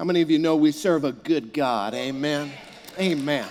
How 0.00 0.06
many 0.06 0.22
of 0.22 0.30
you 0.30 0.38
know 0.38 0.56
we 0.56 0.72
serve 0.72 1.04
a 1.04 1.12
good 1.12 1.52
God? 1.52 1.92
Amen. 1.92 2.50
Amen. 2.98 3.46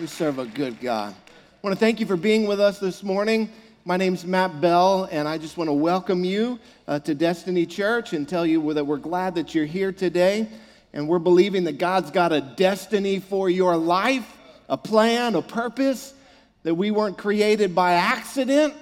We 0.00 0.06
serve 0.06 0.38
a 0.38 0.46
good 0.46 0.80
God. 0.80 1.12
I 1.12 1.58
want 1.60 1.76
to 1.76 1.78
thank 1.78 2.00
you 2.00 2.06
for 2.06 2.16
being 2.16 2.46
with 2.46 2.60
us 2.60 2.78
this 2.78 3.02
morning. 3.02 3.50
My 3.84 3.98
name's 3.98 4.24
Matt 4.24 4.62
Bell, 4.62 5.10
and 5.12 5.28
I 5.28 5.36
just 5.36 5.58
want 5.58 5.68
to 5.68 5.74
welcome 5.74 6.24
you 6.24 6.58
uh, 6.88 6.98
to 7.00 7.14
Destiny 7.14 7.66
Church 7.66 8.14
and 8.14 8.26
tell 8.26 8.46
you 8.46 8.72
that 8.72 8.86
we're 8.86 8.96
glad 8.96 9.34
that 9.34 9.54
you're 9.54 9.66
here 9.66 9.92
today. 9.92 10.48
And 10.94 11.06
we're 11.06 11.18
believing 11.18 11.64
that 11.64 11.76
God's 11.76 12.10
got 12.10 12.32
a 12.32 12.40
destiny 12.40 13.20
for 13.20 13.50
your 13.50 13.76
life, 13.76 14.38
a 14.70 14.78
plan, 14.78 15.34
a 15.34 15.42
purpose, 15.42 16.14
that 16.62 16.74
we 16.74 16.90
weren't 16.90 17.18
created 17.18 17.74
by 17.74 17.92
accident, 17.92 18.72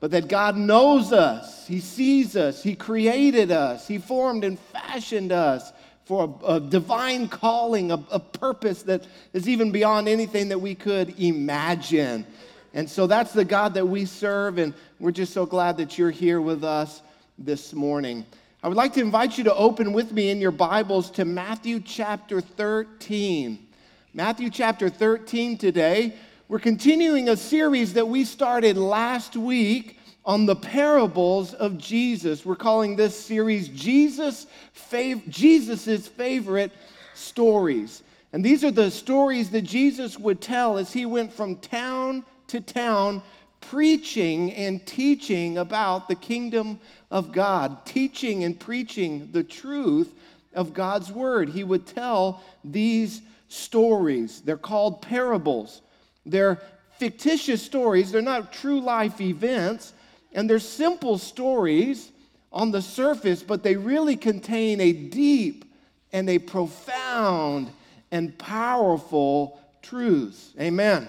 but 0.00 0.10
that 0.12 0.28
God 0.28 0.56
knows 0.56 1.12
us. 1.12 1.66
He 1.66 1.78
sees 1.80 2.34
us. 2.34 2.62
He 2.62 2.74
created 2.74 3.50
us. 3.50 3.86
He 3.86 3.98
formed 3.98 4.44
and 4.44 4.58
fashioned 4.58 5.30
us 5.30 5.72
for 6.06 6.34
a, 6.42 6.54
a 6.54 6.60
divine 6.60 7.28
calling, 7.28 7.92
a, 7.92 8.02
a 8.10 8.18
purpose 8.18 8.82
that 8.84 9.06
is 9.34 9.48
even 9.48 9.70
beyond 9.70 10.08
anything 10.08 10.48
that 10.48 10.58
we 10.58 10.74
could 10.74 11.20
imagine. 11.20 12.26
And 12.72 12.88
so 12.88 13.06
that's 13.06 13.32
the 13.32 13.44
God 13.44 13.74
that 13.74 13.86
we 13.86 14.06
serve, 14.06 14.58
and 14.58 14.74
we're 14.98 15.10
just 15.10 15.32
so 15.32 15.44
glad 15.44 15.76
that 15.76 15.98
you're 15.98 16.10
here 16.10 16.40
with 16.40 16.64
us 16.64 17.02
this 17.38 17.72
morning. 17.74 18.24
I 18.62 18.68
would 18.68 18.76
like 18.76 18.94
to 18.94 19.00
invite 19.00 19.38
you 19.38 19.44
to 19.44 19.54
open 19.54 19.92
with 19.92 20.12
me 20.12 20.30
in 20.30 20.40
your 20.40 20.50
Bibles 20.50 21.10
to 21.12 21.24
Matthew 21.24 21.80
chapter 21.80 22.40
13. 22.40 23.66
Matthew 24.14 24.50
chapter 24.50 24.88
13 24.88 25.58
today. 25.58 26.14
We're 26.50 26.58
continuing 26.58 27.28
a 27.28 27.36
series 27.36 27.92
that 27.92 28.08
we 28.08 28.24
started 28.24 28.76
last 28.76 29.36
week 29.36 30.00
on 30.24 30.46
the 30.46 30.56
parables 30.56 31.54
of 31.54 31.78
Jesus. 31.78 32.44
We're 32.44 32.56
calling 32.56 32.96
this 32.96 33.16
series 33.16 33.68
Jesus 33.68 34.48
fav- 34.90 35.28
Jesus's 35.28 36.08
favorite 36.08 36.72
stories. 37.14 38.02
And 38.32 38.44
these 38.44 38.64
are 38.64 38.72
the 38.72 38.90
stories 38.90 39.50
that 39.50 39.62
Jesus 39.62 40.18
would 40.18 40.40
tell 40.40 40.76
as 40.76 40.92
he 40.92 41.06
went 41.06 41.32
from 41.32 41.54
town 41.54 42.24
to 42.48 42.60
town 42.60 43.22
preaching 43.60 44.52
and 44.54 44.84
teaching 44.84 45.58
about 45.58 46.08
the 46.08 46.16
kingdom 46.16 46.80
of 47.12 47.30
God, 47.30 47.86
teaching 47.86 48.42
and 48.42 48.58
preaching 48.58 49.28
the 49.30 49.44
truth 49.44 50.12
of 50.52 50.74
God's 50.74 51.12
word. 51.12 51.50
He 51.50 51.62
would 51.62 51.86
tell 51.86 52.42
these 52.64 53.22
stories. 53.46 54.40
They're 54.40 54.56
called 54.56 55.00
parables. 55.00 55.82
They're 56.30 56.60
fictitious 56.98 57.62
stories, 57.62 58.12
they're 58.12 58.22
not 58.22 58.52
true 58.52 58.80
life 58.80 59.20
events, 59.20 59.92
and 60.32 60.48
they're 60.48 60.58
simple 60.58 61.18
stories 61.18 62.12
on 62.52 62.70
the 62.70 62.82
surface, 62.82 63.42
but 63.42 63.62
they 63.62 63.76
really 63.76 64.16
contain 64.16 64.80
a 64.80 64.92
deep 64.92 65.64
and 66.12 66.28
a 66.28 66.38
profound 66.38 67.70
and 68.10 68.36
powerful 68.38 69.60
truth. 69.82 70.52
Amen. 70.60 71.08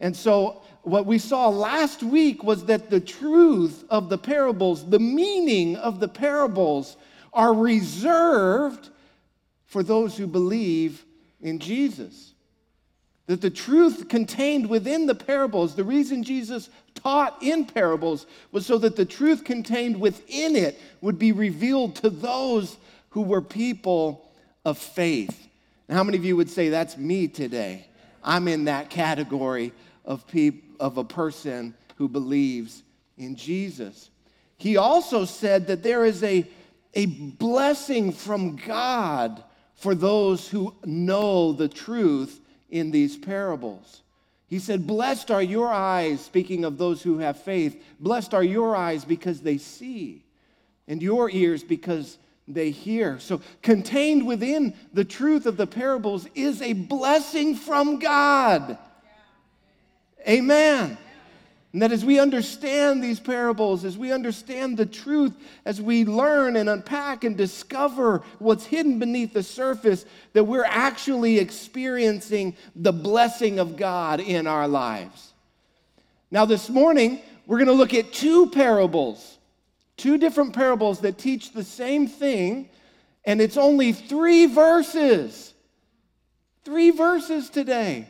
And 0.00 0.14
so, 0.14 0.62
what 0.82 1.06
we 1.06 1.18
saw 1.18 1.48
last 1.48 2.02
week 2.02 2.44
was 2.44 2.66
that 2.66 2.90
the 2.90 3.00
truth 3.00 3.84
of 3.90 4.08
the 4.08 4.18
parables, 4.18 4.88
the 4.88 5.00
meaning 5.00 5.74
of 5.76 5.98
the 5.98 6.08
parables, 6.08 6.96
are 7.32 7.52
reserved 7.52 8.90
for 9.64 9.82
those 9.82 10.16
who 10.16 10.26
believe 10.28 11.04
in 11.40 11.58
Jesus. 11.58 12.34
That 13.26 13.40
the 13.40 13.50
truth 13.50 14.08
contained 14.08 14.68
within 14.68 15.06
the 15.06 15.14
parables, 15.14 15.74
the 15.74 15.84
reason 15.84 16.22
Jesus 16.22 16.70
taught 16.94 17.42
in 17.42 17.66
parables 17.66 18.26
was 18.52 18.66
so 18.66 18.78
that 18.78 18.96
the 18.96 19.04
truth 19.04 19.44
contained 19.44 20.00
within 20.00 20.54
it 20.54 20.80
would 21.00 21.18
be 21.18 21.32
revealed 21.32 21.96
to 21.96 22.10
those 22.10 22.76
who 23.10 23.22
were 23.22 23.42
people 23.42 24.30
of 24.64 24.78
faith. 24.78 25.48
And 25.88 25.96
how 25.96 26.04
many 26.04 26.18
of 26.18 26.24
you 26.24 26.36
would 26.36 26.50
say, 26.50 26.68
That's 26.68 26.96
me 26.96 27.28
today? 27.28 27.86
I'm 28.22 28.48
in 28.48 28.64
that 28.64 28.90
category 28.90 29.72
of, 30.04 30.24
of 30.80 30.98
a 30.98 31.04
person 31.04 31.74
who 31.96 32.08
believes 32.08 32.82
in 33.16 33.36
Jesus. 33.36 34.10
He 34.58 34.76
also 34.76 35.24
said 35.24 35.66
that 35.68 35.82
there 35.82 36.04
is 36.04 36.22
a, 36.22 36.46
a 36.94 37.06
blessing 37.06 38.12
from 38.12 38.56
God 38.56 39.42
for 39.74 39.94
those 39.94 40.48
who 40.48 40.74
know 40.84 41.52
the 41.52 41.68
truth 41.68 42.40
in 42.70 42.90
these 42.90 43.16
parables. 43.16 44.02
He 44.48 44.58
said, 44.58 44.86
Blessed 44.86 45.30
are 45.30 45.42
your 45.42 45.68
eyes, 45.68 46.20
speaking 46.20 46.64
of 46.64 46.78
those 46.78 47.02
who 47.02 47.18
have 47.18 47.42
faith. 47.42 47.82
Blessed 47.98 48.34
are 48.34 48.44
your 48.44 48.76
eyes 48.76 49.04
because 49.04 49.40
they 49.40 49.58
see, 49.58 50.24
and 50.86 51.02
your 51.02 51.30
ears 51.30 51.64
because 51.64 52.18
they 52.46 52.70
hear. 52.70 53.18
So, 53.18 53.40
contained 53.62 54.26
within 54.26 54.74
the 54.92 55.04
truth 55.04 55.46
of 55.46 55.56
the 55.56 55.66
parables 55.66 56.28
is 56.34 56.62
a 56.62 56.74
blessing 56.74 57.56
from 57.56 57.98
God. 57.98 58.78
Amen. 60.28 60.96
And 61.76 61.82
that 61.82 61.92
as 61.92 62.06
we 62.06 62.18
understand 62.18 63.04
these 63.04 63.20
parables, 63.20 63.84
as 63.84 63.98
we 63.98 64.10
understand 64.10 64.78
the 64.78 64.86
truth, 64.86 65.34
as 65.66 65.78
we 65.78 66.06
learn 66.06 66.56
and 66.56 66.70
unpack 66.70 67.22
and 67.22 67.36
discover 67.36 68.22
what's 68.38 68.64
hidden 68.64 68.98
beneath 68.98 69.34
the 69.34 69.42
surface, 69.42 70.06
that 70.32 70.44
we're 70.44 70.64
actually 70.64 71.38
experiencing 71.38 72.56
the 72.76 72.94
blessing 72.94 73.58
of 73.58 73.76
God 73.76 74.20
in 74.20 74.46
our 74.46 74.66
lives. 74.66 75.34
Now, 76.30 76.46
this 76.46 76.70
morning, 76.70 77.20
we're 77.46 77.58
going 77.58 77.66
to 77.66 77.74
look 77.74 77.92
at 77.92 78.10
two 78.10 78.48
parables, 78.48 79.36
two 79.98 80.16
different 80.16 80.54
parables 80.54 81.00
that 81.00 81.18
teach 81.18 81.52
the 81.52 81.62
same 81.62 82.06
thing, 82.08 82.70
and 83.26 83.38
it's 83.38 83.58
only 83.58 83.92
three 83.92 84.46
verses. 84.46 85.52
Three 86.64 86.88
verses 86.88 87.50
today. 87.50 88.08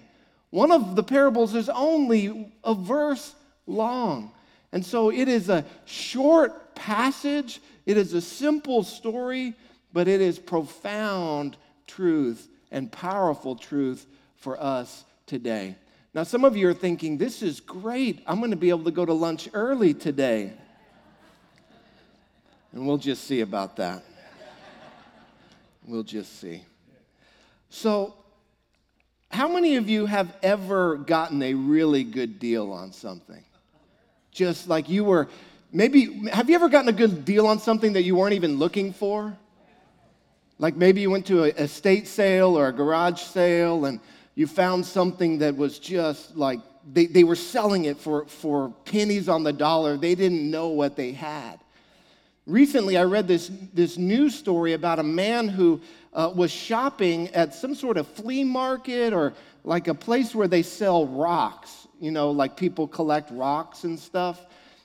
One 0.50 0.70
of 0.70 0.94
the 0.94 1.02
parables 1.02 1.56
is 1.56 1.68
only 1.68 2.52
a 2.62 2.72
verse 2.72 3.34
long. 3.66 4.32
And 4.72 4.84
so 4.84 5.10
it 5.10 5.28
is 5.28 5.48
a 5.48 5.64
short 5.84 6.74
passage, 6.74 7.60
it 7.86 7.96
is 7.96 8.12
a 8.12 8.20
simple 8.20 8.82
story, 8.82 9.54
but 9.92 10.08
it 10.08 10.20
is 10.20 10.38
profound 10.38 11.56
truth 11.86 12.48
and 12.70 12.90
powerful 12.90 13.56
truth 13.56 14.06
for 14.36 14.60
us 14.60 15.04
today. 15.26 15.76
Now, 16.12 16.22
some 16.22 16.44
of 16.44 16.56
you 16.56 16.68
are 16.68 16.74
thinking, 16.74 17.18
this 17.18 17.42
is 17.42 17.60
great. 17.60 18.22
I'm 18.26 18.38
going 18.38 18.50
to 18.50 18.56
be 18.56 18.70
able 18.70 18.84
to 18.84 18.90
go 18.90 19.04
to 19.04 19.12
lunch 19.12 19.48
early 19.52 19.94
today. 19.94 20.52
And 22.72 22.86
we'll 22.86 22.98
just 22.98 23.24
see 23.24 23.40
about 23.40 23.76
that. 23.76 24.02
We'll 25.86 26.02
just 26.02 26.40
see. 26.40 26.62
So, 27.70 28.14
how 29.30 29.48
many 29.48 29.76
of 29.76 29.88
you 29.88 30.06
have 30.06 30.36
ever 30.42 30.96
gotten 30.96 31.42
a 31.42 31.54
really 31.54 32.04
good 32.04 32.38
deal 32.38 32.72
on 32.72 32.92
something? 32.92 33.44
Just 34.36 34.68
like 34.68 34.88
you 34.88 35.02
were 35.02 35.28
maybe 35.72 36.28
have 36.28 36.48
you 36.48 36.54
ever 36.54 36.68
gotten 36.68 36.88
a 36.88 36.92
good 36.92 37.24
deal 37.24 37.46
on 37.46 37.58
something 37.58 37.94
that 37.94 38.02
you 38.02 38.14
weren't 38.14 38.34
even 38.34 38.58
looking 38.58 38.92
for? 38.92 39.36
Like 40.58 40.76
maybe 40.76 41.00
you 41.00 41.10
went 41.10 41.26
to 41.26 41.44
a 41.44 41.48
estate 41.48 42.06
sale 42.06 42.56
or 42.56 42.68
a 42.68 42.72
garage 42.72 43.20
sale 43.20 43.86
and 43.86 43.98
you 44.34 44.46
found 44.46 44.84
something 44.84 45.38
that 45.38 45.56
was 45.56 45.78
just 45.78 46.36
like 46.36 46.60
they, 46.92 47.06
they 47.06 47.24
were 47.24 47.34
selling 47.34 47.86
it 47.86 47.96
for, 47.96 48.26
for 48.26 48.72
pennies 48.84 49.28
on 49.28 49.42
the 49.42 49.52
dollar. 49.52 49.96
They 49.96 50.14
didn't 50.14 50.48
know 50.48 50.68
what 50.68 50.96
they 50.96 51.12
had. 51.12 51.58
Recently 52.46 52.96
i 52.96 53.02
read 53.02 53.26
this, 53.26 53.50
this 53.74 53.96
news 53.96 54.34
story 54.34 54.74
about 54.74 54.98
a 54.98 55.02
man 55.02 55.48
who 55.48 55.80
uh, 56.12 56.30
was 56.34 56.52
shopping 56.52 57.28
at 57.28 57.54
some 57.54 57.74
sort 57.74 57.96
of 57.96 58.06
flea 58.06 58.44
market 58.44 59.12
or 59.12 59.34
like 59.64 59.88
a 59.88 59.94
place 59.94 60.34
where 60.34 60.46
they 60.46 60.62
sell 60.62 61.06
rocks 61.06 61.85
you 62.00 62.10
know, 62.10 62.30
like 62.30 62.56
people 62.56 62.86
collect 62.86 63.30
rocks 63.30 63.84
and 63.84 63.98
stuff. 63.98 64.44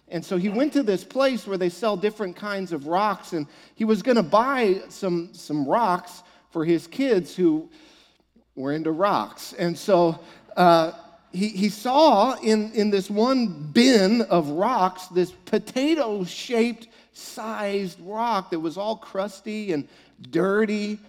And 0.10 0.24
so 0.24 0.38
he 0.38 0.50
went 0.50 0.74
to 0.74 0.84
this 0.84 1.04
place 1.04 1.48
where 1.48 1.58
they 1.58 1.70
sell 1.70 1.96
different 1.96 2.36
kinds 2.36 2.74
of 2.74 2.88
rocks, 2.88 3.32
and 3.32 3.48
he 3.76 3.86
was 3.86 4.02
going 4.02 4.18
to 4.18 4.24
buy 4.24 4.82
some, 4.90 5.34
some 5.34 5.66
rocks 5.66 6.24
for 6.52 6.66
his 6.66 6.86
kids 6.86 7.34
who 7.36 7.70
were 8.56 8.74
into 8.74 8.92
rocks. 8.92 9.54
And 9.54 9.78
so 9.78 10.20
uh, 10.58 10.92
he, 11.32 11.48
he 11.48 11.70
saw 11.70 12.34
in, 12.42 12.72
in 12.74 12.90
this 12.90 13.10
one 13.10 13.72
bin 13.72 14.22
of 14.24 14.50
rocks 14.50 15.08
this 15.08 15.32
potato 15.32 16.24
shaped 16.26 16.88
sized 17.14 18.00
rock 18.02 18.52
that 18.52 18.60
was 18.60 18.78
all 18.78 18.98
crusty 18.98 19.72
and 19.72 19.88
dirty. 20.30 21.00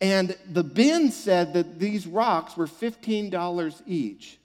And 0.00 0.36
the 0.50 0.64
bin 0.64 1.10
said 1.10 1.52
that 1.54 1.78
these 1.78 2.06
rocks 2.06 2.56
were 2.56 2.66
$15 2.66 3.82
each. 3.86 4.38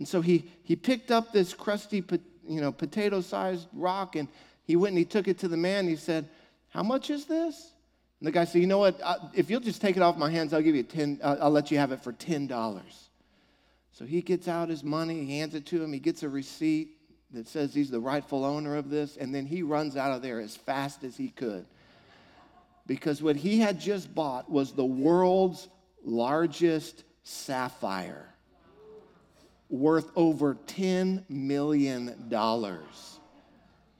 And 0.00 0.08
so 0.08 0.22
he, 0.22 0.50
he 0.64 0.74
picked 0.74 1.10
up 1.10 1.30
this 1.30 1.52
crusty, 1.52 2.02
you 2.48 2.60
know, 2.62 2.72
potato-sized 2.72 3.68
rock, 3.74 4.16
and 4.16 4.28
he 4.64 4.74
went 4.74 4.92
and 4.92 4.98
he 4.98 5.04
took 5.04 5.28
it 5.28 5.38
to 5.40 5.48
the 5.48 5.58
man. 5.58 5.86
he 5.86 5.94
said, 5.94 6.26
"How 6.70 6.82
much 6.82 7.10
is 7.10 7.26
this?" 7.26 7.74
And 8.18 8.26
the 8.26 8.32
guy 8.32 8.46
said, 8.46 8.62
"You 8.62 8.66
know 8.66 8.78
what? 8.78 8.98
If 9.34 9.50
you'll 9.50 9.60
just 9.60 9.82
take 9.82 9.98
it 9.98 10.02
off 10.02 10.16
my 10.16 10.30
hands, 10.30 10.54
I'll 10.54 10.62
give 10.62 10.74
you 10.74 10.84
ten. 10.84 11.20
Uh, 11.22 11.36
I'll 11.42 11.50
let 11.50 11.70
you 11.70 11.76
have 11.76 11.92
it 11.92 12.02
for 12.02 12.12
ten 12.12 12.46
dollars." 12.46 13.10
So 13.92 14.06
he 14.06 14.22
gets 14.22 14.48
out 14.48 14.70
his 14.70 14.82
money, 14.82 15.26
he 15.26 15.38
hands 15.38 15.54
it 15.54 15.66
to 15.66 15.84
him. 15.84 15.92
He 15.92 16.00
gets 16.00 16.22
a 16.22 16.28
receipt 16.30 16.96
that 17.32 17.46
says 17.46 17.74
he's 17.74 17.90
the 17.90 18.00
rightful 18.00 18.44
owner 18.44 18.76
of 18.76 18.88
this, 18.88 19.18
and 19.18 19.34
then 19.34 19.44
he 19.44 19.62
runs 19.62 19.98
out 19.98 20.12
of 20.12 20.22
there 20.22 20.40
as 20.40 20.56
fast 20.56 21.04
as 21.04 21.16
he 21.16 21.28
could. 21.28 21.66
because 22.86 23.22
what 23.22 23.36
he 23.36 23.58
had 23.60 23.78
just 23.78 24.12
bought 24.14 24.50
was 24.50 24.72
the 24.72 24.84
world's 24.84 25.68
largest 26.02 27.04
sapphire 27.22 28.29
worth 29.70 30.10
over 30.16 30.56
$10 30.66 31.30
million. 31.30 32.14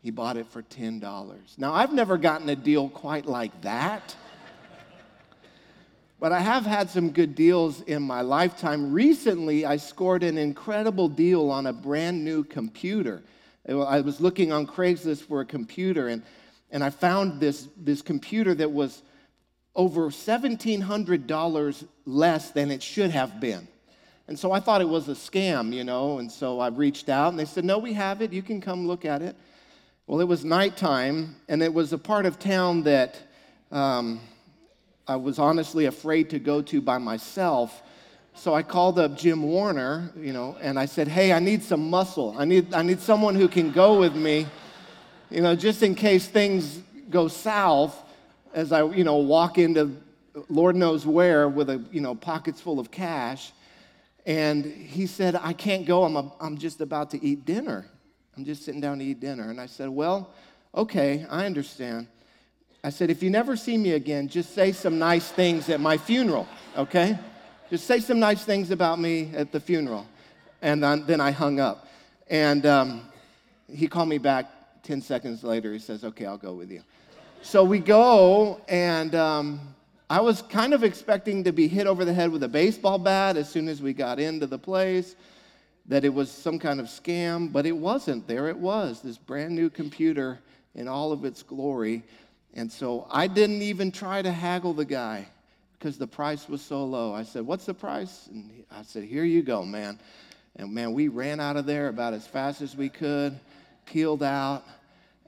He 0.03 0.11
bought 0.11 0.37
it 0.37 0.47
for 0.49 0.63
$10. 0.63 1.59
Now, 1.59 1.73
I've 1.73 1.93
never 1.93 2.19
gotten 2.19 2.49
a 2.49 2.57
deal 2.57 2.89
quite 2.89 3.27
like 3.27 3.63
that. 3.63 4.15
But 6.19 6.33
I 6.33 6.41
have 6.41 6.67
had 6.67 6.91
some 6.91 7.11
good 7.11 7.35
deals 7.35 7.81
in 7.83 8.03
my 8.03 8.21
lifetime. 8.21 8.93
Recently, 8.93 9.65
I 9.65 9.79
scored 9.79 10.23
an 10.23 10.37
incredible 10.37 11.09
deal 11.09 11.51
on 11.51 11.67
a 11.67 11.73
brand 11.73 12.23
new 12.25 12.45
computer. 12.45 13.23
I 13.67 14.01
was 14.01 14.21
looking 14.21 14.53
on 14.53 14.67
Craigslist 14.67 15.23
for 15.23 15.41
a 15.41 15.47
computer, 15.47 16.09
and, 16.09 16.23
and 16.71 16.85
I 16.85 16.91
found 16.91 17.41
this, 17.41 17.69
this 17.77 18.03
computer 18.03 18.55
that 18.55 18.71
was 18.71 19.03
over 19.75 20.11
$1,700 20.11 21.87
less 22.05 22.51
than 22.51 22.71
it 22.71 22.83
should 22.83 23.11
have 23.13 23.41
been. 23.41 23.67
And 24.31 24.39
so 24.39 24.53
I 24.53 24.61
thought 24.61 24.81
it 24.81 24.89
was 24.89 25.09
a 25.09 25.15
scam, 25.15 25.75
you 25.75 25.83
know, 25.83 26.21
and 26.21 26.31
so 26.31 26.61
I 26.61 26.69
reached 26.69 27.09
out, 27.09 27.31
and 27.31 27.39
they 27.39 27.45
said, 27.45 27.65
No, 27.65 27.79
we 27.79 27.93
have 27.95 28.23
it. 28.23 28.33
You 28.33 28.43
can 28.43 28.61
come 28.61 28.87
look 28.87 29.05
at 29.05 29.23
it. 29.23 29.35
Well, 30.07 30.21
it 30.21 30.29
was 30.29 30.45
nighttime, 30.45 31.35
and 31.49 31.61
it 31.61 31.75
was 31.75 31.93
a 31.93 31.99
part 31.99 32.27
of 32.27 32.39
town 32.39 32.85
that 32.85 33.21
um, 33.73 34.21
I 35.09 35.17
was 35.17 35.41
honestly 35.41 35.87
afraid 35.87 36.31
to 36.31 36.39
go 36.39 36.63
to 36.63 36.81
by 36.81 36.97
myself. 36.97 37.83
So 38.35 38.55
I 38.55 38.63
called 38.63 39.01
up 39.01 39.19
Jim 39.19 39.43
Warner, 39.43 40.13
you 40.17 40.33
know, 40.33 40.57
and 40.61 40.79
I 40.79 40.87
said, 40.87 41.09
"Hey, 41.09 41.33
I 41.33 41.41
need 41.41 41.61
some 41.65 41.91
muscle. 41.91 42.37
I 42.39 42.45
need 42.45 42.73
I 42.73 42.83
need 42.83 43.01
someone 43.01 43.35
who 43.35 43.49
can 43.49 43.73
go 43.73 43.99
with 43.99 44.15
me, 44.15 44.47
you 45.29 45.41
know, 45.41 45.57
just 45.57 45.83
in 45.83 45.97
case 45.97 46.29
things 46.29 46.79
go 47.11 47.27
south 47.27 48.01
as 48.55 48.71
I, 48.71 48.85
you 48.85 49.03
know, 49.03 49.17
walk 49.17 49.59
into 49.59 49.97
Lord 50.49 50.77
knows 50.77 51.05
where 51.05 51.49
with 51.49 51.69
a, 51.69 51.83
you 51.91 52.01
know, 52.01 52.15
pockets 52.15 52.61
full 52.61 52.79
of 52.79 52.93
cash." 52.93 53.51
And 54.27 54.65
he 54.65 55.07
said, 55.07 55.35
"I 55.35 55.53
can't 55.53 55.87
go. 55.87 56.05
I'm 56.05 56.17
a, 56.17 56.33
I'm 56.41 56.59
just 56.59 56.81
about 56.81 57.11
to 57.11 57.25
eat 57.25 57.45
dinner. 57.45 57.87
I'm 58.37 58.45
just 58.45 58.65
sitting 58.65 58.81
down 58.81 58.99
to 58.99 59.05
eat 59.05 59.21
dinner." 59.21 59.51
And 59.51 59.61
I 59.61 59.67
said, 59.67 59.89
"Well, 59.89 60.31
okay, 60.75 61.27
I 61.31 61.47
understand." 61.47 62.07
I 62.83 62.89
said, 62.89 63.11
if 63.11 63.23
you 63.23 63.29
never 63.29 63.57
see 63.57 63.77
me 63.77 63.93
again, 63.93 64.27
just 64.27 64.55
say 64.55 64.73
some 64.73 64.99
nice 64.99 65.31
things 65.31 65.69
at 65.69 65.81
my 65.81 65.99
funeral, 65.99 66.49
okay? 66.79 67.19
Just 67.69 67.87
say 67.87 68.01
some 68.01 68.19
nice 68.19 68.43
things 68.43 68.71
about 68.71 68.99
me 68.99 69.33
at 69.35 69.53
the 69.53 69.61
funeral. 69.61 70.07
And 70.63 70.83
then 70.83 71.21
I 71.21 71.31
hung 71.31 71.61
up. 71.61 71.89
And 72.29 72.65
um, 72.65 73.03
he 73.71 73.87
called 73.87 74.09
me 74.09 74.17
back 74.17 74.83
10 74.83 75.03
seconds 75.03 75.45
later. 75.45 75.75
He 75.75 75.79
says, 75.79 76.05
okay, 76.05 76.25
I'll 76.25 76.39
go 76.39 76.55
with 76.55 76.71
you. 76.71 76.83
So 77.43 77.65
we 77.65 77.81
go, 77.81 78.63
and 78.67 79.15
um, 79.15 79.61
I 80.11 80.21
was 80.21 80.43
kind 80.43 80.75
of 80.75 80.83
expecting 80.83 81.45
to 81.45 81.53
be 81.53 81.69
hit 81.69 81.87
over 81.87 82.05
the 82.05 82.13
head 82.13 82.33
with 82.33 82.43
a 82.43 82.49
baseball 82.49 82.99
bat 82.99 83.37
as 83.37 83.49
soon 83.49 83.69
as 83.69 83.81
we 83.81 83.93
got 83.93 84.19
into 84.19 84.49
the 84.49 84.59
place, 84.59 85.15
that 85.87 86.05
it 86.05 86.13
was 86.13 86.33
some 86.33 86.59
kind 86.59 86.81
of 86.81 86.87
scam, 86.87 87.53
but 87.53 87.65
it 87.65 87.77
wasn't. 87.77 88.27
There 88.27 88.49
it 88.49 88.59
was, 88.59 89.03
this 89.03 89.17
brand 89.17 89.55
new 89.55 89.71
computer 89.71 90.41
in 90.75 90.89
all 90.89 91.13
of 91.13 91.25
its 91.25 91.45
glory. 91.45 92.03
And 92.55 92.73
so 92.73 93.07
I 93.09 93.29
didn't 93.29 93.63
even 93.63 93.93
try 93.93 94.21
to 94.21 94.33
haggle 94.33 94.73
the 94.73 94.85
guy 94.85 95.29
because 95.79 95.97
the 95.97 96.09
price 96.09 96.49
was 96.49 96.61
so 96.61 96.85
low. 96.85 97.15
I 97.15 97.23
said, 97.23 97.47
What's 97.47 97.67
the 97.67 97.75
price? 97.75 98.27
And 98.33 98.51
I 98.69 98.83
said, 98.83 99.05
Here 99.05 99.25
you 99.25 99.45
go, 99.45 99.65
man. 99.65 100.01
And 100.57 100.75
man, 100.75 100.93
we 100.93 101.07
ran 101.07 101.39
out 101.39 101.57
of 101.57 101.67
there 101.67 101.87
about 101.87 102.15
as 102.15 102.27
fast 102.27 102.63
as 102.63 102.77
we 102.77 102.89
could, 102.89 103.39
peeled 103.87 104.25
out. 104.25 104.65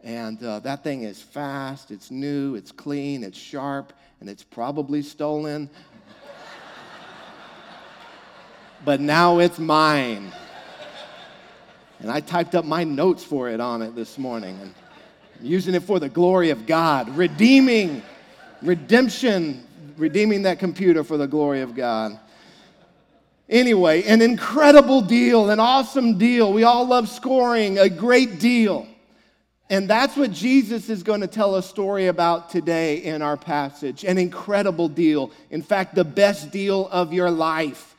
And 0.03 0.43
uh, 0.43 0.59
that 0.59 0.83
thing 0.83 1.05
is 1.05 1.23
fast, 1.23 1.93
it's 1.93 2.11
new, 2.11 2.57
it's 2.57 2.73
clean, 2.73 3.23
it's 3.23 3.39
sharp, 3.39 3.93
and 4.23 4.31
it's 4.31 4.45
probably 4.45 5.03
stolen. 5.03 5.69
but 8.85 9.01
now 9.01 9.41
it's 9.41 9.59
mine. 9.59 10.31
And 11.99 12.09
I 12.09 12.21
typed 12.21 12.55
up 12.55 12.65
my 12.65 12.85
notes 12.85 13.25
for 13.25 13.49
it 13.49 13.59
on 13.59 13.83
it 13.83 13.97
this 13.97 14.19
morning. 14.19 14.57
And 14.61 14.75
using 15.41 15.75
it 15.75 15.83
for 15.83 15.99
the 15.99 16.09
glory 16.09 16.51
of 16.51 16.67
God, 16.67 17.09
redeeming, 17.17 18.01
redemption, 18.63 19.67
redeeming 19.97 20.43
that 20.43 20.61
computer 20.61 21.03
for 21.03 21.17
the 21.17 21.27
glory 21.27 21.63
of 21.63 21.75
God. 21.75 22.17
Anyway, 23.49 24.05
an 24.05 24.23
incredible 24.23 25.01
deal, 25.01 25.51
an 25.51 25.59
awesome 25.59 26.17
deal. 26.17 26.53
We 26.53 26.63
all 26.63 26.87
love 26.87 27.09
scoring, 27.09 27.81
a 27.81 27.89
great 27.89 28.39
deal. 28.39 28.87
And 29.73 29.89
that's 29.89 30.19
what 30.19 30.33
Jesus 30.33 30.91
is 30.91 31.03
going 31.03 31.23
to 31.23 31.27
tell 31.27 31.55
a 31.55 31.63
story 31.63 32.09
about 32.09 32.51
today 32.51 32.97
in 32.99 33.23
our 33.23 33.39
passage. 33.39 34.05
An 34.05 34.19
incredible 34.19 34.87
deal. 34.87 35.31
In 35.49 35.63
fact, 35.63 35.95
the 35.95 36.05
best 36.05 36.51
deal 36.51 36.89
of 36.89 37.15
your 37.15 37.31
life. 37.31 37.97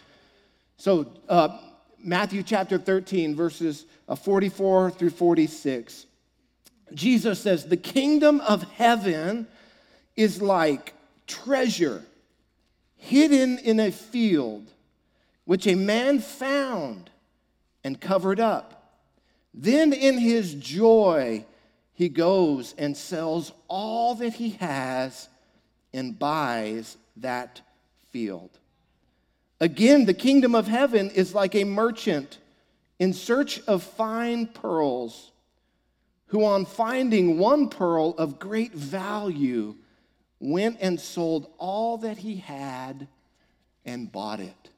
So, 0.78 1.12
uh, 1.28 1.58
Matthew 1.98 2.44
chapter 2.44 2.78
13, 2.78 3.36
verses 3.36 3.88
uh, 4.08 4.14
44 4.14 4.92
through 4.92 5.10
46. 5.10 6.06
Jesus 6.94 7.40
says, 7.40 7.66
The 7.66 7.76
kingdom 7.76 8.40
of 8.42 8.62
heaven 8.74 9.48
is 10.16 10.44
like 10.44 10.94
treasure 11.26 12.06
hidden 12.98 13.58
in 13.58 13.80
a 13.80 13.92
field, 13.92 14.68
which 15.46 15.66
a 15.66 15.74
man 15.74 16.20
found 16.20 17.10
and 17.84 18.00
covered 18.00 18.40
up. 18.40 19.00
Then 19.56 19.92
in 19.92 20.20
his 20.20 20.54
joy, 20.54 21.46
he 22.04 22.10
goes 22.10 22.76
and 22.78 22.98
sells 22.98 23.54
all 23.70 24.16
that 24.16 24.34
he 24.34 24.50
has 24.50 25.30
and 25.94 26.20
buys 26.20 26.98
that 27.16 27.62
field. 28.12 28.50
Again, 29.62 30.04
the 30.04 30.14
kingdom 30.14 30.54
of 30.54 30.68
heaven 30.68 31.10
is 31.12 31.34
like 31.34 31.56
a 31.56 31.64
merchant 31.64 32.40
in 33.00 33.14
search 33.14 33.62
of 33.68 33.84
fine 33.84 34.48
pearls 34.48 35.32
who, 36.28 36.44
on 36.44 36.66
finding 36.66 37.38
one 37.38 37.70
pearl 37.70 38.10
of 38.18 38.38
great 38.38 38.74
value, 38.74 39.74
went 40.42 40.80
and 40.82 41.00
sold 41.00 41.50
all 41.58 42.00
that 42.00 42.18
he 42.18 42.36
had 42.36 43.08
and 43.86 44.12
bought 44.12 44.42
it. 44.42 44.70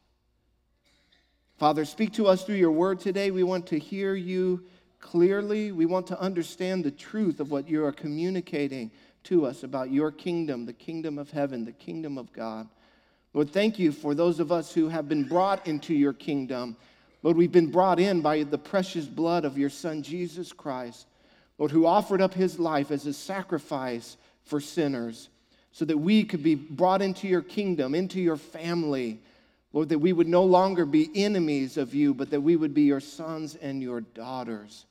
Father, 1.57 1.85
speak 1.85 2.13
to 2.13 2.27
us 2.27 2.43
through 2.43 2.55
your 2.55 2.71
word 2.71 2.99
today. 2.99 3.31
We 3.31 3.41
want 3.41 3.65
to 3.67 3.79
hear 3.79 4.13
you 4.13 4.65
clearly. 5.05 5.71
We 5.71 5.85
want 5.85 6.07
to 6.07 6.19
understand 6.19 6.83
the 6.83 6.91
truth 6.91 7.39
of 7.39 7.51
what 7.51 7.69
you 7.69 7.85
are 7.85 7.91
communicating 7.91 8.89
to 9.25 9.45
us 9.45 9.63
about 9.63 9.91
your 9.91 10.11
kingdom, 10.11 10.65
the 10.65 10.73
kingdom 10.73 11.19
of 11.19 11.29
heaven, 11.29 11.63
the 11.63 11.71
kingdom 11.71 12.17
of 12.17 12.33
God. 12.33 12.67
Lord, 13.33 13.51
thank 13.51 13.77
you 13.77 13.91
for 13.91 14.15
those 14.15 14.39
of 14.39 14.51
us 14.51 14.73
who 14.73 14.89
have 14.89 15.07
been 15.07 15.23
brought 15.23 15.67
into 15.67 15.93
your 15.93 16.13
kingdom. 16.13 16.75
Lord, 17.21 17.37
we've 17.37 17.51
been 17.51 17.71
brought 17.71 17.99
in 17.99 18.21
by 18.21 18.43
the 18.43 18.57
precious 18.57 19.05
blood 19.05 19.45
of 19.45 19.59
your 19.59 19.69
Son, 19.69 20.01
Jesus 20.01 20.51
Christ. 20.51 21.05
Lord, 21.59 21.71
who 21.71 21.85
offered 21.85 22.21
up 22.21 22.33
his 22.33 22.59
life 22.59 22.89
as 22.89 23.05
a 23.05 23.13
sacrifice 23.13 24.17
for 24.43 24.59
sinners 24.59 25.29
so 25.71 25.85
that 25.85 25.97
we 25.97 26.23
could 26.23 26.41
be 26.41 26.55
brought 26.55 27.03
into 27.03 27.27
your 27.27 27.43
kingdom, 27.43 27.93
into 27.93 28.19
your 28.19 28.37
family. 28.37 29.19
Lord, 29.71 29.89
that 29.89 29.99
we 29.99 30.13
would 30.13 30.27
no 30.27 30.43
longer 30.43 30.85
be 30.85 31.11
enemies 31.13 31.77
of 31.77 31.93
you, 31.93 32.13
but 32.15 32.31
that 32.31 32.41
we 32.41 32.55
would 32.55 32.73
be 32.73 32.83
your 32.83 32.99
sons 32.99 33.55
and 33.55 33.83
your 33.83 34.01
daughters. 34.01 34.85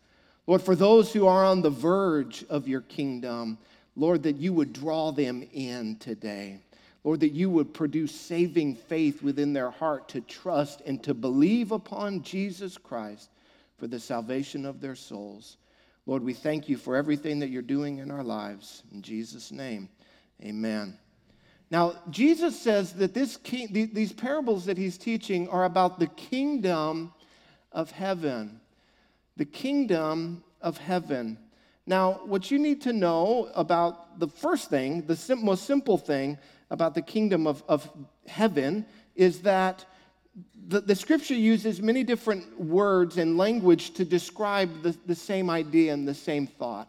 Lord, 0.47 0.63
for 0.63 0.77
those 0.77 1.13
who 1.13 1.27
are 1.27 1.45
on 1.45 1.63
the 1.63 1.71
verge 1.71 2.45
of 2.51 2.69
your 2.69 2.83
kingdom, 2.83 3.59
Lord, 3.97 4.23
that 4.25 4.37
you 4.37 4.53
would 4.53 4.73
draw 4.73 5.11
them 5.11 5.47
in 5.53 5.97
today. 5.97 6.59
Lord, 7.03 7.21
that 7.21 7.33
you 7.33 7.51
would 7.51 7.75
produce 7.75 8.15
saving 8.15 8.77
faith 8.77 9.23
within 9.23 9.53
their 9.53 9.71
heart 9.71 10.09
to 10.11 10.23
trust 10.23 10.81
and 10.87 11.03
to 11.05 11.13
believe 11.13 11.71
upon 11.71 12.23
Jesus 12.23 12.79
Christ 12.79 13.31
for 13.79 13.87
the 13.87 14.01
salvation 14.01 14.65
of 14.65 14.81
their 14.81 14.95
souls. 14.95 15.59
Lord, 16.07 16.23
we 16.23 16.35
thank 16.35 16.69
you 16.69 16.77
for 16.77 16.97
everything 16.97 17.39
that 17.41 17.51
you're 17.51 17.63
doing 17.63 17.99
in 17.99 18.11
our 18.11 18.23
lives. 18.23 18.83
In 18.93 19.03
Jesus' 19.03 19.53
name, 19.53 19.89
amen. 20.43 20.99
Now, 21.71 21.95
Jesus 22.11 22.59
says 22.59 22.93
that 22.95 23.15
this 23.15 23.37
king, 23.37 23.69
these 23.71 24.13
parables 24.13 24.67
that 24.67 24.79
he's 24.79 24.99
teaching 24.99 25.49
are 25.49 25.65
about 25.65 25.99
the 25.99 26.07
kingdom 26.09 27.13
of 27.73 27.91
heaven. 27.91 28.61
The 29.37 29.45
kingdom 29.45 30.45
of 30.61 30.79
heaven. 30.79 31.39
Now, 31.87 32.21
what 32.25 32.51
you 32.51 32.59
need 32.59 32.81
to 32.83 32.93
know 32.93 33.51
about 33.55 34.19
the 34.19 34.29
first 34.29 34.71
thing, 34.71 35.07
the 35.07 35.17
sim- 35.17 35.45
most 35.45 35.67
simple 35.67 35.99
thing 35.99 36.39
about 36.71 36.95
the 36.95 37.03
kingdom 37.03 37.47
of, 37.47 37.63
of 37.69 37.89
heaven, 38.27 38.87
is 39.15 39.43
that 39.43 39.85
the, 40.67 40.81
the 40.81 40.95
scripture 40.95 41.35
uses 41.35 41.83
many 41.83 42.03
different 42.03 42.59
words 42.59 43.19
and 43.19 43.37
language 43.37 43.93
to 43.95 44.05
describe 44.05 44.83
the, 44.83 44.97
the 45.07 45.15
same 45.15 45.51
idea 45.51 45.93
and 45.93 46.09
the 46.09 46.15
same 46.15 46.47
thought. 46.47 46.89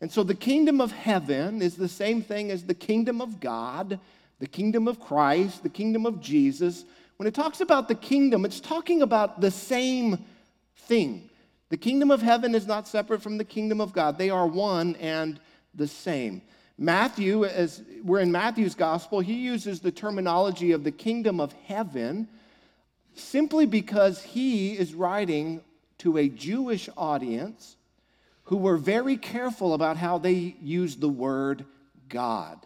And 0.00 0.10
so 0.10 0.22
the 0.22 0.34
kingdom 0.34 0.80
of 0.80 0.92
heaven 0.92 1.60
is 1.60 1.76
the 1.76 1.88
same 1.88 2.22
thing 2.22 2.50
as 2.50 2.64
the 2.64 2.74
kingdom 2.74 3.20
of 3.20 3.38
God, 3.38 4.00
the 4.38 4.46
kingdom 4.46 4.88
of 4.88 4.98
Christ, 4.98 5.62
the 5.62 5.68
kingdom 5.68 6.06
of 6.06 6.20
Jesus. 6.20 6.86
When 7.18 7.26
it 7.26 7.34
talks 7.34 7.60
about 7.60 7.88
the 7.88 7.94
kingdom, 7.94 8.46
it's 8.46 8.60
talking 8.60 9.02
about 9.02 9.42
the 9.42 9.50
same 9.50 10.24
thing. 10.74 11.29
The 11.70 11.76
kingdom 11.76 12.10
of 12.10 12.20
heaven 12.20 12.54
is 12.54 12.66
not 12.66 12.88
separate 12.88 13.22
from 13.22 13.38
the 13.38 13.44
kingdom 13.44 13.80
of 13.80 13.92
God, 13.92 14.18
they 14.18 14.28
are 14.30 14.46
one 14.46 14.96
and 14.96 15.40
the 15.74 15.86
same. 15.86 16.42
Matthew, 16.76 17.44
as 17.44 17.82
we're 18.02 18.20
in 18.20 18.32
Matthew's 18.32 18.74
gospel, 18.74 19.20
he 19.20 19.34
uses 19.34 19.80
the 19.80 19.92
terminology 19.92 20.72
of 20.72 20.82
the 20.82 20.90
kingdom 20.90 21.38
of 21.38 21.52
heaven 21.66 22.26
simply 23.14 23.66
because 23.66 24.22
he 24.22 24.72
is 24.72 24.94
writing 24.94 25.60
to 25.98 26.16
a 26.16 26.28
Jewish 26.28 26.88
audience 26.96 27.76
who 28.44 28.56
were 28.56 28.78
very 28.78 29.16
careful 29.16 29.74
about 29.74 29.96
how 29.96 30.18
they 30.18 30.56
used 30.60 31.00
the 31.00 31.08
word 31.08 31.66
God. 32.08 32.58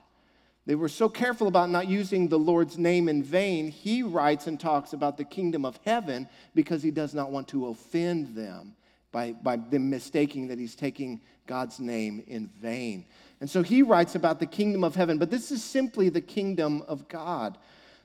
They 0.65 0.77
were 0.77 0.89
so 0.89 1.11
careful 1.11 1.49
about 1.49 1.69
not 1.69 1.89
using 1.89 2.29
the 2.29 2.39
Lord's 2.39 2.79
name 2.79 3.09
in 3.09 3.23
vain. 3.23 3.69
He 3.71 4.03
writes 4.03 4.47
and 4.47 4.59
talks 4.59 4.95
about 4.95 5.19
the 5.19 5.25
kingdom 5.25 5.67
of 5.67 5.79
heaven 5.85 6.27
because 6.55 6.83
he 6.83 6.91
does 6.91 7.13
not 7.13 7.31
want 7.31 7.49
to 7.49 7.67
offend 7.67 8.35
them 8.35 8.77
by, 9.14 9.30
by 9.30 9.54
them 9.56 9.88
mistaking 9.88 10.49
that 10.49 10.59
he's 10.59 10.75
taking 10.75 11.21
God's 11.47 11.78
name 11.78 12.25
in 12.26 12.49
vain. 12.61 13.06
And 13.40 13.49
so 13.49 13.62
he 13.62 13.83
writes 13.83 14.16
about 14.16 14.40
the 14.40 14.47
kingdom 14.47 14.83
of 14.83 14.97
heaven, 14.97 15.18
but 15.18 15.30
this 15.30 15.52
is 15.52 15.62
simply 15.62 16.09
the 16.09 16.21
kingdom 16.21 16.83
of 16.88 17.06
God. 17.09 17.56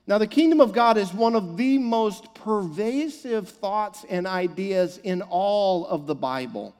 Now, 0.06 0.18
the 0.18 0.28
kingdom 0.28 0.60
of 0.60 0.72
God 0.72 0.96
is 0.96 1.12
one 1.12 1.34
of 1.34 1.56
the 1.56 1.78
most 1.78 2.32
pervasive 2.34 3.48
thoughts 3.48 4.06
and 4.08 4.24
ideas 4.24 4.98
in 4.98 5.20
all 5.22 5.84
of 5.86 6.06
the 6.06 6.14
Bible. 6.14 6.76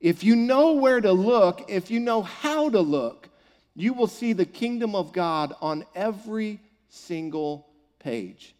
If 0.00 0.22
you 0.22 0.36
know 0.36 0.74
where 0.74 1.00
to 1.00 1.12
look, 1.12 1.64
if 1.68 1.90
you 1.90 1.98
know 1.98 2.22
how 2.22 2.70
to 2.70 2.80
look, 2.80 3.28
you 3.74 3.92
will 3.92 4.06
see 4.06 4.32
the 4.32 4.46
kingdom 4.46 4.94
of 4.94 5.12
God 5.12 5.52
on 5.60 5.84
every 5.96 6.60
single 6.88 7.66
page. 7.98 8.54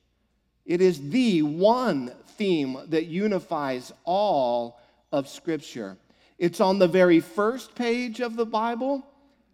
It 0.66 0.80
is 0.80 1.10
the 1.10 1.42
one 1.42 2.12
theme 2.36 2.78
that 2.88 3.06
unifies 3.06 3.92
all 4.04 4.77
of 5.12 5.28
Scripture. 5.28 5.96
It's 6.38 6.60
on 6.60 6.78
the 6.78 6.88
very 6.88 7.20
first 7.20 7.74
page 7.74 8.20
of 8.20 8.36
the 8.36 8.46
Bible, 8.46 9.06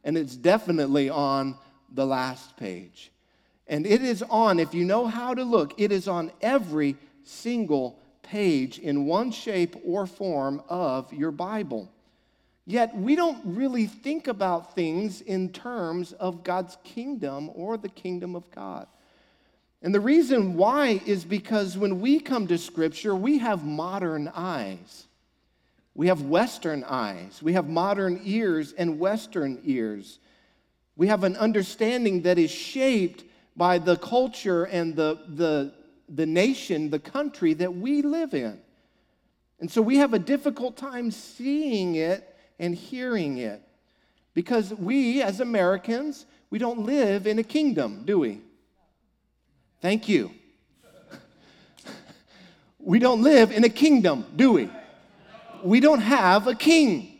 and 0.04 0.18
it's 0.18 0.36
definitely 0.36 1.08
on 1.08 1.56
the 1.92 2.06
last 2.06 2.56
page. 2.56 3.10
And 3.66 3.86
it 3.86 4.02
is 4.02 4.22
on, 4.22 4.58
if 4.58 4.74
you 4.74 4.84
know 4.84 5.06
how 5.06 5.34
to 5.34 5.44
look, 5.44 5.74
it 5.78 5.90
is 5.90 6.06
on 6.08 6.30
every 6.42 6.96
single 7.22 7.98
page 8.22 8.78
in 8.78 9.06
one 9.06 9.30
shape 9.30 9.76
or 9.84 10.06
form 10.06 10.62
of 10.68 11.12
your 11.12 11.30
Bible. 11.30 11.90
Yet 12.66 12.96
we 12.96 13.14
don't 13.14 13.40
really 13.44 13.86
think 13.86 14.26
about 14.26 14.74
things 14.74 15.20
in 15.20 15.50
terms 15.50 16.12
of 16.12 16.44
God's 16.44 16.76
kingdom 16.82 17.50
or 17.54 17.76
the 17.76 17.90
kingdom 17.90 18.34
of 18.34 18.50
God. 18.50 18.86
And 19.82 19.94
the 19.94 20.00
reason 20.00 20.56
why 20.56 21.02
is 21.04 21.26
because 21.26 21.76
when 21.76 22.00
we 22.00 22.18
come 22.18 22.46
to 22.46 22.56
Scripture, 22.56 23.14
we 23.14 23.38
have 23.38 23.64
modern 23.64 24.30
eyes. 24.34 25.03
We 25.94 26.08
have 26.08 26.22
Western 26.22 26.82
eyes. 26.84 27.40
We 27.40 27.52
have 27.52 27.68
modern 27.68 28.20
ears 28.24 28.72
and 28.76 28.98
Western 28.98 29.60
ears. 29.64 30.18
We 30.96 31.06
have 31.06 31.24
an 31.24 31.36
understanding 31.36 32.22
that 32.22 32.38
is 32.38 32.50
shaped 32.50 33.24
by 33.56 33.78
the 33.78 33.96
culture 33.96 34.64
and 34.64 34.96
the, 34.96 35.20
the, 35.28 35.72
the 36.08 36.26
nation, 36.26 36.90
the 36.90 36.98
country 36.98 37.54
that 37.54 37.74
we 37.74 38.02
live 38.02 38.34
in. 38.34 38.60
And 39.60 39.70
so 39.70 39.80
we 39.80 39.98
have 39.98 40.14
a 40.14 40.18
difficult 40.18 40.76
time 40.76 41.10
seeing 41.10 41.94
it 41.94 42.36
and 42.58 42.74
hearing 42.74 43.38
it. 43.38 43.62
Because 44.34 44.74
we, 44.74 45.22
as 45.22 45.38
Americans, 45.38 46.26
we 46.50 46.58
don't 46.58 46.80
live 46.80 47.28
in 47.28 47.38
a 47.38 47.44
kingdom, 47.44 48.02
do 48.04 48.18
we? 48.18 48.40
Thank 49.80 50.08
you. 50.08 50.32
we 52.80 52.98
don't 52.98 53.22
live 53.22 53.52
in 53.52 53.62
a 53.62 53.68
kingdom, 53.68 54.24
do 54.34 54.52
we? 54.52 54.70
We 55.64 55.80
don't 55.80 56.00
have 56.00 56.46
a 56.46 56.54
king. 56.54 57.18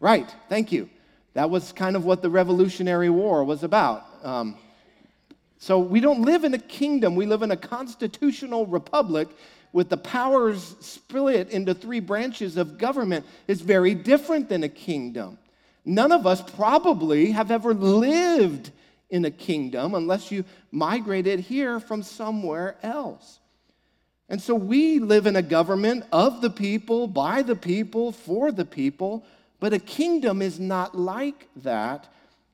Right, 0.00 0.28
thank 0.48 0.72
you. 0.72 0.90
That 1.34 1.48
was 1.48 1.72
kind 1.72 1.94
of 1.94 2.04
what 2.04 2.22
the 2.22 2.30
Revolutionary 2.30 3.10
War 3.10 3.44
was 3.44 3.62
about. 3.62 4.04
Um, 4.22 4.56
so 5.58 5.78
we 5.78 6.00
don't 6.00 6.22
live 6.22 6.44
in 6.44 6.54
a 6.54 6.58
kingdom, 6.58 7.14
we 7.14 7.26
live 7.26 7.42
in 7.42 7.50
a 7.50 7.56
constitutional 7.56 8.66
republic 8.66 9.28
with 9.72 9.88
the 9.88 9.96
powers 9.96 10.74
split 10.80 11.50
into 11.50 11.74
three 11.74 12.00
branches 12.00 12.56
of 12.56 12.78
government 12.78 13.24
is 13.46 13.60
very 13.60 13.94
different 13.94 14.48
than 14.48 14.64
a 14.64 14.68
kingdom. 14.68 15.38
None 15.84 16.12
of 16.12 16.26
us 16.26 16.42
probably 16.42 17.30
have 17.32 17.50
ever 17.50 17.74
lived 17.74 18.70
in 19.10 19.24
a 19.24 19.30
kingdom 19.30 19.94
unless 19.94 20.30
you 20.30 20.44
migrated 20.72 21.40
here 21.40 21.80
from 21.80 22.02
somewhere 22.02 22.76
else. 22.82 23.39
And 24.30 24.40
so 24.40 24.54
we 24.54 25.00
live 25.00 25.26
in 25.26 25.34
a 25.34 25.42
government 25.42 26.04
of 26.12 26.40
the 26.40 26.50
people, 26.50 27.08
by 27.08 27.42
the 27.42 27.56
people, 27.56 28.12
for 28.12 28.52
the 28.52 28.64
people, 28.64 29.26
but 29.58 29.72
a 29.72 29.80
kingdom 29.80 30.40
is 30.40 30.60
not 30.60 30.96
like 30.96 31.48
that. 31.56 32.06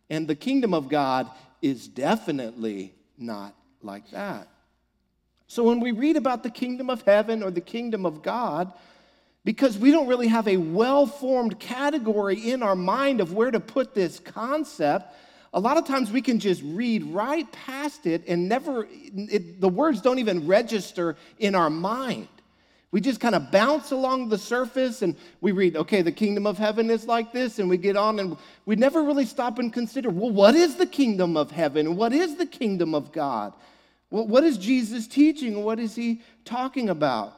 And 0.08 0.26
the 0.26 0.34
kingdom 0.34 0.72
of 0.72 0.88
God 0.88 1.30
is 1.60 1.86
definitely 1.86 2.94
not 3.18 3.54
like 3.82 4.10
that. 4.10 4.48
So 5.48 5.64
when 5.64 5.80
we 5.80 5.92
read 5.92 6.16
about 6.16 6.42
the 6.42 6.50
kingdom 6.50 6.88
of 6.88 7.02
heaven 7.02 7.42
or 7.42 7.50
the 7.50 7.60
kingdom 7.60 8.06
of 8.06 8.22
God, 8.22 8.72
because 9.44 9.78
we 9.78 9.90
don't 9.90 10.08
really 10.08 10.28
have 10.28 10.48
a 10.48 10.56
well 10.56 11.06
formed 11.06 11.60
category 11.60 12.50
in 12.50 12.62
our 12.62 12.74
mind 12.74 13.20
of 13.20 13.34
where 13.34 13.50
to 13.50 13.60
put 13.60 13.94
this 13.94 14.18
concept, 14.18 15.14
a 15.56 15.60
lot 15.60 15.78
of 15.78 15.86
times 15.86 16.12
we 16.12 16.20
can 16.20 16.38
just 16.38 16.60
read 16.62 17.02
right 17.04 17.50
past 17.50 18.04
it 18.04 18.22
and 18.28 18.46
never, 18.46 18.86
it, 18.90 19.58
the 19.58 19.68
words 19.68 20.02
don't 20.02 20.18
even 20.18 20.46
register 20.46 21.16
in 21.38 21.54
our 21.54 21.70
mind. 21.70 22.28
We 22.90 23.00
just 23.00 23.20
kind 23.20 23.34
of 23.34 23.50
bounce 23.50 23.90
along 23.90 24.28
the 24.28 24.36
surface 24.36 25.00
and 25.00 25.16
we 25.40 25.52
read, 25.52 25.74
okay, 25.74 26.02
the 26.02 26.12
kingdom 26.12 26.46
of 26.46 26.58
heaven 26.58 26.90
is 26.90 27.06
like 27.06 27.32
this, 27.32 27.58
and 27.58 27.70
we 27.70 27.78
get 27.78 27.96
on 27.96 28.20
and 28.20 28.36
we 28.66 28.76
never 28.76 29.02
really 29.02 29.24
stop 29.24 29.58
and 29.58 29.72
consider, 29.72 30.10
well, 30.10 30.30
what 30.30 30.54
is 30.54 30.76
the 30.76 30.86
kingdom 30.86 31.38
of 31.38 31.50
heaven? 31.50 31.96
What 31.96 32.12
is 32.12 32.36
the 32.36 32.46
kingdom 32.46 32.94
of 32.94 33.10
God? 33.10 33.54
Well, 34.10 34.26
what 34.26 34.44
is 34.44 34.58
Jesus 34.58 35.06
teaching? 35.06 35.64
What 35.64 35.78
is 35.80 35.94
he 35.94 36.20
talking 36.44 36.90
about? 36.90 37.32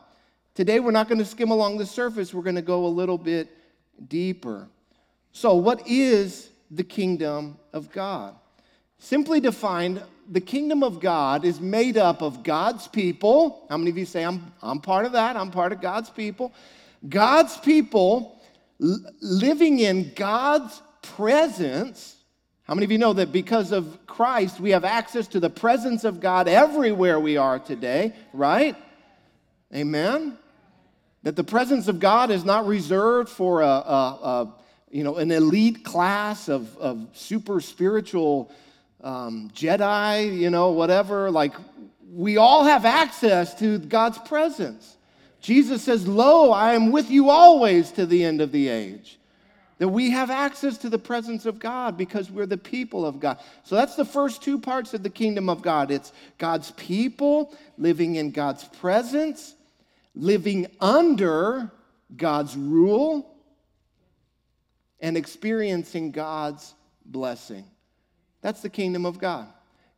Today, 0.57 0.81
we're 0.81 0.91
not 0.91 1.09
going 1.09 1.19
to 1.19 1.25
skim 1.25 1.53
along 1.53 1.79
the 1.79 1.87
surface, 1.87 2.35
we're 2.35 2.43
going 2.43 2.57
to 2.57 2.63
go 2.63 2.85
a 2.85 2.89
little 2.89 3.19
bit 3.19 3.49
deeper. 4.09 4.69
So, 5.31 5.55
what 5.55 5.87
is 5.87 6.51
the 6.71 6.85
kingdom 6.85 7.59
of 7.73 7.91
God? 7.93 8.35
Simply 8.99 9.41
defined, 9.41 10.03
the 10.31 10.41
kingdom 10.41 10.83
of 10.83 11.01
God 11.01 11.45
is 11.45 11.61
made 11.61 11.97
up 11.97 12.23
of 12.23 12.43
God's 12.43 12.89
people. 12.89 13.67
How 13.71 13.77
many 13.77 13.91
of 13.91 13.99
you 13.99 14.05
say, 14.05 14.25
I'm, 14.25 14.53
I'm 14.63 14.81
part 14.81 15.07
of 15.07 15.13
that? 15.13 15.37
I'm 15.37 15.51
part 15.51 15.73
of 15.73 15.81
God's 15.81 16.11
people. 16.11 16.53
God's 17.09 17.57
people 17.59 18.41
living 18.79 19.79
in 19.79 20.13
God's 20.15 20.83
presence 21.03 22.19
how 22.69 22.75
many 22.75 22.85
of 22.85 22.93
you 22.93 22.99
know 22.99 23.15
that 23.15 23.33
because 23.33 23.73
of 23.73 24.07
Christ, 24.07 24.61
we 24.61 24.73
have 24.73 24.85
access 24.85 25.27
to 25.29 25.41
the 25.41 25.49
presence 25.49 26.05
of 26.05 26.21
God 26.21 26.49
everywhere 26.49 27.19
we 27.19 27.39
are 27.39 27.59
today, 27.59 28.13
right? 28.35 28.77
Amen? 29.75 30.37
That 31.23 31.35
the 31.35 31.45
presence 31.45 31.89
of 31.89 31.99
God 31.99 32.31
is 32.31 32.45
not 32.45 32.67
reserved 32.67 33.31
for 33.31 33.63
a, 33.63 33.67
a, 33.67 34.19
a 34.23 34.55
you 34.91 35.05
know, 35.05 35.17
an 35.17 35.31
elite 35.31 35.85
class 35.85 36.49
of, 36.49 36.77
of 36.79 37.07
super 37.13 37.61
spiritual 37.61 38.51
um, 39.03 39.51
Jedi, 39.55 40.37
you 40.39 40.51
know, 40.51 40.71
whatever. 40.71 41.31
Like, 41.31 41.55
we 42.13 42.37
all 42.37 42.65
have 42.65 42.85
access 42.85 43.55
to 43.59 43.79
God's 43.79 44.19
presence. 44.19 44.97
Jesus 45.41 45.83
says, 45.83 46.07
Lo, 46.09 46.51
I 46.51 46.75
am 46.75 46.91
with 46.91 47.11
you 47.11 47.31
always 47.31 47.93
to 47.93 48.07
the 48.07 48.25
end 48.25 48.41
of 48.41 48.51
the 48.51 48.69
age 48.69 49.19
that 49.79 49.89
we 49.89 50.11
have 50.11 50.31
access 50.31 50.77
to 50.79 50.91
the 50.91 50.99
presence 50.99 51.47
of 51.47 51.59
God 51.59 51.97
because 51.97 52.31
we're 52.31 52.47
the 52.47 52.59
people 52.59 53.07
of 53.07 53.21
God. 53.21 53.39
So 53.63 53.77
that's 53.77 53.95
the 53.95 54.05
first 54.05 54.43
two 54.43 54.59
parts 54.59 54.93
of 54.93 55.03
the 55.03 55.11
kingdom 55.11 55.49
of 55.49 55.63
God 55.63 55.91
it's 55.91 56.13
God's 56.37 56.73
people 56.73 57.57
living 57.79 58.17
in 58.17 58.33
God's 58.33 58.65
presence, 58.65 59.55
living 60.15 60.67
under 60.81 61.71
God's 62.17 62.57
rule, 62.57 63.35
and 65.01 65.17
experiencing 65.17 66.11
God's 66.11 66.75
blessing. 67.05 67.65
That's 68.41 68.63
the 68.63 68.69
kingdom 68.69 69.07
of 69.07 69.19
God. 69.19 69.49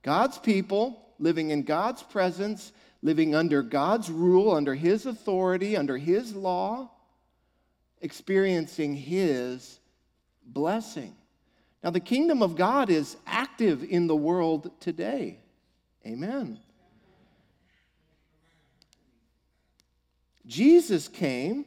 God's 0.02 0.38
people 0.38 1.08
living 1.18 1.50
in 1.50 1.62
God's 1.62 2.02
presence, 2.02 2.72
living 3.02 3.34
under 3.34 3.62
God's 3.62 4.10
rule, 4.10 4.52
under 4.52 4.74
His 4.74 5.06
authority, 5.06 5.76
under 5.76 5.96
His 5.96 6.34
law 6.34 6.90
experiencing 8.00 8.94
his 8.94 9.78
blessing. 10.44 11.14
Now, 11.82 11.90
the 11.90 12.00
kingdom 12.00 12.42
of 12.42 12.56
God 12.56 12.90
is 12.90 13.16
active 13.26 13.84
in 13.84 14.06
the 14.06 14.16
world 14.16 14.70
today. 14.80 15.38
Amen. 16.06 16.58
Jesus 20.46 21.08
came 21.08 21.64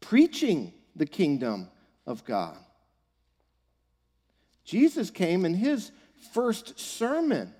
preaching 0.00 0.72
the 0.96 1.06
kingdom 1.06 1.68
of 2.06 2.24
God. 2.24 2.56
Jesus 4.64 5.10
came 5.10 5.44
in 5.44 5.54
his 5.54 5.92
first 6.32 6.80
sermon 6.80 7.52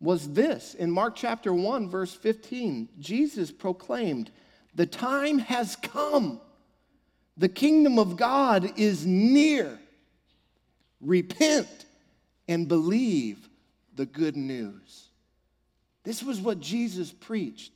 was 0.00 0.32
this 0.34 0.74
in 0.74 0.90
Mark 0.90 1.16
chapter 1.16 1.52
1 1.52 1.88
verse 1.88 2.14
15 2.14 2.90
Jesus 3.00 3.50
proclaimed 3.50 4.30
the 4.74 4.86
time 4.86 5.38
has 5.38 5.76
come. 5.76 6.40
The 7.36 7.48
kingdom 7.48 7.98
of 7.98 8.16
God 8.16 8.78
is 8.78 9.06
near. 9.06 9.78
Repent 11.00 11.86
and 12.48 12.68
believe 12.68 13.48
the 13.94 14.06
good 14.06 14.36
news. 14.36 15.08
This 16.02 16.22
was 16.22 16.40
what 16.40 16.60
Jesus 16.60 17.12
preached. 17.12 17.72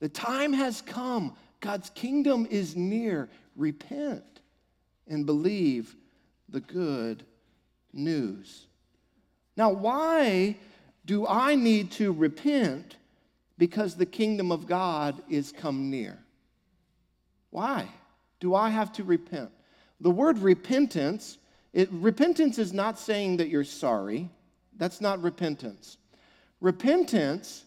The 0.00 0.08
time 0.08 0.52
has 0.52 0.82
come. 0.82 1.36
God's 1.64 1.88
kingdom 1.88 2.46
is 2.50 2.76
near. 2.76 3.30
Repent 3.56 4.40
and 5.08 5.24
believe 5.24 5.96
the 6.50 6.60
good 6.60 7.24
news. 7.90 8.66
Now, 9.56 9.70
why 9.70 10.58
do 11.06 11.26
I 11.26 11.54
need 11.54 11.90
to 11.92 12.12
repent 12.12 12.96
because 13.56 13.94
the 13.94 14.04
kingdom 14.04 14.52
of 14.52 14.66
God 14.66 15.22
is 15.30 15.52
come 15.52 15.88
near? 15.90 16.18
Why 17.48 17.88
do 18.40 18.54
I 18.54 18.68
have 18.68 18.92
to 18.94 19.02
repent? 19.02 19.50
The 20.00 20.10
word 20.10 20.40
repentance, 20.40 21.38
it, 21.72 21.88
repentance 21.90 22.58
is 22.58 22.74
not 22.74 22.98
saying 22.98 23.38
that 23.38 23.48
you're 23.48 23.64
sorry. 23.64 24.28
That's 24.76 25.00
not 25.00 25.22
repentance. 25.22 25.96
Repentance 26.60 27.63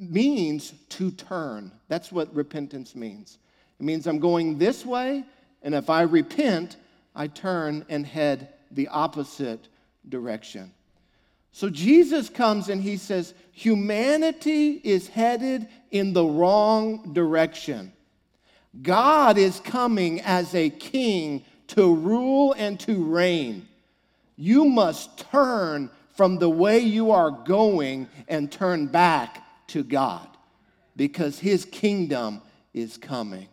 means 0.00 0.72
to 0.88 1.10
turn. 1.10 1.70
That's 1.88 2.10
what 2.10 2.34
repentance 2.34 2.96
means. 2.96 3.38
It 3.78 3.84
means 3.84 4.06
I'm 4.06 4.18
going 4.18 4.58
this 4.58 4.84
way, 4.84 5.24
and 5.62 5.74
if 5.74 5.90
I 5.90 6.02
repent, 6.02 6.76
I 7.14 7.26
turn 7.26 7.84
and 7.88 8.06
head 8.06 8.48
the 8.70 8.88
opposite 8.88 9.68
direction. 10.08 10.72
So 11.52 11.68
Jesus 11.68 12.28
comes 12.28 12.68
and 12.68 12.82
he 12.82 12.96
says, 12.96 13.34
Humanity 13.52 14.80
is 14.82 15.08
headed 15.08 15.68
in 15.90 16.12
the 16.12 16.24
wrong 16.24 17.12
direction. 17.12 17.92
God 18.82 19.36
is 19.36 19.60
coming 19.60 20.20
as 20.20 20.54
a 20.54 20.70
king 20.70 21.44
to 21.68 21.92
rule 21.92 22.54
and 22.56 22.78
to 22.80 23.04
reign. 23.04 23.68
You 24.36 24.64
must 24.64 25.18
turn 25.18 25.90
from 26.14 26.38
the 26.38 26.48
way 26.48 26.78
you 26.78 27.10
are 27.10 27.30
going 27.30 28.08
and 28.28 28.50
turn 28.50 28.86
back 28.86 29.44
to 29.70 29.82
God 29.82 30.28
because 30.96 31.38
his 31.38 31.64
kingdom 31.64 32.42
is 32.74 32.96
coming. 32.96 33.48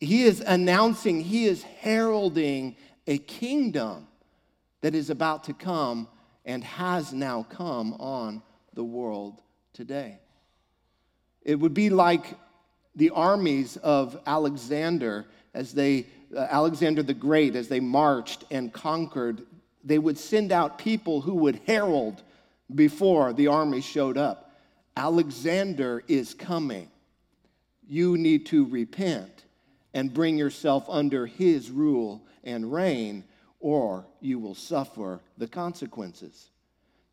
He 0.00 0.22
is 0.22 0.40
announcing, 0.40 1.20
he 1.20 1.46
is 1.46 1.62
heralding 1.62 2.76
a 3.06 3.18
kingdom 3.18 4.06
that 4.80 4.94
is 4.94 5.10
about 5.10 5.44
to 5.44 5.54
come 5.54 6.08
and 6.44 6.62
has 6.62 7.12
now 7.12 7.42
come 7.42 7.94
on 7.94 8.42
the 8.74 8.84
world 8.84 9.40
today. 9.72 10.20
It 11.42 11.56
would 11.56 11.74
be 11.74 11.90
like 11.90 12.24
the 12.94 13.10
armies 13.10 13.76
of 13.78 14.18
Alexander 14.26 15.26
as 15.54 15.72
they, 15.72 16.06
uh, 16.36 16.40
Alexander 16.50 17.02
the 17.02 17.14
Great, 17.14 17.56
as 17.56 17.68
they 17.68 17.80
marched 17.80 18.44
and 18.50 18.72
conquered, 18.72 19.42
they 19.82 19.98
would 19.98 20.18
send 20.18 20.52
out 20.52 20.78
people 20.78 21.20
who 21.20 21.34
would 21.34 21.60
herald 21.66 22.22
before 22.74 23.32
the 23.32 23.46
army 23.46 23.80
showed 23.80 24.18
up. 24.18 24.47
Alexander 24.98 26.02
is 26.08 26.34
coming. 26.34 26.90
You 27.86 28.18
need 28.18 28.46
to 28.46 28.66
repent 28.66 29.44
and 29.94 30.12
bring 30.12 30.36
yourself 30.36 30.86
under 30.88 31.24
his 31.24 31.70
rule 31.70 32.26
and 32.42 32.72
reign 32.72 33.22
or 33.60 34.04
you 34.20 34.40
will 34.40 34.56
suffer 34.56 35.20
the 35.36 35.46
consequences. 35.46 36.50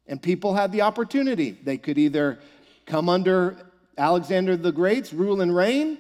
And 0.08 0.20
people 0.20 0.56
had 0.56 0.72
the 0.72 0.82
opportunity. 0.82 1.51
They 1.51 1.77
could 1.77 2.00
either 2.00 2.39
come 2.88 3.08
under 3.08 3.56
Alexander 4.00 4.58
the 4.58 4.72
Great's 4.72 5.13
rule 5.13 5.42
and 5.42 5.56
reign, 5.56 6.00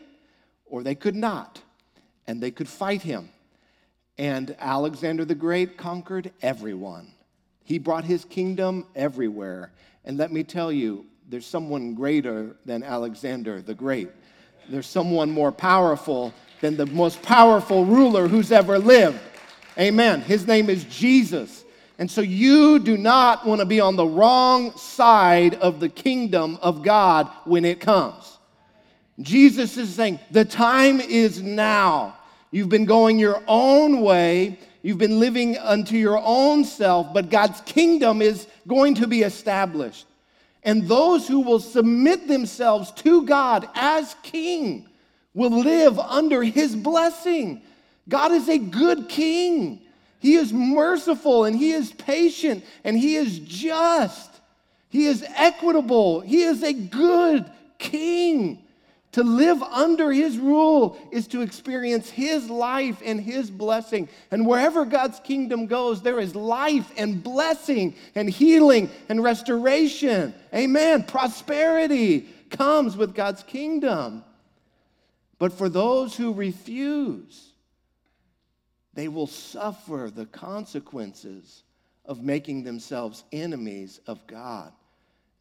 or 0.65 0.81
they 0.81 0.95
could 0.95 1.15
not. 1.15 1.61
And 2.25 2.41
they 2.41 2.49
could 2.49 2.67
fight 2.67 3.03
him. 3.03 3.29
And 4.17 4.55
Alexander 4.57 5.23
the 5.23 5.35
Great 5.35 5.77
conquered 5.77 6.31
everyone. 6.41 7.11
He 7.63 7.77
brought 7.77 8.05
his 8.05 8.25
kingdom 8.25 8.87
everywhere. 8.95 9.71
And 10.03 10.17
let 10.17 10.31
me 10.31 10.43
tell 10.43 10.71
you, 10.71 11.05
there's 11.29 11.45
someone 11.45 11.93
greater 11.95 12.55
than 12.65 12.83
Alexander 12.83 13.61
the 13.61 13.73
Great. 13.73 14.09
There's 14.69 14.87
someone 14.87 15.31
more 15.31 15.51
powerful 15.51 16.33
than 16.61 16.77
the 16.77 16.85
most 16.87 17.21
powerful 17.21 17.85
ruler 17.85 18.27
who's 18.27 18.51
ever 18.51 18.79
lived. 18.79 19.19
Amen. 19.77 20.21
His 20.21 20.47
name 20.47 20.69
is 20.69 20.83
Jesus. 20.85 21.63
And 21.97 22.09
so 22.09 22.21
you 22.21 22.79
do 22.79 22.97
not 22.97 23.45
want 23.45 23.59
to 23.61 23.65
be 23.65 23.79
on 23.79 23.95
the 23.95 24.05
wrong 24.05 24.75
side 24.77 25.55
of 25.55 25.79
the 25.79 25.89
kingdom 25.89 26.57
of 26.61 26.83
God 26.83 27.29
when 27.45 27.65
it 27.65 27.79
comes. 27.79 28.37
Jesus 29.21 29.77
is 29.77 29.93
saying, 29.93 30.19
the 30.31 30.45
time 30.45 30.99
is 30.99 31.41
now. 31.41 32.17
You've 32.51 32.69
been 32.69 32.85
going 32.85 33.17
your 33.17 33.41
own 33.47 34.01
way. 34.01 34.59
You've 34.81 34.97
been 34.97 35.19
living 35.19 35.57
unto 35.57 35.95
your 35.95 36.21
own 36.23 36.65
self, 36.65 37.13
but 37.13 37.29
God's 37.29 37.61
kingdom 37.61 38.21
is 38.21 38.47
going 38.67 38.95
to 38.95 39.07
be 39.07 39.21
established. 39.21 40.05
And 40.65 40.87
those 40.87 41.27
who 41.27 41.41
will 41.41 41.59
submit 41.59 42.27
themselves 42.27 42.91
to 42.93 43.23
God 43.23 43.69
as 43.75 44.15
king 44.23 44.89
will 45.35 45.51
live 45.51 45.99
under 45.99 46.41
his 46.41 46.75
blessing. 46.75 47.61
God 48.09 48.31
is 48.31 48.49
a 48.49 48.57
good 48.57 49.07
king. 49.07 49.81
He 50.19 50.33
is 50.33 50.51
merciful 50.51 51.45
and 51.45 51.55
he 51.55 51.71
is 51.71 51.91
patient 51.93 52.65
and 52.83 52.97
he 52.97 53.15
is 53.15 53.37
just. 53.39 54.31
He 54.89 55.05
is 55.05 55.23
equitable. 55.35 56.21
He 56.21 56.41
is 56.41 56.63
a 56.63 56.73
good 56.73 57.45
king. 57.77 58.64
To 59.15 59.23
live 59.23 59.63
under 59.63 60.11
his 60.11 60.37
rule 60.37 60.97
is 61.09 61.25
to 61.27 61.39
experience 61.39 62.09
his 62.09 62.49
life 62.49 63.01
and 63.01 63.17
his 63.17 63.49
blessing. 63.49 64.09
And 64.29 64.45
wherever 64.45 64.83
God's 64.83 65.21
kingdom 65.21 65.67
goes, 65.67 66.01
there 66.01 66.19
is 66.19 66.35
life 66.35 66.91
and 66.97 67.23
blessing 67.23 67.95
and 68.13 68.29
healing 68.29 68.89
and 69.07 69.23
restoration. 69.23 70.33
Amen. 70.53 71.03
Prosperity 71.03 72.27
comes 72.49 72.97
with 72.97 73.15
God's 73.15 73.41
kingdom. 73.43 74.21
But 75.39 75.53
for 75.53 75.69
those 75.69 76.17
who 76.17 76.33
refuse, 76.33 77.53
they 78.95 79.07
will 79.07 79.27
suffer 79.27 80.11
the 80.13 80.25
consequences 80.25 81.63
of 82.03 82.21
making 82.21 82.65
themselves 82.65 83.23
enemies 83.31 84.01
of 84.07 84.27
God. 84.27 84.73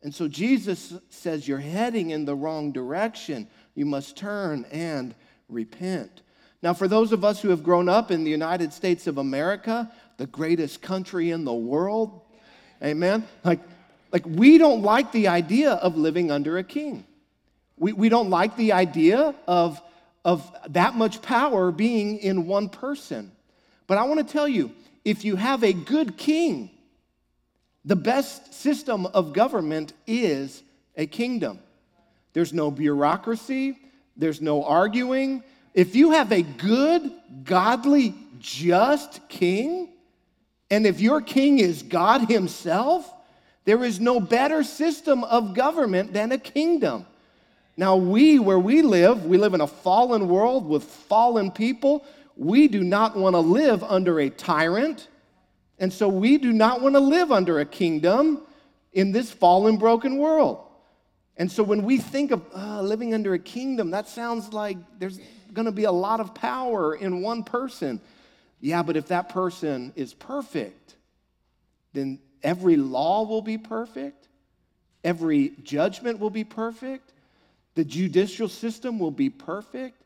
And 0.05 0.15
so 0.15 0.29
Jesus 0.29 0.95
says, 1.09 1.49
You're 1.49 1.59
heading 1.59 2.11
in 2.11 2.27
the 2.27 2.37
wrong 2.37 2.71
direction. 2.71 3.49
You 3.75 3.87
must 3.87 4.17
turn 4.17 4.67
and 4.71 5.15
repent. 5.49 6.23
Now, 6.63 6.73
for 6.73 6.89
those 6.89 7.13
of 7.13 7.25
us 7.25 7.43
who 7.43 7.51
have 7.51 7.63
grown 7.63 7.89
up 7.89 8.11
in 8.11 8.25
the 8.25 8.31
United 8.31 8.73
States 8.73 9.07
of 9.07 9.19
America, 9.19 9.91
the 10.17 10.27
greatest 10.27 10.81
country 10.81 11.31
in 11.31 11.45
the 11.45 11.53
world, 11.53 12.23
amen, 12.83 13.27
like, 13.45 13.61
like 14.13 14.25
we 14.25 14.57
don't 14.57 14.83
like 14.83 15.13
the 15.13 15.29
idea 15.29 15.73
of 15.73 15.97
living 15.97 16.31
under 16.31 16.57
a 16.57 16.65
king. 16.65 17.05
We, 17.77 17.93
we 17.93 18.09
don't 18.09 18.31
like 18.31 18.57
the 18.57 18.73
idea 18.73 19.35
of, 19.47 19.83
of 20.25 20.51
that 20.69 20.95
much 20.95 21.21
power 21.21 21.71
being 21.71 22.19
in 22.19 22.47
one 22.47 22.69
person. 22.69 23.33
But 23.87 23.99
I 23.99 24.05
want 24.05 24.27
to 24.27 24.33
tell 24.33 24.49
you 24.49 24.73
if 25.05 25.25
you 25.25 25.37
have 25.37 25.63
a 25.63 25.73
good 25.73 26.17
king, 26.17 26.71
the 27.85 27.97
best 27.97 28.55
system 28.55 29.05
of 29.07 29.35
government 29.35 29.93
is 30.07 30.63
a 30.97 31.07
kingdom. 31.07 31.59
There's 32.35 32.53
no 32.53 32.71
bureaucracy, 32.71 33.79
there's 34.17 34.43
no 34.43 34.65
arguing. 34.65 35.43
If 35.73 35.97
you 35.97 36.11
have 36.13 36.31
a 36.31 36.43
good, 36.43 37.11
godly, 37.45 38.15
just 38.39 39.27
king, 39.29 39.89
and 40.71 40.87
if 40.87 41.01
your 41.01 41.23
king 41.23 41.59
is 41.59 41.83
God 41.83 42.29
Himself, 42.29 43.11
there 43.65 43.83
is 43.83 43.99
no 43.99 44.21
better 44.21 44.63
system 44.63 45.25
of 45.25 45.55
government 45.55 46.13
than 46.13 46.33
a 46.33 46.39
kingdom. 46.39 47.07
Now, 47.77 47.97
we, 47.97 48.39
where 48.39 48.59
we 48.59 48.83
live, 48.83 49.25
we 49.25 49.39
live 49.39 49.55
in 49.55 49.63
a 49.63 49.67
fallen 49.67 50.29
world 50.29 50.69
with 50.69 50.85
fallen 50.85 51.51
people 51.51 52.05
we 52.37 52.69
do 52.69 52.83
not 52.83 53.17
want 53.17 53.35
to 53.35 53.41
live 53.41 53.85
under 53.85 54.21
a 54.21 54.29
tyrant, 54.29 55.09
and 55.79 55.93
so 55.93 56.09
we 56.09 56.39
do 56.39 56.53
not 56.53 56.81
want 56.81 56.95
to 56.95 57.01
live 57.01 57.31
under 57.31 57.61
a 57.61 57.65
kingdom 57.65 58.43
in 58.93 59.13
this 59.13 59.31
fallen, 59.31 59.77
broken 59.77 60.19
world. 60.19 60.64
And 61.37 61.51
so 61.51 61.63
when 61.63 61.83
we 61.83 61.99
think 61.99 62.31
of 62.31 62.43
uh, 62.55 62.81
living 62.81 63.13
under 63.13 63.35
a 63.35 63.39
kingdom, 63.39 63.91
that 63.91 64.09
sounds 64.09 64.53
like 64.53 64.77
there's 64.99 65.19
going 65.53 65.67
to 65.67 65.73
be 65.73 65.85
a 65.85 65.93
lot 65.93 66.21
of 66.21 66.35
power 66.35 66.95
in 66.95 67.23
one 67.23 67.43
person. 67.43 68.01
Yeah, 68.61 68.83
but 68.83 68.97
if 68.97 69.09
that 69.09 69.29
person 69.29 69.93
is 69.97 70.15
perfect, 70.15 70.95
then 71.93 72.21
every 72.43 72.77
law 72.77 73.25
will 73.25 73.43
be 73.43 73.59
perfect, 73.59 74.29
every 75.03 75.53
judgment 75.63 76.19
will 76.19 76.31
be 76.31 76.45
perfect, 76.45 77.13
the 77.75 77.85
judicial 77.85 78.49
system 78.49 78.99
will 78.99 79.11
be 79.11 79.31
perfect. 79.31 80.01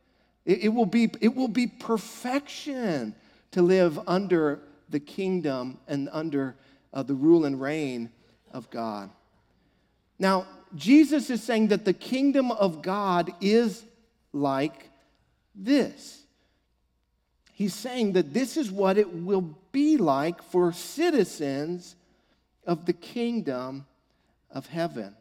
It, 0.47 0.65
it, 0.65 0.69
will 0.69 0.87
be, 0.87 1.11
it 1.21 1.35
will 1.35 1.49
be 1.49 1.67
perfection 1.67 3.15
to 3.51 3.63
live 3.63 3.99
under 4.09 4.61
the 4.89 5.01
kingdom 5.01 5.79
and 5.87 6.09
under 6.13 6.57
uh, 6.95 7.03
the 7.03 7.15
rule 7.15 7.45
and 7.45 7.61
reign 7.61 8.11
of 8.51 8.71
God. 8.71 9.11
Now, 10.19 10.47
Jesus 10.75 11.31
is 11.31 11.43
saying 11.43 11.69
that 11.69 11.85
the 11.85 11.93
kingdom 11.93 12.51
of 12.51 12.83
God 12.83 13.33
is 13.41 13.85
like 14.33 14.91
this. 15.55 16.25
he's 17.59 17.75
saying 17.75 18.13
that 18.13 18.33
this 18.33 18.57
is 18.57 18.71
what 18.71 18.97
it 18.97 19.13
will 19.13 19.59
be 19.73 19.97
like 19.97 20.41
for 20.45 20.73
citizens 20.73 21.97
of 22.65 22.87
the 22.87 22.93
kingdom 22.93 23.85
of 24.53 24.65
heaven. 24.69 25.13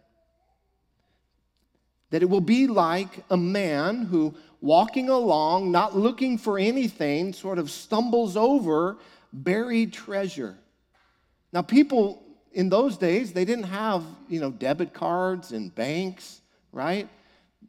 That 2.11 2.21
it 2.21 2.29
will 2.29 2.41
be 2.41 2.67
like 2.67 3.25
a 3.31 3.37
man 3.37 4.03
who, 4.03 4.35
walking 4.61 5.09
along, 5.09 5.71
not 5.71 5.97
looking 5.97 6.37
for 6.37 6.59
anything, 6.59 7.33
sort 7.33 7.57
of 7.57 7.71
stumbles 7.71 8.37
over 8.37 8.97
buried 9.33 9.91
treasure. 9.91 10.55
Now, 11.51 11.63
people 11.63 12.23
in 12.57 12.69
those 12.69 12.97
days, 12.97 13.33
they 13.33 13.45
didn't 13.45 13.65
have, 13.65 14.03
you 14.27 14.39
know, 14.39 14.49
debit 14.49 14.91
cards 14.91 15.51
and 15.51 15.73
banks, 15.75 16.41
right? 16.71 17.07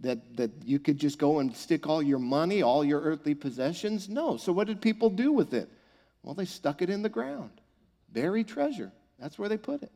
That, 0.00 0.38
that 0.38 0.50
you 0.64 0.78
could 0.78 0.96
just 0.96 1.18
go 1.18 1.40
and 1.40 1.54
stick 1.54 1.86
all 1.86 2.02
your 2.02 2.18
money, 2.18 2.62
all 2.62 2.82
your 2.82 3.02
earthly 3.02 3.34
possessions. 3.34 4.08
No. 4.08 4.38
So, 4.38 4.50
what 4.50 4.66
did 4.66 4.80
people 4.80 5.10
do 5.10 5.30
with 5.30 5.52
it? 5.52 5.68
Well, 6.22 6.34
they 6.34 6.46
stuck 6.46 6.80
it 6.80 6.88
in 6.88 7.02
the 7.02 7.10
ground. 7.10 7.50
Buried 8.08 8.48
treasure. 8.48 8.90
That's 9.18 9.38
where 9.38 9.50
they 9.50 9.58
put 9.58 9.82
it. 9.82 9.92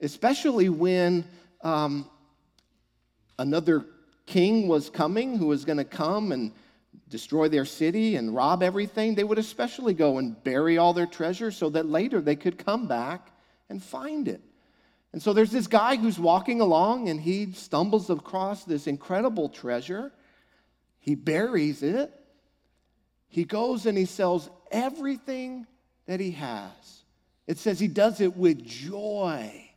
Especially 0.00 0.70
when 0.70 1.22
um, 1.60 2.08
another 3.38 3.84
king 4.24 4.66
was 4.66 4.88
coming 4.88 5.36
who 5.36 5.48
was 5.48 5.66
going 5.66 5.76
to 5.76 5.84
come 5.84 6.32
and 6.32 6.52
destroy 7.10 7.50
their 7.50 7.66
city 7.66 8.16
and 8.16 8.34
rob 8.34 8.62
everything, 8.62 9.14
they 9.14 9.24
would 9.24 9.38
especially 9.38 9.92
go 9.92 10.16
and 10.16 10.42
bury 10.42 10.78
all 10.78 10.94
their 10.94 11.04
treasure 11.04 11.50
so 11.50 11.68
that 11.68 11.84
later 11.84 12.22
they 12.22 12.36
could 12.36 12.56
come 12.56 12.88
back 12.88 13.32
and 13.68 13.82
find 13.82 14.28
it. 14.28 14.40
And 15.12 15.22
so 15.22 15.32
there's 15.32 15.50
this 15.50 15.66
guy 15.66 15.96
who's 15.96 16.18
walking 16.18 16.60
along 16.60 17.08
and 17.08 17.20
he 17.20 17.52
stumbles 17.52 18.10
across 18.10 18.64
this 18.64 18.86
incredible 18.86 19.48
treasure. 19.48 20.12
He 20.98 21.14
buries 21.14 21.82
it. 21.82 22.12
He 23.28 23.44
goes 23.44 23.86
and 23.86 23.96
he 23.96 24.04
sells 24.04 24.50
everything 24.70 25.66
that 26.06 26.20
he 26.20 26.32
has. 26.32 27.04
It 27.46 27.58
says 27.58 27.78
he 27.78 27.88
does 27.88 28.20
it 28.20 28.36
with 28.36 28.64
joy 28.64 29.70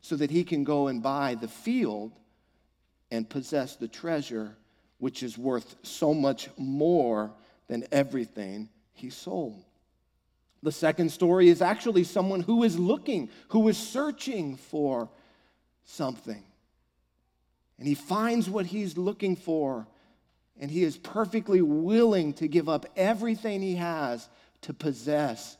so 0.00 0.16
that 0.16 0.30
he 0.30 0.44
can 0.44 0.64
go 0.64 0.88
and 0.88 1.02
buy 1.02 1.34
the 1.34 1.48
field 1.48 2.12
and 3.10 3.28
possess 3.28 3.76
the 3.76 3.88
treasure, 3.88 4.56
which 4.98 5.22
is 5.22 5.36
worth 5.36 5.76
so 5.82 6.12
much 6.14 6.48
more 6.56 7.32
than 7.68 7.84
everything 7.92 8.68
he 8.92 9.10
sold. 9.10 9.64
The 10.62 10.72
second 10.72 11.10
story 11.10 11.48
is 11.48 11.60
actually 11.60 12.04
someone 12.04 12.40
who 12.40 12.62
is 12.62 12.78
looking, 12.78 13.30
who 13.48 13.68
is 13.68 13.76
searching 13.76 14.56
for 14.56 15.08
something. 15.84 16.42
And 17.78 17.88
he 17.88 17.94
finds 17.94 18.48
what 18.48 18.66
he's 18.66 18.96
looking 18.96 19.34
for, 19.34 19.88
and 20.60 20.70
he 20.70 20.84
is 20.84 20.96
perfectly 20.96 21.62
willing 21.62 22.32
to 22.34 22.46
give 22.46 22.68
up 22.68 22.86
everything 22.96 23.60
he 23.60 23.74
has 23.74 24.28
to 24.62 24.72
possess 24.72 25.56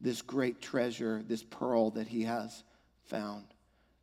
this 0.00 0.22
great 0.22 0.62
treasure, 0.62 1.22
this 1.26 1.42
pearl 1.42 1.90
that 1.90 2.06
he 2.06 2.22
has 2.22 2.62
found. 3.04 3.44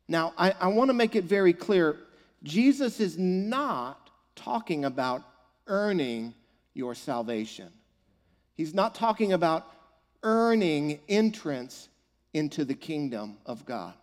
Now, 0.06 0.34
I, 0.36 0.54
I 0.60 0.68
want 0.68 0.90
to 0.90 0.94
make 0.94 1.16
it 1.16 1.24
very 1.24 1.52
clear 1.52 1.96
Jesus 2.42 3.00
is 3.00 3.18
not 3.18 4.10
talking 4.36 4.84
about 4.84 5.22
earning 5.66 6.34
your 6.74 6.94
salvation. 6.94 7.70
He's 8.54 8.74
not 8.74 8.94
talking 8.94 9.32
about 9.32 9.66
earning 10.24 10.98
entrance 11.08 11.88
into 12.32 12.64
the 12.64 12.74
kingdom 12.74 13.36
of 13.46 13.64
God. 13.64 13.94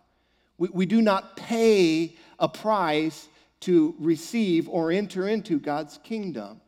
We, 0.56 0.68
we 0.72 0.86
do 0.86 1.02
not 1.02 1.36
pay 1.36 2.16
a 2.38 2.48
price 2.48 3.28
to 3.60 3.94
receive 3.98 4.68
or 4.68 4.90
enter 4.90 5.28
into 5.28 5.58
God's 5.58 5.98
kingdom. 5.98 6.60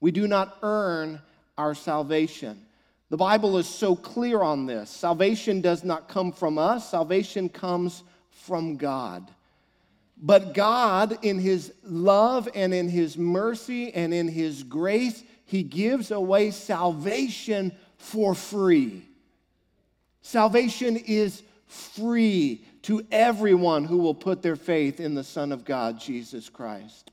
We 0.00 0.10
do 0.10 0.26
not 0.26 0.58
earn 0.62 1.20
our 1.58 1.74
salvation. 1.74 2.66
The 3.10 3.16
Bible 3.16 3.58
is 3.58 3.68
so 3.68 3.94
clear 3.94 4.40
on 4.40 4.66
this. 4.66 4.90
Salvation 4.90 5.60
does 5.60 5.84
not 5.84 6.08
come 6.08 6.32
from 6.32 6.56
us, 6.58 6.90
salvation 6.90 7.48
comes 7.48 8.02
from 8.30 8.76
God. 8.76 9.30
But 10.16 10.54
God, 10.54 11.18
in 11.22 11.38
His 11.38 11.72
love 11.84 12.48
and 12.54 12.72
in 12.72 12.88
His 12.88 13.18
mercy 13.18 13.92
and 13.92 14.14
in 14.14 14.28
His 14.28 14.62
grace, 14.62 15.24
He 15.44 15.62
gives 15.62 16.10
away 16.10 16.52
salvation 16.52 17.72
for 18.02 18.34
free. 18.34 19.02
Salvation 20.22 20.96
is 20.96 21.42
free 21.66 22.64
to 22.82 23.06
everyone 23.12 23.84
who 23.84 23.98
will 23.98 24.14
put 24.14 24.42
their 24.42 24.56
faith 24.56 24.98
in 24.98 25.14
the 25.14 25.24
Son 25.24 25.52
of 25.52 25.64
God, 25.64 26.00
Jesus 26.00 26.48
Christ. 26.48 27.12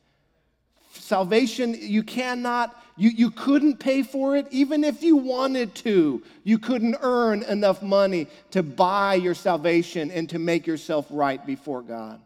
Salvation, 0.94 1.76
you 1.80 2.02
cannot, 2.02 2.76
you, 2.98 3.12
you 3.12 3.30
couldn't 3.30 3.78
pay 3.78 4.02
for 4.02 4.36
it 4.36 4.48
even 4.50 4.84
if 4.84 5.04
you 5.04 5.16
wanted 5.16 5.76
to. 5.76 6.24
You 6.44 6.58
couldn't 6.58 6.98
earn 7.02 7.44
enough 7.44 7.84
money 7.84 8.28
to 8.52 8.64
buy 8.64 9.14
your 9.14 9.36
salvation 9.36 10.10
and 10.10 10.28
to 10.30 10.40
make 10.40 10.66
yourself 10.66 11.06
right 11.12 11.44
before 11.46 11.84
God. 11.84 12.20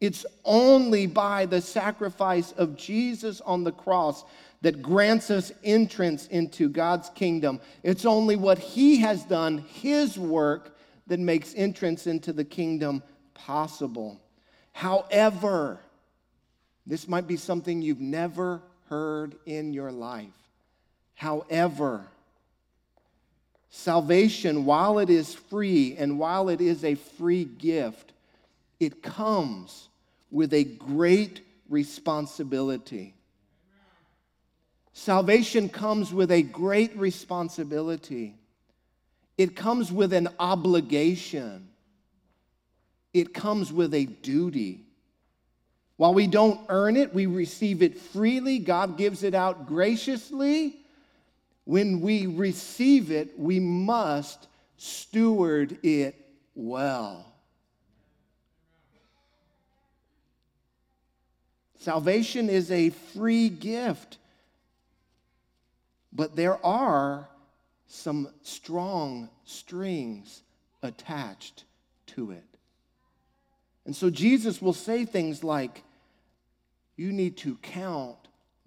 It's 0.00 0.26
only 0.44 1.06
by 1.06 1.46
the 1.46 1.60
sacrifice 1.60 2.52
of 2.52 2.76
Jesus 2.76 3.40
on 3.40 3.62
the 3.62 3.72
cross 3.72 4.24
that 4.64 4.80
grants 4.80 5.30
us 5.30 5.52
entrance 5.62 6.26
into 6.28 6.70
God's 6.70 7.10
kingdom. 7.10 7.60
It's 7.82 8.06
only 8.06 8.34
what 8.34 8.58
He 8.58 8.96
has 9.00 9.22
done, 9.24 9.58
His 9.58 10.18
work, 10.18 10.74
that 11.06 11.20
makes 11.20 11.52
entrance 11.54 12.06
into 12.06 12.32
the 12.32 12.46
kingdom 12.46 13.02
possible. 13.34 14.18
However, 14.72 15.80
this 16.86 17.06
might 17.06 17.26
be 17.26 17.36
something 17.36 17.82
you've 17.82 18.00
never 18.00 18.62
heard 18.88 19.34
in 19.44 19.74
your 19.74 19.92
life. 19.92 20.32
However, 21.14 22.06
salvation, 23.68 24.64
while 24.64 24.98
it 24.98 25.10
is 25.10 25.34
free 25.34 25.94
and 25.98 26.18
while 26.18 26.48
it 26.48 26.62
is 26.62 26.84
a 26.84 26.94
free 26.94 27.44
gift, 27.44 28.14
it 28.80 29.02
comes 29.02 29.90
with 30.30 30.54
a 30.54 30.64
great 30.64 31.42
responsibility. 31.68 33.14
Salvation 34.94 35.68
comes 35.68 36.14
with 36.14 36.30
a 36.30 36.40
great 36.40 36.96
responsibility. 36.96 38.36
It 39.36 39.56
comes 39.56 39.92
with 39.92 40.12
an 40.12 40.28
obligation. 40.38 41.68
It 43.12 43.34
comes 43.34 43.72
with 43.72 43.92
a 43.92 44.04
duty. 44.04 44.86
While 45.96 46.14
we 46.14 46.28
don't 46.28 46.60
earn 46.68 46.96
it, 46.96 47.12
we 47.12 47.26
receive 47.26 47.82
it 47.82 47.98
freely. 47.98 48.60
God 48.60 48.96
gives 48.96 49.24
it 49.24 49.34
out 49.34 49.66
graciously. 49.66 50.76
When 51.64 52.00
we 52.00 52.26
receive 52.26 53.10
it, 53.10 53.38
we 53.38 53.58
must 53.58 54.46
steward 54.76 55.76
it 55.82 56.14
well. 56.54 57.26
Salvation 61.78 62.48
is 62.48 62.70
a 62.70 62.90
free 62.90 63.48
gift, 63.48 64.18
but 66.14 66.36
there 66.36 66.64
are 66.64 67.28
some 67.86 68.28
strong 68.42 69.28
strings 69.44 70.42
attached 70.82 71.64
to 72.06 72.30
it. 72.30 72.44
And 73.84 73.94
so 73.94 74.08
Jesus 74.10 74.62
will 74.62 74.72
say 74.72 75.04
things 75.04 75.44
like, 75.44 75.82
You 76.96 77.12
need 77.12 77.36
to 77.38 77.56
count 77.56 78.16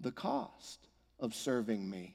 the 0.00 0.12
cost 0.12 0.78
of 1.18 1.34
serving 1.34 1.88
me. 1.88 2.14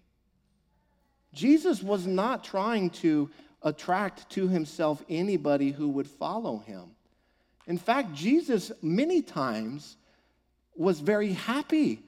Jesus 1.34 1.82
was 1.82 2.06
not 2.06 2.44
trying 2.44 2.92
to 2.92 3.30
attract 3.64 4.30
to 4.32 4.48
himself 4.48 5.04
anybody 5.10 5.72
who 5.72 5.90
would 5.90 6.08
follow 6.08 6.60
him. 6.60 6.92
In 7.66 7.78
fact, 7.78 8.14
Jesus 8.14 8.72
many 8.82 9.22
times 9.22 9.98
was 10.76 11.00
very 11.00 11.34
happy 11.34 12.04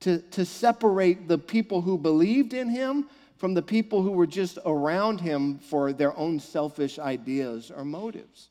to, 0.00 0.18
to 0.18 0.44
separate 0.44 1.28
the 1.28 1.38
people 1.38 1.80
who 1.80 1.98
believed 1.98 2.54
in 2.54 2.68
him 2.68 3.08
from 3.36 3.54
the 3.54 3.62
people 3.62 4.02
who 4.02 4.10
were 4.10 4.26
just 4.26 4.58
around 4.66 5.20
him 5.20 5.58
for 5.58 5.92
their 5.92 6.16
own 6.16 6.40
selfish 6.40 6.98
ideas 6.98 7.70
or 7.70 7.84
motives. 7.84 8.50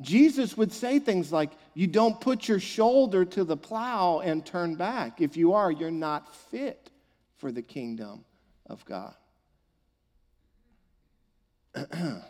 Jesus 0.00 0.56
would 0.56 0.72
say 0.72 0.98
things 0.98 1.30
like, 1.30 1.50
You 1.74 1.86
don't 1.86 2.20
put 2.20 2.48
your 2.48 2.60
shoulder 2.60 3.24
to 3.26 3.44
the 3.44 3.56
plow 3.56 4.20
and 4.20 4.44
turn 4.44 4.74
back. 4.74 5.20
If 5.20 5.36
you 5.36 5.52
are, 5.52 5.70
you're 5.70 5.90
not 5.90 6.34
fit 6.34 6.90
for 7.36 7.52
the 7.52 7.62
kingdom 7.62 8.24
of 8.66 8.84
God. 8.84 9.14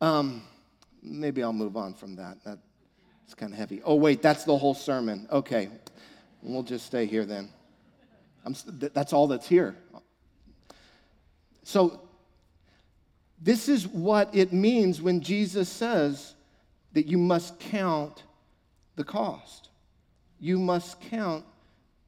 um, 0.00 0.42
maybe 1.02 1.42
I'll 1.42 1.52
move 1.52 1.76
on 1.76 1.94
from 1.94 2.16
that. 2.16 2.42
that 2.44 2.58
it's 3.24 3.34
kind 3.34 3.52
of 3.52 3.58
heavy. 3.58 3.82
Oh, 3.84 3.96
wait, 3.96 4.22
that's 4.22 4.44
the 4.44 4.56
whole 4.56 4.74
sermon. 4.74 5.26
Okay, 5.32 5.68
we'll 6.54 6.62
just 6.62 6.86
stay 6.86 7.06
here 7.06 7.24
then. 7.24 7.48
That's 8.94 9.12
all 9.12 9.26
that's 9.26 9.48
here. 9.48 9.76
So, 11.62 12.00
this 13.42 13.68
is 13.68 13.86
what 13.86 14.34
it 14.34 14.52
means 14.52 15.02
when 15.02 15.20
Jesus 15.20 15.68
says 15.68 16.34
that 16.92 17.06
you 17.06 17.18
must 17.18 17.58
count 17.60 18.22
the 18.94 19.04
cost. 19.04 19.68
You 20.40 20.58
must 20.58 21.00
count 21.02 21.44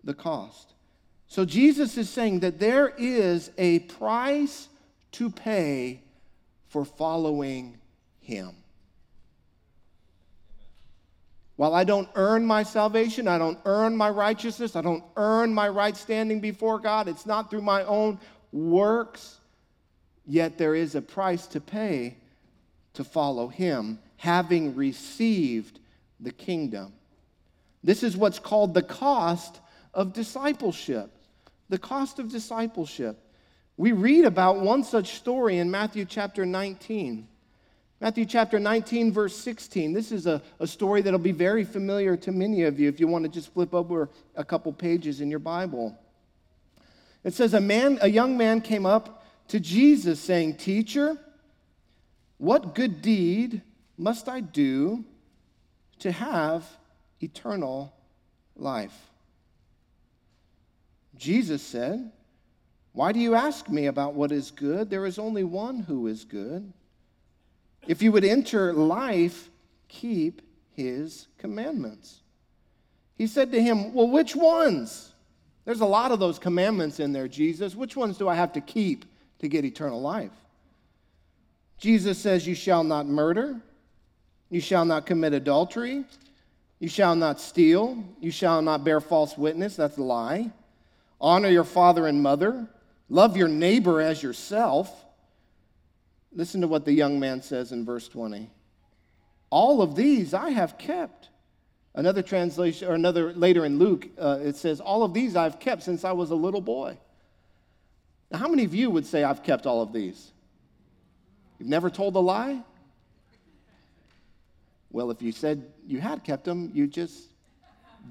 the 0.05 0.15
cost. 0.15 0.73
So 1.27 1.45
Jesus 1.45 1.99
is 1.99 2.09
saying 2.09 2.41
that 2.41 2.59
there 2.59 2.89
is 2.97 3.51
a 3.59 3.81
price 3.81 4.69
to 5.13 5.29
pay 5.29 6.01
for 6.69 6.85
following 6.85 7.79
him. 8.21 8.55
While 11.59 11.75
I 11.75 11.83
don't 11.83 12.09
earn 12.15 12.47
my 12.47 12.63
salvation, 12.63 13.27
I 13.27 13.37
don't 13.37 13.59
earn 13.65 13.97
my 13.97 14.11
righteousness, 14.11 14.77
I 14.77 14.81
don't 14.81 15.03
earn 15.17 15.53
my 15.53 15.69
right 15.69 15.97
standing 15.97 16.39
before 16.39 16.79
God, 16.79 17.09
it's 17.09 17.27
not 17.27 17.51
through 17.51 17.63
my 17.63 17.83
own 17.83 18.21
works, 18.53 19.41
yet 20.25 20.57
there 20.57 20.77
is 20.77 20.95
a 20.95 21.03
price 21.03 21.49
to 21.49 21.61
pay 21.61 22.17
to 22.95 23.03
follow 23.03 23.49
him, 23.49 23.99
having 24.19 24.77
received 24.77 25.81
the 26.21 26.31
kingdom. 26.31 26.93
This 27.83 28.05
is 28.05 28.17
what's 28.17 28.39
called 28.39 28.73
the 28.73 28.81
cost 28.81 29.59
of 29.93 30.13
discipleship. 30.13 31.11
The 31.71 31.79
cost 31.79 32.21
of 32.21 32.31
discipleship. 32.31 33.19
We 33.77 33.91
read 33.91 34.27
about 34.27 34.61
one 34.61 34.85
such 34.85 35.15
story 35.15 35.59
in 35.59 35.73
Matthew 35.73 36.05
chapter 36.05 36.47
19. 36.47 37.27
Matthew 38.01 38.27
chapter 38.27 38.61
19, 38.61 39.13
verse 39.13 39.37
16. 39.37 39.93
This 39.93 40.13
is 40.13 40.27
a, 40.27 40.41
a 40.61 40.67
story 40.67 41.03
that'll 41.03 41.19
be 41.19 41.33
very 41.33 41.65
familiar 41.65 42.17
to 42.19 42.31
many 42.31 42.63
of 42.63 42.79
you 42.79 42.89
if 42.89 43.01
you 43.01 43.09
want 43.09 43.25
to 43.25 43.29
just 43.29 43.53
flip 43.53 43.75
over 43.75 44.09
a 44.37 44.45
couple 44.45 44.73
pages 44.73 45.21
in 45.21 45.31
your 45.31 45.41
Bible. 45.41 45.99
It 47.25 47.35
says, 47.35 47.55
A 47.55 47.61
man, 47.61 47.99
a 48.01 48.09
young 48.09 48.37
man 48.37 48.61
came 48.61 48.87
up 48.87 49.27
to 49.49 49.59
Jesus 49.59 50.21
saying, 50.21 50.57
Teacher, 50.57 51.19
what 52.37 52.75
good 52.75 53.03
deed 53.03 53.63
must 53.97 54.29
I 54.29 54.41
do 54.41 55.05
to 55.99 56.13
have 56.13 56.65
eternal 57.21 57.93
life? 58.55 58.97
Jesus 61.17 61.63
said, 61.63 62.13
why 62.99 63.13
do 63.13 63.21
you 63.21 63.37
ask 63.37 63.69
me 63.69 63.87
about 63.87 64.15
what 64.15 64.33
is 64.33 64.51
good? 64.51 64.91
There 64.91 65.07
is 65.07 65.21
only 65.21 65.45
one 65.45 65.79
who 65.79 66.09
is 66.09 66.25
good. 66.25 66.73
If 67.89 68.03
you 68.03 68.13
would 68.13 68.25
enter 68.25 68.73
life, 68.75 69.49
keep 69.89 70.43
his 70.75 71.27
commandments. 71.39 72.21
He 73.17 73.27
said 73.27 73.51
to 73.53 73.61
him, 73.61 73.95
Well, 73.95 74.09
which 74.09 74.37
ones? 74.37 75.15
There's 75.65 75.81
a 75.81 75.87
lot 75.87 76.13
of 76.13 76.21
those 76.21 76.39
commandments 76.39 77.01
in 77.01 77.13
there, 77.13 77.29
Jesus. 77.29 77.75
Which 77.75 77.97
ones 77.97 78.19
do 78.19 78.29
I 78.29 78.35
have 78.35 78.53
to 78.53 78.61
keep 78.61 79.07
to 79.41 79.49
get 79.49 79.65
eternal 79.65 80.01
life? 80.01 80.31
Jesus 81.79 82.19
says, 82.19 82.47
You 82.47 82.55
shall 82.55 82.85
not 82.85 83.07
murder, 83.07 83.59
you 84.51 84.61
shall 84.61 84.85
not 84.85 85.07
commit 85.07 85.33
adultery, 85.33 86.05
you 86.81 86.89
shall 86.89 87.17
not 87.17 87.41
steal, 87.41 88.05
you 88.21 88.31
shall 88.31 88.61
not 88.61 88.85
bear 88.85 89.01
false 89.01 89.37
witness. 89.39 89.77
That's 89.77 89.97
a 89.97 90.03
lie. 90.03 90.51
Honor 91.21 91.49
your 91.49 91.65
father 91.65 92.07
and 92.07 92.23
mother. 92.23 92.69
Love 93.09 93.37
your 93.37 93.49
neighbor 93.49 94.03
as 94.03 94.23
yourself. 94.23 95.07
Listen 96.33 96.61
to 96.61 96.69
what 96.69 96.85
the 96.85 96.93
young 96.93 97.19
man 97.19 97.43
says 97.43 97.73
in 97.73 97.85
verse 97.85 98.09
20. 98.09 98.51
All 99.51 99.81
of 99.81 99.97
these 99.97 100.35
I 100.35 100.51
have 100.51 100.79
kept. 100.79 101.31
Another 101.95 102.23
translation, 102.23 102.89
or 102.89 102.95
another 102.95 103.33
later 103.33 103.65
in 103.65 103.79
Luke, 103.79 104.09
uh, 104.21 104.39
it 104.41 104.57
says, 104.57 104.81
All 104.81 105.03
of 105.03 105.15
these 105.15 105.35
I've 105.35 105.59
kept 105.59 105.83
since 105.83 106.05
I 106.05 106.13
was 106.13 106.31
a 106.31 106.35
little 106.37 106.61
boy. 106.61 106.97
Now, 108.31 108.39
how 108.39 108.49
many 108.49 108.65
of 108.65 108.75
you 108.75 108.91
would 108.91 109.07
say, 109.07 109.25
I've 109.25 109.43
kept 109.43 109.67
all 109.67 109.83
of 109.83 109.93
these? 109.93 110.31
You've 111.59 111.69
never 111.69 111.91
told 111.91 112.15
a 112.15 112.21
lie? 112.21 112.63
Well, 114.91 115.11
if 115.11 115.23
you 115.23 115.33
said 115.33 115.65
you 115.87 116.01
had 116.01 116.25
kept 116.25 116.45
them, 116.45 116.71
you 116.73 116.87
just 116.87 117.21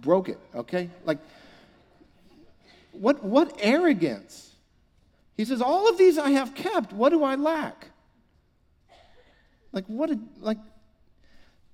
broke 0.01 0.27
it, 0.29 0.39
okay? 0.53 0.89
Like, 1.05 1.19
what, 2.91 3.23
what 3.23 3.57
arrogance? 3.59 4.53
He 5.37 5.45
says, 5.45 5.61
All 5.61 5.87
of 5.89 5.97
these 5.97 6.17
I 6.17 6.31
have 6.31 6.55
kept. 6.55 6.91
What 6.93 7.09
do 7.09 7.23
I 7.23 7.35
lack? 7.35 7.87
Like, 9.77 9.85
what 9.85 10.09
did, 10.09 10.19
like, 10.39 10.57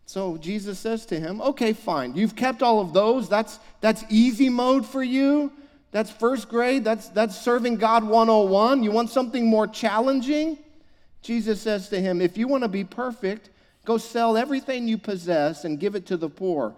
so 0.06 0.36
Jesus 0.36 0.78
says 0.78 1.06
to 1.06 1.18
him, 1.18 1.39
Okay, 1.39 1.72
fine. 1.72 2.18
You've 2.18 2.36
kept 2.36 2.62
all 2.62 2.82
of 2.82 2.92
those. 2.92 3.30
That's, 3.30 3.60
that's 3.80 4.04
easy 4.10 4.50
mode 4.50 4.86
for 4.86 5.02
you. 5.02 5.54
That's 5.92 6.12
first 6.12 6.50
grade. 6.50 6.84
That's, 6.84 7.08
that's 7.08 7.39
serving 7.39 7.78
God 7.78 8.04
101. 8.04 8.84
You 8.84 8.92
want 8.92 9.10
something 9.10 9.46
more 9.46 9.68
challenging? 9.68 10.58
Jesus 11.22 11.62
says 11.62 11.88
to 11.89 12.02
him, 12.02 12.20
If 12.20 12.38
you 12.38 12.50
want 12.50 12.63
to 12.63 12.68
be 12.68 12.84
perfect, 12.84 13.50
go 13.86 13.98
sell 13.98 14.36
everything 14.36 14.86
you 14.86 14.98
possess 14.98 15.63
and 15.63 15.80
give 15.80 15.96
it 15.96 16.06
to 16.08 16.18
the 16.18 16.30
poor, 16.30 16.76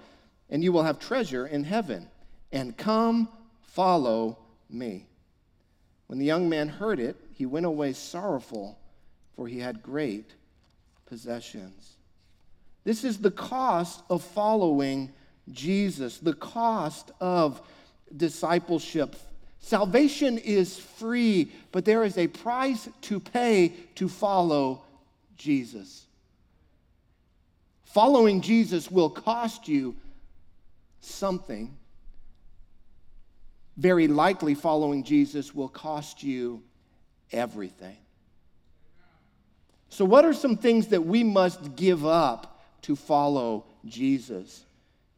and 0.52 0.64
you 0.64 0.72
will 0.72 0.84
have 0.84 1.00
treasure 1.00 1.48
in 1.48 1.64
heaven. 1.64 2.08
And 2.52 2.78
come 2.78 3.30
follow 3.64 4.38
me. 4.70 5.08
When 6.06 6.20
the 6.20 6.26
young 6.26 6.50
man 6.50 6.68
heard 6.68 7.00
it, 7.00 7.16
he 7.34 7.48
went 7.48 7.66
away 7.66 7.94
sorrowful, 7.94 8.78
for 9.36 9.48
he 9.48 9.58
had 9.58 9.82
great 9.82 10.30
possessions. 11.06 11.98
This 12.84 13.04
is 13.04 13.18
the 13.18 13.32
cost 13.32 14.04
of 14.10 14.24
following 14.24 15.12
Jesus, 15.52 16.18
the 16.20 16.34
cost 16.34 17.12
of 17.20 17.62
discipleship. 18.16 19.16
Salvation 19.60 20.38
is 20.38 20.78
free, 20.78 21.52
but 21.72 21.86
there 21.86 22.04
is 22.04 22.18
a 22.18 22.28
price 22.28 22.88
to 23.02 23.20
pay 23.20 23.74
to 23.96 24.08
follow 24.08 24.84
Jesus. 25.36 26.06
Following 27.86 28.42
Jesus 28.42 28.92
will 28.92 29.10
cost 29.10 29.68
you 29.68 29.96
something 31.00 31.76
very 33.78 34.08
likely 34.08 34.56
following 34.56 35.04
Jesus 35.04 35.54
will 35.54 35.68
cost 35.68 36.24
you 36.24 36.64
everything. 37.32 37.98
So, 39.90 40.06
what 40.06 40.26
are 40.26 40.34
some 40.34 40.58
things 40.58 40.88
that 40.88 41.06
we 41.06 41.24
must 41.24 41.76
give 41.76 42.06
up 42.06 42.62
to 42.84 42.96
follow 42.96 43.66
Jesus? 43.86 44.66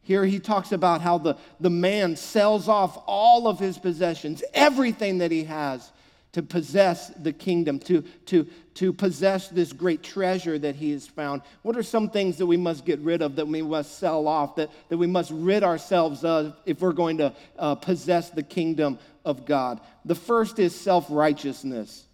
Here 0.02 0.24
he 0.24 0.38
talks 0.38 0.72
about 0.72 1.02
how 1.02 1.18
the, 1.18 1.36
the 1.60 1.70
man 1.70 2.16
sells 2.16 2.68
off 2.68 3.02
all 3.06 3.46
of 3.46 3.58
his 3.58 3.76
possessions, 3.76 4.42
everything 4.54 5.18
that 5.18 5.30
he 5.30 5.44
has, 5.44 5.92
to 6.32 6.42
possess 6.42 7.08
the 7.08 7.32
kingdom, 7.32 7.78
to, 7.80 8.02
to, 8.26 8.46
to 8.74 8.92
possess 8.92 9.48
this 9.48 9.72
great 9.72 10.02
treasure 10.02 10.58
that 10.58 10.76
he 10.76 10.92
has 10.92 11.06
found? 11.06 11.42
What 11.62 11.76
are 11.76 11.82
some 11.82 12.10
things 12.10 12.36
that 12.36 12.46
we 12.46 12.56
must 12.56 12.84
get 12.84 12.98
rid 13.00 13.22
of, 13.22 13.36
that 13.36 13.48
we 13.48 13.62
must 13.62 13.98
sell 13.98 14.28
off, 14.28 14.56
that, 14.56 14.70
that 14.88 14.98
we 14.98 15.06
must 15.06 15.30
rid 15.30 15.62
ourselves 15.62 16.24
of 16.24 16.54
if 16.64 16.80
we're 16.80 16.92
going 16.92 17.18
to 17.18 17.34
uh, 17.58 17.74
possess 17.76 18.30
the 18.30 18.42
kingdom 18.42 18.98
of 19.24 19.46
God? 19.46 19.80
The 20.04 20.14
first 20.14 20.58
is 20.58 20.74
self 20.74 21.06
righteousness. 21.10 22.04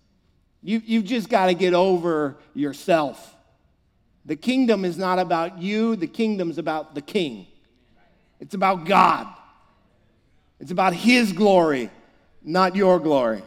You, 0.64 0.82
you've 0.84 1.04
just 1.04 1.28
got 1.28 1.46
to 1.46 1.54
get 1.54 1.74
over 1.74 2.36
yourself. 2.54 3.36
The 4.24 4.34
kingdom 4.34 4.84
is 4.84 4.98
not 4.98 5.20
about 5.20 5.58
you, 5.58 5.94
the 5.94 6.08
kingdom's 6.08 6.58
about 6.58 6.96
the 6.96 7.02
king. 7.02 7.46
It's 8.40 8.54
about 8.54 8.86
God. 8.86 9.28
It's 10.58 10.72
about 10.72 10.94
his 10.94 11.32
glory, 11.32 11.90
not 12.42 12.74
your 12.74 12.98
glory. 12.98 13.42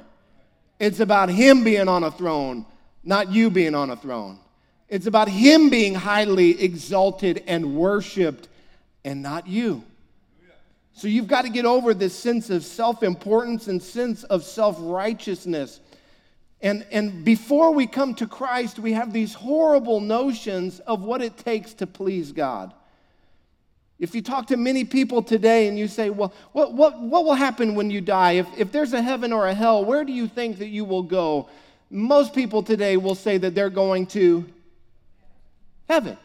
It's 0.79 0.99
about 0.99 1.29
Him 1.29 1.63
being 1.63 1.87
on 1.87 2.03
a 2.03 2.11
throne, 2.11 2.65
not 3.03 3.31
you 3.31 3.49
being 3.49 3.75
on 3.75 3.89
a 3.89 3.95
throne. 3.95 4.39
It's 4.87 5.07
about 5.07 5.27
Him 5.27 5.69
being 5.69 5.95
highly 5.95 6.61
exalted 6.61 7.43
and 7.47 7.75
worshiped, 7.75 8.47
and 9.03 9.21
not 9.21 9.47
you. 9.47 9.83
So 10.93 11.07
you've 11.07 11.27
got 11.27 11.43
to 11.43 11.49
get 11.49 11.65
over 11.65 11.93
this 11.93 12.17
sense 12.17 12.49
of 12.49 12.63
self 12.63 13.03
importance 13.03 13.67
and 13.67 13.81
sense 13.81 14.23
of 14.25 14.43
self 14.43 14.77
righteousness. 14.79 15.79
And, 16.61 16.85
and 16.91 17.23
before 17.23 17.71
we 17.71 17.85
come 17.85 18.15
to 18.15 18.27
Christ, 18.27 18.79
we 18.79 18.93
have 18.93 19.13
these 19.13 19.33
horrible 19.33 19.99
notions 19.99 20.79
of 20.81 21.03
what 21.03 21.21
it 21.21 21.37
takes 21.37 21.73
to 21.75 21.87
please 21.87 22.31
God. 22.31 22.73
If 23.99 24.13
you 24.13 24.21
talk 24.21 24.47
to 24.47 24.57
many 24.57 24.83
people 24.83 25.23
today 25.23 25.67
and 25.67 25.77
you 25.77 25.87
say, 25.87 26.09
well, 26.09 26.33
what, 26.51 26.73
what, 26.73 26.99
what 27.01 27.25
will 27.25 27.33
happen 27.33 27.73
when 27.73 27.89
you 27.89 28.01
die? 28.01 28.33
If, 28.33 28.47
if 28.57 28.71
there's 28.71 28.93
a 28.93 29.01
heaven 29.01 29.33
or 29.33 29.47
a 29.47 29.53
hell, 29.53 29.83
where 29.83 30.03
do 30.03 30.13
you 30.13 30.27
think 30.27 30.59
that 30.59 30.67
you 30.67 30.85
will 30.85 31.03
go? 31.03 31.49
Most 31.89 32.33
people 32.33 32.61
today 32.61 32.97
will 32.97 33.15
say 33.15 33.37
that 33.37 33.55
they're 33.55 33.69
going 33.69 34.05
to 34.07 34.45
heaven. 35.89 36.17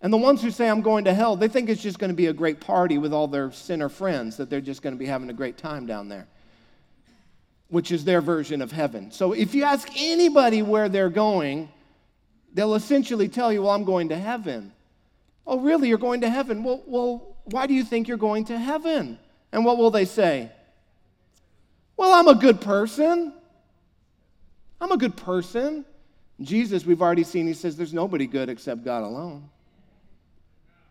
And 0.00 0.12
the 0.12 0.18
ones 0.18 0.42
who 0.42 0.50
say, 0.50 0.68
I'm 0.68 0.82
going 0.82 1.04
to 1.04 1.14
hell, 1.14 1.36
they 1.36 1.48
think 1.48 1.68
it's 1.68 1.82
just 1.82 1.98
going 1.98 2.10
to 2.10 2.16
be 2.16 2.26
a 2.26 2.32
great 2.32 2.60
party 2.60 2.98
with 2.98 3.12
all 3.12 3.28
their 3.28 3.52
sinner 3.52 3.88
friends, 3.88 4.36
that 4.36 4.50
they're 4.50 4.60
just 4.60 4.82
going 4.82 4.94
to 4.94 4.98
be 4.98 5.06
having 5.06 5.30
a 5.30 5.34
great 5.34 5.56
time 5.56 5.86
down 5.86 6.08
there, 6.08 6.26
which 7.74 7.90
is 7.90 8.04
their 8.04 8.20
version 8.20 8.62
of 8.62 8.70
heaven. 8.70 9.10
So 9.10 9.32
if 9.32 9.52
you 9.52 9.64
ask 9.64 9.88
anybody 9.96 10.62
where 10.62 10.88
they're 10.88 11.10
going, 11.10 11.68
they'll 12.52 12.76
essentially 12.76 13.28
tell 13.28 13.52
you, 13.52 13.62
Well, 13.62 13.72
I'm 13.72 13.82
going 13.82 14.10
to 14.10 14.16
heaven. 14.16 14.72
Oh, 15.44 15.58
really? 15.58 15.88
You're 15.88 15.98
going 15.98 16.20
to 16.20 16.30
heaven? 16.30 16.62
Well, 16.62 16.84
well, 16.86 17.36
why 17.46 17.66
do 17.66 17.74
you 17.74 17.82
think 17.82 18.06
you're 18.06 18.16
going 18.16 18.44
to 18.44 18.56
heaven? 18.56 19.18
And 19.50 19.64
what 19.64 19.76
will 19.76 19.90
they 19.90 20.04
say? 20.04 20.52
Well, 21.96 22.12
I'm 22.12 22.28
a 22.28 22.36
good 22.36 22.60
person. 22.60 23.32
I'm 24.80 24.92
a 24.92 24.96
good 24.96 25.16
person. 25.16 25.84
Jesus, 26.40 26.86
we've 26.86 27.02
already 27.02 27.24
seen, 27.24 27.48
he 27.48 27.54
says 27.54 27.76
there's 27.76 27.92
nobody 27.92 28.28
good 28.28 28.50
except 28.50 28.84
God 28.84 29.02
alone. 29.02 29.50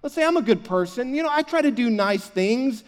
Let's 0.02 0.16
say 0.16 0.26
I'm 0.26 0.36
a 0.36 0.42
good 0.42 0.66
person. 0.66 1.16
You 1.16 1.24
know, 1.24 1.30
I 1.32 1.44
try 1.44 1.62
to 1.62 1.72
do 1.72 1.90
nice 1.90 2.28
things. 2.28 2.84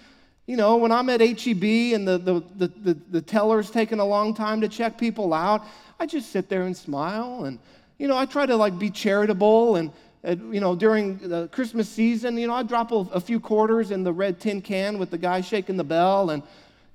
You 0.48 0.58
know, 0.58 0.76
when 0.78 0.92
I'm 0.92 1.10
at 1.10 1.22
HEB 1.22 1.64
and 1.96 2.08
the, 2.08 2.20
the, 2.20 2.44
the, 2.56 2.68
the, 2.68 2.98
the 3.10 3.22
teller's 3.22 3.72
taking 3.72 4.00
a 4.00 4.06
long 4.06 4.36
time 4.36 4.62
to 4.62 4.68
check 4.68 4.98
people 4.98 5.34
out, 5.34 5.66
I 6.00 6.06
just 6.06 6.32
sit 6.32 6.50
there 6.50 6.64
and 6.64 6.78
smile. 6.78 7.46
And, 7.46 7.58
you 7.98 8.08
know, 8.08 8.16
I 8.16 8.26
try 8.26 8.46
to 8.46 8.56
like 8.56 8.78
be 8.78 8.92
charitable. 8.92 9.78
And, 9.78 9.92
and 10.24 10.54
you 10.54 10.60
know, 10.60 10.76
during 10.76 11.18
the 11.18 11.48
Christmas 11.48 11.90
season, 11.90 12.38
you 12.38 12.46
know, 12.46 12.54
I 12.54 12.62
drop 12.62 12.92
a, 12.92 13.08
a, 13.14 13.20
few 13.20 13.40
quarters 13.40 13.90
in 13.90 14.04
the 14.04 14.14
red 14.14 14.40
tin 14.40 14.62
can 14.62 15.00
with 15.00 15.10
the 15.10 15.18
guy 15.18 15.42
shaking 15.42 15.78
the 15.78 15.84
bell. 15.84 16.30
And, 16.30 16.44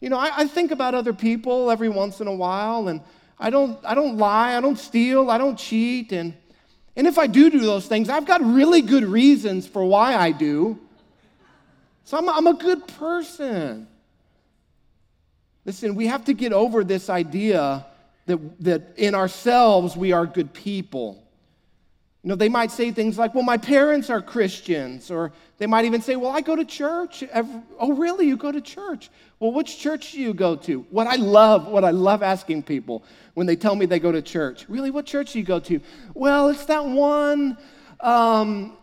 you 0.01 0.11
know, 0.11 0.19
I, 0.19 0.31
I 0.37 0.47
think 0.47 0.71
about 0.71 0.95
other 0.95 1.13
people 1.13 1.73
every 1.73 1.89
once 1.89 2.21
in 2.21 2.29
a 2.29 2.35
while. 2.35 2.87
And 2.87 3.01
I 3.41 3.51
don't, 3.51 3.79
I 3.85 3.97
don't 3.97 4.17
lie, 4.17 4.57
I 4.57 4.61
don't 4.61 4.79
steal, 4.79 5.29
I 5.29 5.39
don't 5.39 5.59
cheat. 5.59 6.13
And, 6.13 6.35
and 6.95 7.09
if 7.09 7.19
I 7.19 7.27
do 7.27 7.51
do 7.51 7.59
those 7.59 7.87
things, 7.87 8.09
I've 8.09 8.27
got 8.27 8.45
really 8.45 8.83
good 8.83 9.05
reasons 9.05 9.67
for 9.67 9.85
why 9.85 10.15
I 10.15 10.31
do. 10.31 10.79
So 12.05 12.19
I'm, 12.19 12.29
I'm 12.29 12.47
a 12.47 12.55
good 12.55 12.87
person. 12.87 13.87
Listen, 15.65 15.95
we 15.95 16.07
have 16.07 16.25
to 16.25 16.33
get 16.33 16.53
over 16.53 16.83
this 16.85 17.11
idea 17.11 17.87
that, 18.27 18.65
that 18.65 18.83
in 18.97 19.15
ourselves 19.15 19.97
we 19.97 20.13
are 20.13 20.27
good 20.27 20.53
people. 20.53 21.23
You 22.23 22.29
know, 22.29 22.35
they 22.35 22.51
might 22.51 22.71
say 22.71 22.91
things 22.91 23.17
like, 23.17 23.35
well, 23.35 23.45
my 23.45 23.57
parents 23.57 24.11
are 24.11 24.21
Christians, 24.21 25.11
or 25.11 25.33
they 25.57 25.67
might 25.67 25.87
even 25.87 26.03
say, 26.03 26.17
well, 26.17 26.31
I 26.31 26.43
go 26.43 26.55
to 26.55 26.67
church. 26.67 27.23
Every, 27.23 27.63
oh, 27.79 27.95
really? 27.95 28.27
You 28.27 28.37
go 28.37 28.53
to 28.53 28.61
church? 28.61 29.11
Well, 29.39 29.53
which 29.53 29.79
church 29.79 30.13
do 30.13 30.21
you 30.21 30.35
go 30.35 30.55
to? 30.57 30.81
What 30.91 31.07
I 31.07 31.17
love, 31.17 31.67
what 31.67 31.83
I 31.83 31.93
love 31.93 32.23
asking 32.23 32.65
people 32.65 33.05
when 33.33 33.47
they 33.47 33.57
tell 33.57 33.75
me 33.75 33.87
they 33.87 34.01
go 34.01 34.13
to 34.13 34.21
church. 34.21 34.67
Really, 34.69 34.91
what 34.91 35.07
church 35.07 35.33
do 35.33 35.39
you 35.39 35.47
go 35.47 35.61
to? 35.61 35.81
Well, 36.13 36.49
it's 36.49 36.67
that 36.67 36.85
one, 36.85 37.57
um, 38.01 38.77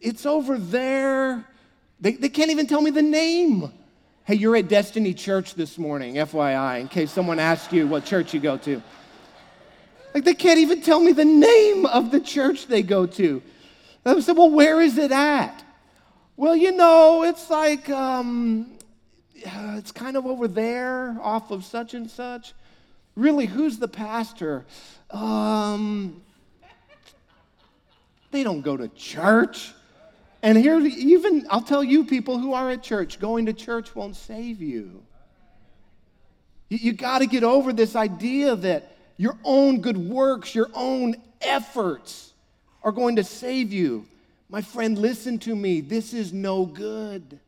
it's 0.00 0.26
over 0.26 0.58
there. 0.58 1.46
They, 2.00 2.12
they 2.12 2.28
can't 2.28 2.50
even 2.50 2.66
tell 2.66 2.80
me 2.80 2.90
the 2.90 3.02
name. 3.02 3.72
Hey, 4.24 4.34
you're 4.34 4.56
at 4.56 4.68
Destiny 4.68 5.14
Church 5.14 5.54
this 5.54 5.78
morning, 5.78 6.14
FYI, 6.14 6.80
in 6.80 6.88
case 6.88 7.10
someone 7.10 7.38
asks 7.38 7.72
you 7.72 7.88
what 7.88 8.04
church 8.04 8.32
you 8.34 8.40
go 8.40 8.56
to. 8.58 8.82
Like, 10.14 10.24
they 10.24 10.34
can't 10.34 10.58
even 10.58 10.80
tell 10.80 11.00
me 11.00 11.12
the 11.12 11.24
name 11.24 11.86
of 11.86 12.10
the 12.10 12.20
church 12.20 12.66
they 12.66 12.82
go 12.82 13.06
to. 13.06 13.42
I 14.04 14.20
said, 14.20 14.36
Well, 14.36 14.50
where 14.50 14.80
is 14.80 14.96
it 14.96 15.12
at? 15.12 15.64
Well, 16.36 16.54
you 16.54 16.72
know, 16.72 17.24
it's 17.24 17.50
like, 17.50 17.90
um, 17.90 18.78
it's 19.34 19.92
kind 19.92 20.16
of 20.16 20.24
over 20.24 20.46
there 20.46 21.16
off 21.20 21.50
of 21.50 21.64
such 21.64 21.94
and 21.94 22.08
such. 22.08 22.54
Really, 23.16 23.46
who's 23.46 23.78
the 23.78 23.88
pastor? 23.88 24.64
Um, 25.10 26.22
they 28.30 28.44
don't 28.44 28.62
go 28.62 28.76
to 28.76 28.88
church. 28.88 29.72
And 30.42 30.56
here, 30.56 30.78
even, 30.80 31.46
I'll 31.50 31.62
tell 31.62 31.82
you, 31.82 32.04
people 32.04 32.38
who 32.38 32.52
are 32.52 32.70
at 32.70 32.82
church, 32.82 33.18
going 33.18 33.46
to 33.46 33.52
church 33.52 33.94
won't 33.94 34.16
save 34.16 34.62
you. 34.62 35.02
You, 36.68 36.78
you 36.78 36.92
got 36.92 37.20
to 37.20 37.26
get 37.26 37.42
over 37.42 37.72
this 37.72 37.96
idea 37.96 38.54
that 38.56 38.96
your 39.16 39.36
own 39.42 39.80
good 39.80 39.96
works, 39.96 40.54
your 40.54 40.70
own 40.74 41.16
efforts 41.40 42.32
are 42.84 42.92
going 42.92 43.16
to 43.16 43.24
save 43.24 43.72
you. 43.72 44.06
My 44.48 44.62
friend, 44.62 44.96
listen 44.96 45.38
to 45.40 45.54
me. 45.54 45.80
This 45.80 46.14
is 46.14 46.32
no 46.32 46.64
good. 46.64 47.38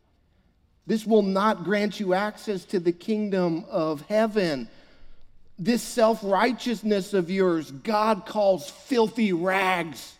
This 0.87 1.07
will 1.07 1.23
not 1.23 1.63
grant 1.63 2.01
you 2.01 2.15
access 2.15 2.65
to 2.67 2.81
the 2.81 2.93
kingdom 2.93 3.65
of 3.71 4.03
heaven. 4.03 4.69
This 5.59 5.83
self 5.83 6.21
righteousness 6.25 7.15
of 7.15 7.31
yours, 7.31 7.71
God 7.71 8.27
calls 8.27 8.69
filthy 8.69 9.33
rags. 9.33 10.17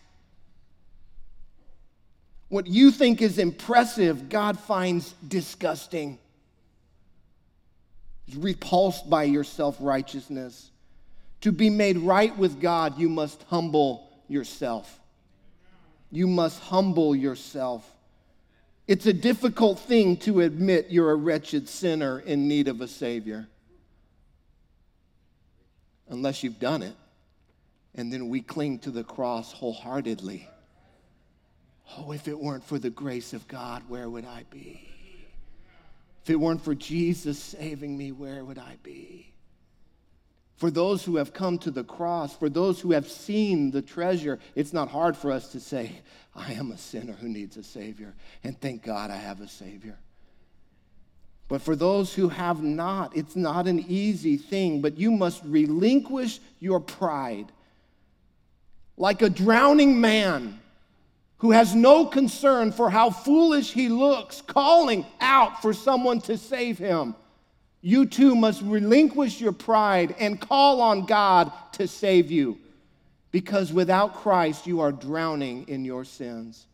What 2.51 2.67
you 2.67 2.91
think 2.91 3.21
is 3.21 3.37
impressive, 3.37 4.27
God 4.27 4.59
finds 4.59 5.13
disgusting. 5.25 6.19
He's 8.25 8.35
repulsed 8.35 9.09
by 9.09 9.23
your 9.23 9.45
self 9.45 9.77
righteousness. 9.79 10.69
To 11.41 11.53
be 11.53 11.69
made 11.69 11.97
right 11.97 12.37
with 12.37 12.59
God, 12.59 12.99
you 12.99 13.07
must 13.07 13.41
humble 13.43 14.05
yourself. 14.27 14.99
You 16.11 16.27
must 16.27 16.59
humble 16.59 17.15
yourself. 17.15 17.89
It's 18.85 19.05
a 19.05 19.13
difficult 19.13 19.79
thing 19.79 20.17
to 20.17 20.41
admit 20.41 20.87
you're 20.89 21.11
a 21.11 21.15
wretched 21.15 21.69
sinner 21.69 22.19
in 22.19 22.49
need 22.49 22.67
of 22.67 22.81
a 22.81 22.87
Savior. 22.89 23.47
Unless 26.09 26.43
you've 26.43 26.59
done 26.59 26.83
it. 26.83 26.97
And 27.95 28.11
then 28.11 28.27
we 28.27 28.41
cling 28.41 28.79
to 28.79 28.91
the 28.91 29.05
cross 29.05 29.53
wholeheartedly. 29.53 30.49
Oh, 31.97 32.11
if 32.11 32.27
it 32.27 32.39
weren't 32.39 32.63
for 32.63 32.79
the 32.79 32.89
grace 32.89 33.33
of 33.33 33.47
God, 33.47 33.83
where 33.87 34.09
would 34.09 34.25
I 34.25 34.45
be? 34.49 34.87
If 36.23 36.29
it 36.29 36.35
weren't 36.35 36.63
for 36.63 36.75
Jesus 36.75 37.39
saving 37.39 37.97
me, 37.97 38.11
where 38.11 38.45
would 38.45 38.59
I 38.59 38.77
be? 38.83 39.33
For 40.55 40.69
those 40.69 41.03
who 41.03 41.15
have 41.15 41.33
come 41.33 41.57
to 41.59 41.71
the 41.71 41.83
cross, 41.83 42.35
for 42.35 42.47
those 42.47 42.79
who 42.79 42.91
have 42.91 43.09
seen 43.09 43.71
the 43.71 43.81
treasure, 43.81 44.37
it's 44.53 44.73
not 44.73 44.89
hard 44.89 45.17
for 45.17 45.31
us 45.31 45.51
to 45.53 45.59
say, 45.59 45.91
I 46.35 46.53
am 46.53 46.71
a 46.71 46.77
sinner 46.77 47.13
who 47.13 47.27
needs 47.27 47.57
a 47.57 47.63
Savior, 47.63 48.13
and 48.43 48.59
thank 48.61 48.83
God 48.83 49.09
I 49.09 49.15
have 49.15 49.41
a 49.41 49.47
Savior. 49.47 49.97
But 51.47 51.63
for 51.63 51.75
those 51.75 52.13
who 52.13 52.29
have 52.29 52.61
not, 52.61 53.17
it's 53.17 53.35
not 53.35 53.67
an 53.67 53.83
easy 53.87 54.37
thing, 54.37 54.81
but 54.81 54.97
you 54.97 55.11
must 55.11 55.43
relinquish 55.43 56.39
your 56.59 56.79
pride. 56.79 57.51
Like 58.95 59.23
a 59.23 59.29
drowning 59.29 59.99
man 59.99 60.60
who 61.41 61.49
has 61.49 61.73
no 61.73 62.05
concern 62.05 62.71
for 62.71 62.91
how 62.91 63.09
foolish 63.09 63.71
he 63.71 63.89
looks, 63.89 64.41
calling 64.41 65.03
out 65.19 65.59
for 65.59 65.73
someone 65.73 66.21
to 66.21 66.37
save 66.37 66.77
him. 66.77 67.15
You 67.81 68.05
too 68.05 68.35
must 68.35 68.61
relinquish 68.61 69.41
your 69.41 69.51
pride 69.51 70.13
and 70.19 70.39
call 70.39 70.81
on 70.81 71.07
God 71.07 71.51
to 71.73 71.87
save 71.87 72.29
you. 72.29 72.59
Because 73.31 73.73
without 73.73 74.13
Christ, 74.17 74.67
you 74.67 74.81
are 74.81 74.91
drowning 74.91 75.67
in 75.67 75.83
your 75.83 76.05
sins. 76.05 76.67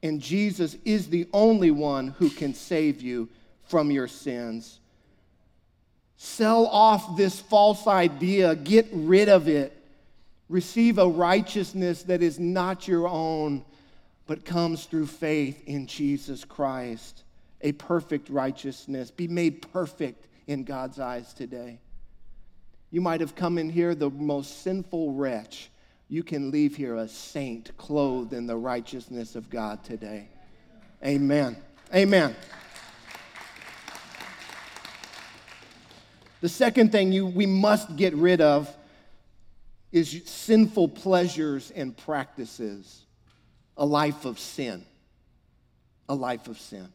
And 0.00 0.20
Jesus 0.20 0.76
is 0.84 1.08
the 1.08 1.26
only 1.32 1.72
one 1.72 2.14
who 2.18 2.30
can 2.30 2.54
save 2.54 3.02
you 3.02 3.28
from 3.64 3.90
your 3.90 4.06
sins. 4.06 4.78
Sell 6.16 6.68
off 6.68 7.16
this 7.16 7.40
false 7.40 7.88
idea, 7.88 8.54
get 8.54 8.86
rid 8.92 9.28
of 9.28 9.48
it. 9.48 9.76
Receive 10.48 10.98
a 10.98 11.08
righteousness 11.08 12.04
that 12.04 12.22
is 12.22 12.38
not 12.38 12.86
your 12.86 13.08
own 13.08 13.64
but 14.26 14.44
comes 14.44 14.84
through 14.84 15.06
faith 15.06 15.62
in 15.66 15.86
Jesus 15.86 16.44
Christ, 16.44 17.24
a 17.60 17.72
perfect 17.72 18.28
righteousness. 18.28 19.10
Be 19.10 19.28
made 19.28 19.72
perfect 19.72 20.28
in 20.46 20.64
God's 20.64 20.98
eyes 20.98 21.32
today. 21.34 21.80
You 22.90 23.00
might 23.00 23.20
have 23.20 23.34
come 23.34 23.58
in 23.58 23.70
here 23.70 23.94
the 23.94 24.10
most 24.10 24.62
sinful 24.62 25.12
wretch. 25.12 25.70
You 26.08 26.22
can 26.22 26.50
leave 26.50 26.76
here 26.76 26.96
a 26.96 27.08
saint 27.08 27.76
clothed 27.78 28.32
in 28.32 28.46
the 28.46 28.56
righteousness 28.56 29.34
of 29.34 29.48
God 29.48 29.82
today. 29.82 30.28
Amen. 31.04 31.56
Amen. 31.94 32.36
The 36.42 36.48
second 36.48 36.92
thing 36.92 37.12
you, 37.12 37.26
we 37.26 37.46
must 37.46 37.96
get 37.96 38.14
rid 38.14 38.40
of 38.40 38.74
is 39.90 40.22
sinful 40.26 40.88
pleasures 40.88 41.70
and 41.70 41.96
practices 41.96 43.02
a 43.76 43.86
life 43.86 44.24
of 44.24 44.38
sin. 44.38 44.84
A 46.08 46.14
life 46.14 46.48
of 46.48 46.58
sin. 46.58 46.88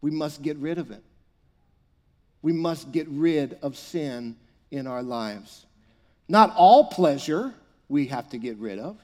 We 0.00 0.10
must 0.10 0.42
get 0.42 0.56
rid 0.58 0.78
of 0.78 0.90
it. 0.90 1.02
We 2.42 2.52
must 2.52 2.92
get 2.92 3.08
rid 3.08 3.56
of 3.62 3.76
sin 3.76 4.36
in 4.70 4.86
our 4.86 5.02
lives. 5.02 5.64
Not 6.28 6.54
all 6.56 6.84
pleasure 6.86 7.54
we 7.88 8.08
have 8.08 8.28
to 8.30 8.38
get 8.38 8.56
rid 8.58 8.78
of. 8.78 8.98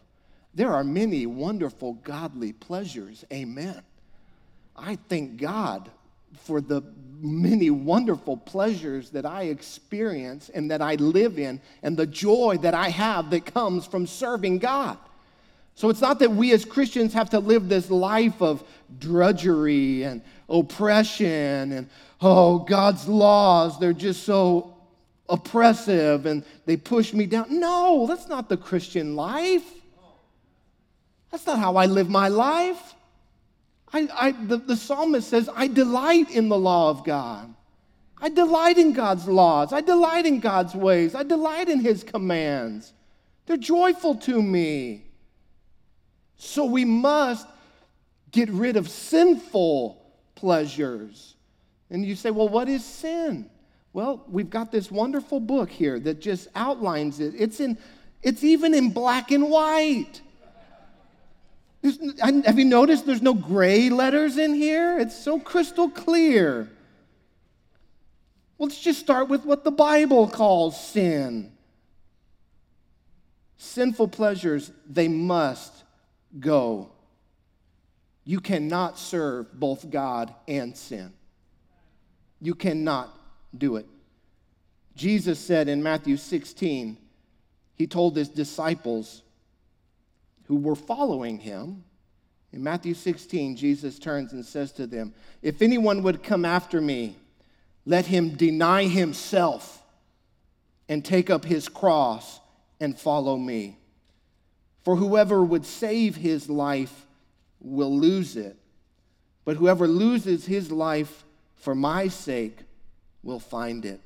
There 0.52 0.72
are 0.72 0.84
many 0.84 1.26
wonderful 1.26 1.94
godly 1.94 2.52
pleasures. 2.52 3.24
Amen. 3.32 3.80
I 4.76 4.96
thank 5.08 5.38
God 5.38 5.90
for 6.44 6.60
the 6.60 6.82
many 7.20 7.70
wonderful 7.70 8.36
pleasures 8.36 9.10
that 9.10 9.26
I 9.26 9.44
experience 9.44 10.48
and 10.48 10.70
that 10.70 10.80
I 10.80 10.94
live 10.94 11.38
in, 11.38 11.60
and 11.82 11.96
the 11.96 12.06
joy 12.06 12.58
that 12.62 12.74
I 12.74 12.88
have 12.88 13.30
that 13.30 13.46
comes 13.46 13.86
from 13.86 14.06
serving 14.06 14.58
God. 14.58 14.98
So 15.80 15.88
it's 15.88 16.02
not 16.02 16.18
that 16.18 16.32
we 16.32 16.52
as 16.52 16.66
Christians 16.66 17.14
have 17.14 17.30
to 17.30 17.38
live 17.38 17.70
this 17.70 17.90
life 17.90 18.42
of 18.42 18.62
drudgery 18.98 20.02
and 20.02 20.20
oppression 20.46 21.72
and, 21.72 21.88
oh, 22.20 22.58
God's 22.58 23.08
laws, 23.08 23.80
they're 23.80 23.94
just 23.94 24.24
so 24.24 24.76
oppressive 25.26 26.26
and 26.26 26.44
they 26.66 26.76
push 26.76 27.14
me 27.14 27.24
down. 27.24 27.58
No, 27.58 28.04
that's 28.06 28.28
not 28.28 28.50
the 28.50 28.58
Christian 28.58 29.16
life. 29.16 29.64
That's 31.30 31.46
not 31.46 31.58
how 31.58 31.76
I 31.76 31.86
live 31.86 32.10
my 32.10 32.28
life. 32.28 32.94
I, 33.90 34.06
I, 34.14 34.32
the, 34.32 34.58
the 34.58 34.76
psalmist 34.76 35.30
says, 35.30 35.48
I 35.56 35.66
delight 35.66 36.30
in 36.30 36.50
the 36.50 36.58
law 36.58 36.90
of 36.90 37.06
God. 37.06 37.54
I 38.20 38.28
delight 38.28 38.76
in 38.76 38.92
God's 38.92 39.26
laws. 39.26 39.72
I 39.72 39.80
delight 39.80 40.26
in 40.26 40.40
God's 40.40 40.74
ways. 40.74 41.14
I 41.14 41.22
delight 41.22 41.70
in 41.70 41.80
his 41.80 42.04
commands. 42.04 42.92
They're 43.46 43.56
joyful 43.56 44.16
to 44.16 44.42
me. 44.42 45.06
So 46.42 46.64
we 46.64 46.86
must 46.86 47.46
get 48.30 48.48
rid 48.48 48.78
of 48.78 48.88
sinful 48.88 50.02
pleasures. 50.34 51.34
And 51.90 52.02
you 52.02 52.16
say, 52.16 52.30
well, 52.30 52.48
what 52.48 52.66
is 52.66 52.82
sin? 52.82 53.50
Well, 53.92 54.24
we've 54.26 54.48
got 54.48 54.72
this 54.72 54.90
wonderful 54.90 55.38
book 55.38 55.68
here 55.68 56.00
that 56.00 56.22
just 56.22 56.48
outlines 56.54 57.20
it. 57.20 57.34
It's, 57.36 57.60
in, 57.60 57.76
it's 58.22 58.42
even 58.42 58.72
in 58.72 58.88
black 58.88 59.32
and 59.32 59.50
white. 59.50 60.22
Have 62.22 62.58
you 62.58 62.64
noticed 62.64 63.04
there's 63.04 63.20
no 63.20 63.34
gray 63.34 63.90
letters 63.90 64.38
in 64.38 64.54
here? 64.54 64.98
It's 64.98 65.22
so 65.22 65.38
crystal 65.38 65.90
clear. 65.90 66.70
Let's 68.58 68.80
just 68.80 68.98
start 68.98 69.28
with 69.28 69.44
what 69.44 69.62
the 69.62 69.70
Bible 69.70 70.26
calls 70.26 70.82
sin. 70.82 71.52
Sinful 73.58 74.08
pleasures, 74.08 74.72
they 74.88 75.06
must 75.06 75.79
go. 76.38 76.90
You 78.24 78.40
cannot 78.40 78.98
serve 78.98 79.52
both 79.58 79.90
God 79.90 80.34
and 80.46 80.76
sin. 80.76 81.12
You 82.40 82.54
cannot 82.54 83.16
do 83.56 83.76
it. 83.76 83.86
Jesus 84.94 85.38
said 85.38 85.68
in 85.68 85.82
Matthew 85.82 86.16
16, 86.16 86.96
he 87.74 87.86
told 87.86 88.16
his 88.16 88.28
disciples 88.28 89.22
who 90.44 90.56
were 90.56 90.76
following 90.76 91.38
him, 91.38 91.84
in 92.52 92.62
Matthew 92.62 92.94
16, 92.94 93.56
Jesus 93.56 93.98
turns 93.98 94.32
and 94.32 94.44
says 94.44 94.72
to 94.72 94.86
them, 94.86 95.14
If 95.40 95.62
anyone 95.62 96.02
would 96.02 96.22
come 96.22 96.44
after 96.44 96.80
me, 96.80 97.16
let 97.86 98.06
him 98.06 98.30
deny 98.30 98.84
himself 98.84 99.82
and 100.88 101.04
take 101.04 101.30
up 101.30 101.44
his 101.44 101.68
cross 101.68 102.40
and 102.80 102.98
follow 102.98 103.36
me. 103.36 103.78
For 104.82 104.96
whoever 104.96 105.42
would 105.42 105.66
save 105.66 106.16
his 106.16 106.48
life 106.48 107.06
will 107.60 107.96
lose 107.96 108.36
it, 108.36 108.56
but 109.44 109.56
whoever 109.56 109.86
loses 109.86 110.46
his 110.46 110.70
life 110.70 111.24
for 111.56 111.74
my 111.74 112.08
sake 112.08 112.58
will 113.22 113.40
find 113.40 113.84
it. 113.84 114.00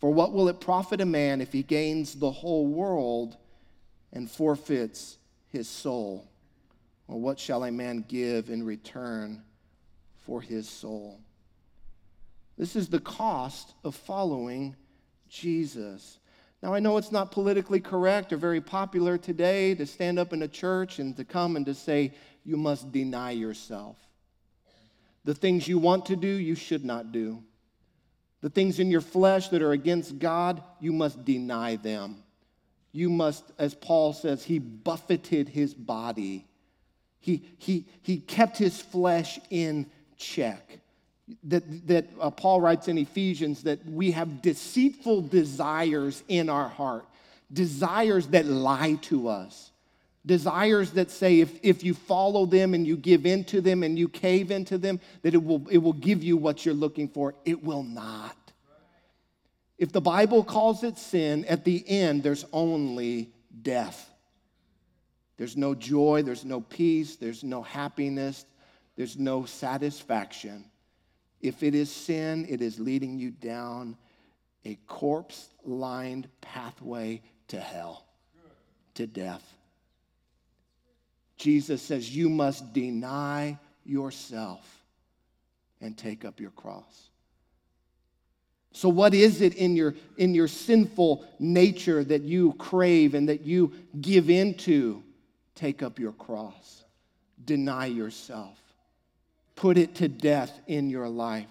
For 0.00 0.10
what 0.10 0.32
will 0.32 0.48
it 0.48 0.60
profit 0.60 1.00
a 1.00 1.06
man 1.06 1.40
if 1.40 1.52
he 1.52 1.62
gains 1.62 2.14
the 2.14 2.30
whole 2.30 2.66
world 2.66 3.36
and 4.12 4.30
forfeits 4.30 5.16
his 5.50 5.68
soul? 5.68 6.26
Or 7.06 7.18
what 7.20 7.38
shall 7.38 7.64
a 7.64 7.70
man 7.70 8.04
give 8.06 8.50
in 8.50 8.64
return 8.64 9.42
for 10.26 10.40
his 10.40 10.68
soul? 10.68 11.20
This 12.56 12.76
is 12.76 12.88
the 12.88 13.00
cost 13.00 13.74
of 13.84 13.94
following 13.94 14.76
Jesus. 15.28 16.18
Now, 16.62 16.74
I 16.74 16.80
know 16.80 16.96
it's 16.96 17.12
not 17.12 17.30
politically 17.30 17.80
correct 17.80 18.32
or 18.32 18.36
very 18.36 18.60
popular 18.60 19.16
today 19.16 19.74
to 19.76 19.86
stand 19.86 20.18
up 20.18 20.32
in 20.32 20.42
a 20.42 20.48
church 20.48 20.98
and 20.98 21.16
to 21.16 21.24
come 21.24 21.54
and 21.56 21.64
to 21.66 21.74
say, 21.74 22.12
you 22.44 22.56
must 22.56 22.90
deny 22.90 23.30
yourself. 23.30 23.96
The 25.24 25.34
things 25.34 25.68
you 25.68 25.78
want 25.78 26.06
to 26.06 26.16
do, 26.16 26.26
you 26.26 26.54
should 26.54 26.84
not 26.84 27.12
do. 27.12 27.42
The 28.40 28.50
things 28.50 28.78
in 28.80 28.90
your 28.90 29.00
flesh 29.00 29.48
that 29.48 29.62
are 29.62 29.72
against 29.72 30.18
God, 30.18 30.62
you 30.80 30.92
must 30.92 31.24
deny 31.24 31.76
them. 31.76 32.22
You 32.92 33.10
must, 33.10 33.44
as 33.58 33.74
Paul 33.74 34.12
says, 34.12 34.44
he 34.44 34.58
buffeted 34.58 35.48
his 35.48 35.74
body. 35.74 36.46
He, 37.20 37.44
he, 37.58 37.86
he 38.02 38.18
kept 38.18 38.56
his 38.58 38.80
flesh 38.80 39.38
in 39.50 39.90
check. 40.16 40.80
That, 41.44 41.86
that 41.88 42.06
uh, 42.20 42.30
Paul 42.30 42.60
writes 42.60 42.88
in 42.88 42.96
Ephesians 42.96 43.64
that 43.64 43.84
we 43.86 44.12
have 44.12 44.40
deceitful 44.40 45.22
desires 45.22 46.22
in 46.28 46.48
our 46.48 46.68
heart, 46.68 47.04
desires 47.52 48.28
that 48.28 48.46
lie 48.46 48.98
to 49.02 49.28
us, 49.28 49.70
desires 50.24 50.92
that 50.92 51.10
say 51.10 51.40
if, 51.40 51.58
if 51.62 51.84
you 51.84 51.92
follow 51.92 52.46
them 52.46 52.72
and 52.72 52.86
you 52.86 52.96
give 52.96 53.26
into 53.26 53.60
them 53.60 53.82
and 53.82 53.98
you 53.98 54.08
cave 54.08 54.50
into 54.50 54.78
them, 54.78 55.00
that 55.22 55.34
it 55.34 55.42
will, 55.44 55.68
it 55.68 55.78
will 55.78 55.92
give 55.92 56.24
you 56.24 56.36
what 56.36 56.64
you're 56.64 56.74
looking 56.74 57.08
for. 57.08 57.34
It 57.44 57.62
will 57.62 57.82
not. 57.82 58.36
If 59.76 59.92
the 59.92 60.00
Bible 60.00 60.42
calls 60.42 60.82
it 60.82 60.98
sin, 60.98 61.44
at 61.44 61.64
the 61.64 61.88
end, 61.88 62.22
there's 62.22 62.44
only 62.52 63.30
death. 63.62 64.10
There's 65.36 65.56
no 65.56 65.74
joy, 65.74 66.22
there's 66.22 66.44
no 66.44 66.60
peace, 66.60 67.16
there's 67.16 67.44
no 67.44 67.62
happiness, 67.62 68.44
there's 68.96 69.16
no 69.16 69.44
satisfaction. 69.44 70.64
If 71.40 71.62
it 71.62 71.74
is 71.74 71.90
sin, 71.90 72.46
it 72.48 72.60
is 72.60 72.80
leading 72.80 73.18
you 73.18 73.30
down 73.30 73.96
a 74.64 74.76
corpse 74.86 75.48
lined 75.64 76.28
pathway 76.40 77.22
to 77.48 77.60
hell, 77.60 78.04
to 78.94 79.06
death. 79.06 79.44
Jesus 81.36 81.80
says, 81.80 82.14
You 82.14 82.28
must 82.28 82.72
deny 82.72 83.58
yourself 83.84 84.84
and 85.80 85.96
take 85.96 86.24
up 86.24 86.40
your 86.40 86.50
cross. 86.50 87.08
So, 88.72 88.88
what 88.88 89.14
is 89.14 89.40
it 89.40 89.54
in 89.54 89.76
your, 89.76 89.94
in 90.18 90.34
your 90.34 90.48
sinful 90.48 91.26
nature 91.38 92.04
that 92.04 92.22
you 92.22 92.52
crave 92.54 93.14
and 93.14 93.28
that 93.28 93.42
you 93.42 93.72
give 94.00 94.28
into? 94.28 95.02
Take 95.54 95.82
up 95.82 95.98
your 95.98 96.12
cross, 96.12 96.84
deny 97.44 97.86
yourself, 97.86 98.56
put 99.58 99.76
it 99.76 99.96
to 99.96 100.06
death 100.06 100.60
in 100.68 100.88
your 100.88 101.08
life. 101.08 101.48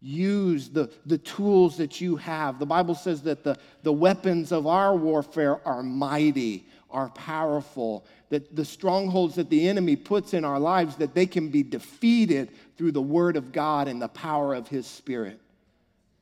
Use 0.00 0.68
the, 0.68 0.90
the 1.06 1.18
tools 1.18 1.76
that 1.76 2.00
you 2.00 2.16
have. 2.16 2.58
The 2.58 2.66
Bible 2.66 2.96
says 2.96 3.22
that 3.22 3.44
the, 3.44 3.56
the 3.84 3.92
weapons 3.92 4.50
of 4.50 4.66
our 4.66 4.94
warfare 4.96 5.60
are 5.66 5.84
mighty, 5.84 6.66
are 6.90 7.08
powerful, 7.10 8.04
that 8.30 8.56
the 8.56 8.64
strongholds 8.64 9.36
that 9.36 9.48
the 9.48 9.68
enemy 9.68 9.94
puts 9.94 10.34
in 10.34 10.44
our 10.44 10.58
lives, 10.58 10.96
that 10.96 11.14
they 11.14 11.26
can 11.26 11.50
be 11.50 11.62
defeated 11.62 12.50
through 12.76 12.92
the 12.92 13.00
word 13.00 13.36
of 13.36 13.52
God 13.52 13.86
and 13.86 14.02
the 14.02 14.08
power 14.08 14.52
of 14.52 14.66
his 14.66 14.88
spirit. 14.88 15.40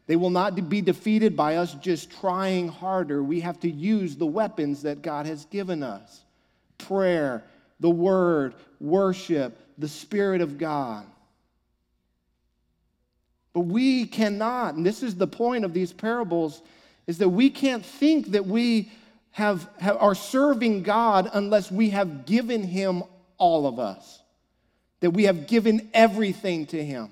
They 0.07 0.17
will 0.17 0.29
not 0.29 0.69
be 0.69 0.83
defeated 0.83 1.35
by 1.35 1.57
us 1.57 1.73
just 1.73 2.11
trying 2.21 2.69
harder. 2.69 3.23
We 3.23 3.41
have 3.41 3.59
to 3.61 3.71
use 3.71 4.17
the 4.17 4.27
weapons 4.27 4.83
that 4.83 5.01
God 5.01 5.25
has 5.25 5.47
given 5.47 5.83
us 5.83 6.21
prayer, 6.77 7.45
the 7.81 7.89
word, 7.89 8.55
worship, 8.79 9.59
the 9.79 9.89
Spirit 9.89 10.41
of 10.41 10.59
God. 10.59 11.05
But 13.53 13.61
we 13.61 14.07
cannot, 14.07 14.75
and 14.75 14.85
this 14.85 15.03
is 15.03 15.15
the 15.15 15.27
point 15.27 15.65
of 15.65 15.73
these 15.73 15.93
parables, 15.93 16.61
is 17.07 17.19
that 17.19 17.29
we 17.29 17.51
can't 17.51 17.85
think 17.85 18.33
that 18.33 18.47
we 18.47 18.91
have, 19.31 19.69
have, 19.79 19.97
are 19.99 20.15
serving 20.15 20.83
God 20.83 21.31
unless 21.33 21.71
we 21.71 21.91
have 21.91 22.27
given 22.27 22.63
Him 22.63 23.05
all 23.39 23.67
of 23.67 23.79
us, 23.79 24.23
that 25.01 25.11
we 25.11 25.25
have 25.25 25.47
given 25.47 25.89
everything 25.95 26.67
to 26.67 26.85
Him. 26.85 27.11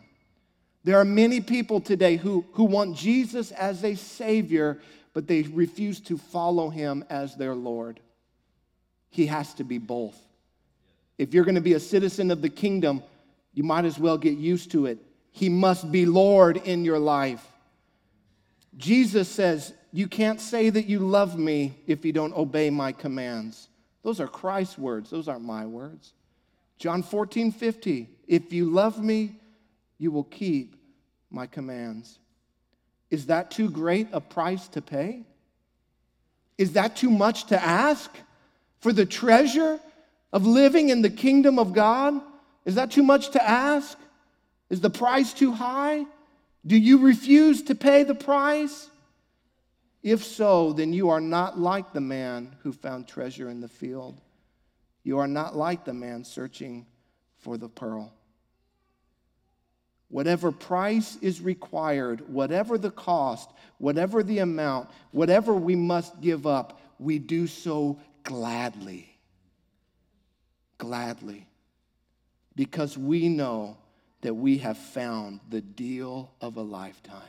There 0.85 0.99
are 0.99 1.05
many 1.05 1.41
people 1.41 1.81
today 1.81 2.17
who, 2.17 2.45
who 2.53 2.65
want 2.65 2.97
Jesus 2.97 3.53
as 3.53 3.85
a 3.85 3.95
Savior, 3.95 4.81
but 5.15 5.29
they 5.29 5.43
refuse 5.43 6.01
to 6.01 6.19
follow 6.19 6.71
Him 6.71 7.05
as 7.09 7.37
their 7.37 7.55
Lord. 7.55 8.01
He 9.11 9.27
has 9.27 9.55
to 9.55 9.65
be 9.65 9.79
both. 9.79 10.17
If 11.19 11.35
you're 11.35 11.45
going 11.45 11.57
to 11.57 11.61
be 11.61 11.75
a 11.75 11.81
citizen 11.81 12.31
of 12.31 12.43
the 12.43 12.49
kingdom, 12.49 13.03
you 13.55 13.63
might 13.63 13.85
as 13.85 13.99
well 13.99 14.19
get 14.19 14.39
used 14.39 14.71
to 14.73 14.87
it. 14.87 14.99
He 15.31 15.49
must 15.49 15.91
be 15.91 16.07
Lord 16.07 16.57
in 16.59 16.85
your 16.85 16.99
life. 16.99 17.47
Jesus 18.77 19.29
says, 19.29 19.73
You 19.93 20.09
can't 20.09 20.41
say 20.41 20.71
that 20.71 20.87
you 20.87 21.01
love 21.01 21.39
me 21.39 21.75
if 21.87 22.05
you 22.05 22.13
don't 22.13 22.35
obey 22.35 22.71
my 22.71 22.93
commands. 22.93 23.69
Those 24.03 24.21
are 24.21 24.29
Christ's 24.29 24.79
words, 24.79 25.11
those 25.11 25.29
aren't 25.29 25.45
my 25.45 25.67
words. 25.67 26.13
John 26.79 27.03
14, 27.03 27.53
50. 27.53 28.09
If 28.27 28.53
you 28.53 28.71
love 28.71 29.03
me, 29.03 29.37
you 29.99 30.11
will 30.11 30.25
keep 30.25 30.77
my 31.31 31.47
commands. 31.47 32.19
Is 33.11 33.27
that 33.27 33.51
too 33.51 33.71
great 33.71 34.09
a 34.13 34.21
price 34.21 34.69
to 34.69 34.83
pay? 34.83 35.23
Is 36.59 36.73
that 36.73 36.97
too 36.97 37.11
much 37.11 37.47
to 37.47 37.63
ask 37.63 38.11
for 38.81 38.93
the 38.93 39.07
treasure 39.07 39.79
of 40.33 40.47
living 40.47 40.89
in 40.89 41.03
the 41.03 41.11
kingdom 41.11 41.59
of 41.59 41.73
God? 41.73 42.21
Is 42.65 42.77
that 42.77 42.91
too 42.91 43.03
much 43.03 43.31
to 43.31 43.43
ask? 43.43 43.99
Is 44.71 44.81
the 44.81 44.91
price 44.91 45.33
too 45.33 45.53
high? 45.53 46.07
Do 46.67 46.77
you 46.77 46.99
refuse 46.99 47.63
to 47.65 47.75
pay 47.75 48.05
the 48.05 48.15
price? 48.15 48.89
If 50.03 50.25
so, 50.25 50.73
then 50.73 50.93
you 50.93 51.11
are 51.11 51.21
not 51.21 51.59
like 51.59 51.93
the 51.93 52.01
man 52.01 52.57
who 52.63 52.73
found 52.73 53.07
treasure 53.07 53.49
in 53.49 53.61
the 53.61 53.69
field. 53.69 54.21
You 55.05 55.19
are 55.19 55.29
not 55.29 55.57
like 55.57 55.85
the 55.85 55.93
man 55.93 56.25
searching 56.25 56.87
for 57.39 57.57
the 57.57 57.69
pearl. 57.69 58.13
Whatever 60.09 60.53
price 60.53 61.17
is 61.23 61.41
required, 61.41 62.29
whatever 62.29 62.77
the 62.79 62.91
cost, 62.91 63.51
whatever 63.79 64.23
the 64.23 64.41
amount, 64.41 64.91
whatever 65.11 65.55
we 65.55 65.75
must 65.75 66.21
give 66.21 66.47
up, 66.47 66.81
we 66.99 67.19
do 67.19 67.47
so 67.47 67.99
gladly. 68.23 69.12
Gladly. 70.83 71.47
Because 72.57 72.99
we 72.99 73.29
know 73.29 73.77
that 74.23 74.35
we 74.35 74.59
have 74.59 74.77
found 74.77 75.39
the 75.49 75.61
deal 75.61 76.33
of 76.41 76.57
a 76.57 76.61
lifetime. 76.61 77.23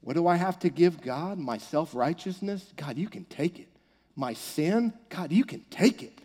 What 0.00 0.14
do 0.14 0.28
I 0.28 0.36
have 0.36 0.60
to 0.60 0.68
give 0.68 1.00
God? 1.00 1.40
My 1.40 1.58
self 1.58 1.92
righteousness? 1.92 2.72
God, 2.76 2.96
you 2.96 3.08
can 3.08 3.24
take 3.24 3.58
it. 3.58 3.66
My 4.14 4.32
sin? 4.32 4.92
God, 5.08 5.32
you 5.32 5.44
can 5.44 5.64
take 5.70 6.04
it. 6.04 6.16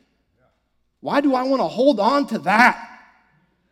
Why 0.99 1.21
do 1.21 1.33
I 1.33 1.41
want 1.41 1.59
to 1.59 1.67
hold 1.67 1.99
on 1.99 2.27
to 2.27 2.37
that? 2.39 2.87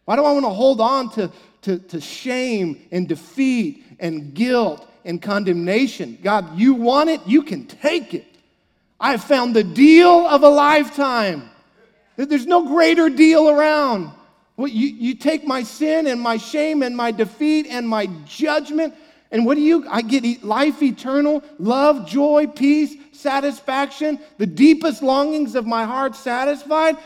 Why 0.05 0.15
do 0.15 0.23
I 0.23 0.31
want 0.31 0.45
to 0.45 0.49
hold 0.49 0.81
on 0.81 1.11
to, 1.11 1.31
to, 1.61 1.77
to 1.77 2.01
shame 2.01 2.81
and 2.91 3.07
defeat 3.07 3.85
and 3.99 4.33
guilt 4.33 4.89
and 5.05 5.21
condemnation? 5.21 6.17
God, 6.23 6.57
you 6.57 6.73
want 6.73 7.11
it, 7.11 7.21
you 7.27 7.43
can 7.43 7.67
take 7.67 8.15
it. 8.15 8.25
I 8.99 9.11
have 9.11 9.23
found 9.23 9.55
the 9.55 9.63
deal 9.63 10.25
of 10.25 10.41
a 10.41 10.49
lifetime. 10.49 11.51
There's 12.17 12.47
no 12.47 12.65
greater 12.67 13.09
deal 13.09 13.47
around. 13.47 14.11
Well, 14.55 14.67
you, 14.67 14.87
you 14.87 15.13
take 15.13 15.45
my 15.45 15.61
sin 15.61 16.07
and 16.07 16.19
my 16.19 16.37
shame 16.37 16.81
and 16.81 16.97
my 16.97 17.11
defeat 17.11 17.67
and 17.69 17.87
my 17.87 18.07
judgment, 18.25 18.95
and 19.31 19.45
what 19.45 19.55
do 19.55 19.61
you? 19.61 19.85
I 19.87 20.01
get 20.01 20.43
life 20.43 20.81
eternal, 20.81 21.43
love, 21.59 22.07
joy, 22.07 22.47
peace, 22.47 22.95
satisfaction, 23.11 24.19
the 24.39 24.47
deepest 24.47 25.03
longings 25.03 25.53
of 25.53 25.67
my 25.67 25.83
heart 25.83 26.15
satisfied. 26.15 26.97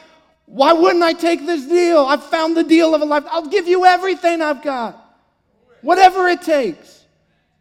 Why 0.46 0.72
wouldn't 0.72 1.04
I 1.04 1.14
take 1.14 1.46
this 1.46 1.66
deal? 1.66 2.00
I've 2.00 2.24
found 2.24 2.56
the 2.56 2.64
deal 2.64 2.96
of 2.96 3.02
a 3.02 3.06
life. 3.06 3.24
I'll 3.30 3.48
give 3.48 3.68
you 3.68 3.86
everything 3.86 4.42
I've 4.42 4.64
got, 4.64 5.20
whatever 5.82 6.30
it 6.30 6.42
takes. 6.42 7.06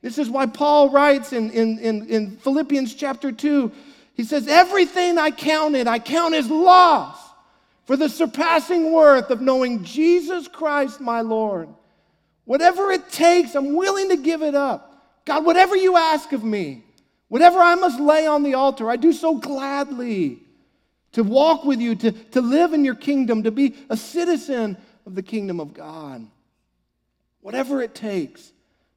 This 0.02 0.18
is 0.18 0.30
why 0.30 0.46
Paul 0.46 0.90
writes 0.90 1.32
in, 1.32 1.50
in, 1.50 1.78
in, 1.78 2.06
in 2.06 2.36
Philippians 2.36 2.94
chapter 2.94 3.32
2 3.32 3.72
he 4.14 4.24
says, 4.24 4.48
Everything 4.48 5.16
I 5.16 5.30
counted, 5.30 5.86
I 5.86 5.98
count 5.98 6.34
as 6.34 6.50
loss 6.50 7.29
for 7.90 7.96
the 7.96 8.08
surpassing 8.08 8.92
worth 8.92 9.30
of 9.30 9.40
knowing 9.40 9.82
Jesus 9.82 10.46
Christ, 10.46 11.00
my 11.00 11.22
Lord. 11.22 11.68
Whatever 12.44 12.92
it 12.92 13.10
takes, 13.10 13.56
I'm 13.56 13.74
willing 13.74 14.10
to 14.10 14.16
give 14.16 14.42
it 14.42 14.54
up. 14.54 15.04
God, 15.24 15.44
whatever 15.44 15.74
you 15.74 15.96
ask 15.96 16.30
of 16.30 16.44
me, 16.44 16.84
whatever 17.26 17.58
I 17.58 17.74
must 17.74 17.98
lay 17.98 18.28
on 18.28 18.44
the 18.44 18.54
altar, 18.54 18.88
I 18.88 18.94
do 18.94 19.12
so 19.12 19.38
gladly 19.38 20.38
to 21.14 21.24
walk 21.24 21.64
with 21.64 21.80
you, 21.80 21.96
to, 21.96 22.12
to 22.12 22.40
live 22.40 22.74
in 22.74 22.84
your 22.84 22.94
kingdom, 22.94 23.42
to 23.42 23.50
be 23.50 23.74
a 23.88 23.96
citizen 23.96 24.76
of 25.04 25.16
the 25.16 25.22
kingdom 25.24 25.58
of 25.58 25.74
God. 25.74 26.24
Whatever 27.40 27.82
it 27.82 27.96
takes 27.96 28.52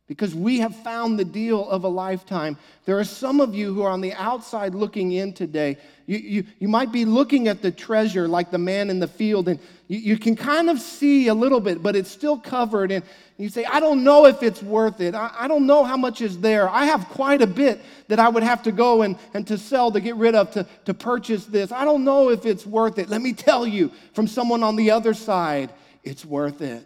because 0.08 0.36
we 0.36 0.60
have 0.60 0.76
found 0.84 1.18
the 1.18 1.26
deal 1.26 1.68
of 1.70 1.84
a 1.84 1.88
lifetime. 1.88 2.58
There 2.86 3.00
are 3.00 3.04
some 3.04 3.40
of 3.40 3.56
you 3.56 3.74
who 3.74 3.84
are 3.84 3.90
on 3.90 4.02
the 4.02 4.14
outside 4.14 4.76
looking 4.76 5.14
in 5.14 5.34
today. 5.34 5.78
You, 6.06 6.18
you, 6.18 6.44
you 6.60 6.68
might 6.68 6.92
be 6.92 7.06
looking 7.06 7.48
at 7.48 7.62
the 7.62 7.72
treasure 7.72 8.28
like 8.28 8.52
the 8.52 8.58
man 8.58 8.90
in 8.90 9.00
the 9.00 9.08
field, 9.08 9.48
and 9.48 9.60
you, 9.88 10.00
you 10.00 10.18
can 10.18 10.36
kind 10.36 10.70
of 10.70 10.80
see 10.80 11.28
a 11.28 11.34
little 11.34 11.60
bit, 11.60 11.82
but 11.82 11.96
it's 11.96 12.12
still 12.12 12.38
covered. 12.38 12.92
And 12.92 13.04
you 13.38 13.50
say, 13.50 13.64
I 13.66 13.80
don't 13.80 14.04
know 14.04 14.26
if 14.26 14.44
it's 14.44 14.62
worth 14.62 15.00
it. 15.00 15.16
I, 15.16 15.32
I 15.34 15.48
don't 15.48 15.66
know 15.66 15.84
how 15.84 15.96
much 15.96 16.22
is 16.22 16.40
there. 16.40 16.70
I 16.70 16.86
have 16.86 17.08
quite 17.10 17.42
a 17.42 17.48
bit 17.48 17.82
that 18.10 18.20
I 18.20 18.28
would 18.28 18.44
have 18.44 18.64
to 18.64 18.72
go 18.72 19.04
and, 19.04 19.18
and 19.34 19.48
to 19.48 19.58
sell, 19.58 19.92
to 19.92 20.02
get 20.02 20.16
rid 20.16 20.36
of, 20.36 20.52
to, 20.52 20.68
to 20.86 20.94
purchase 20.94 21.46
this. 21.46 21.72
I 21.72 21.86
don't 21.86 22.04
know 22.04 22.30
if 22.30 22.46
it's 22.46 22.66
worth 22.66 23.00
it. 23.00 23.10
Let 23.10 23.22
me 23.22 23.34
tell 23.34 23.66
you 23.66 23.92
from 24.14 24.28
someone 24.28 24.62
on 24.64 24.76
the 24.76 24.92
other 24.92 25.14
side, 25.14 25.72
it's 26.04 26.26
worth 26.26 26.62
it 26.62 26.86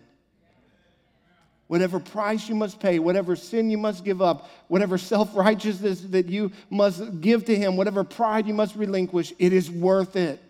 whatever 1.68 2.00
price 2.00 2.48
you 2.48 2.56
must 2.56 2.80
pay, 2.80 3.00
whatever 3.00 3.36
sin 3.36 3.70
you 3.70 3.78
must 3.78 4.04
give 4.04 4.22
up, 4.22 4.50
whatever 4.68 4.98
self 4.98 5.36
righteousness 5.36 6.02
that 6.02 6.28
you 6.28 6.52
must 6.70 7.22
give 7.22 7.46
to 7.46 7.56
Him, 7.56 7.78
whatever 7.78 8.04
pride 8.04 8.48
you 8.48 8.54
must 8.54 8.76
relinquish, 8.76 9.34
it 9.38 9.54
is 9.54 9.70
worth 9.70 10.16
it. 10.16 10.42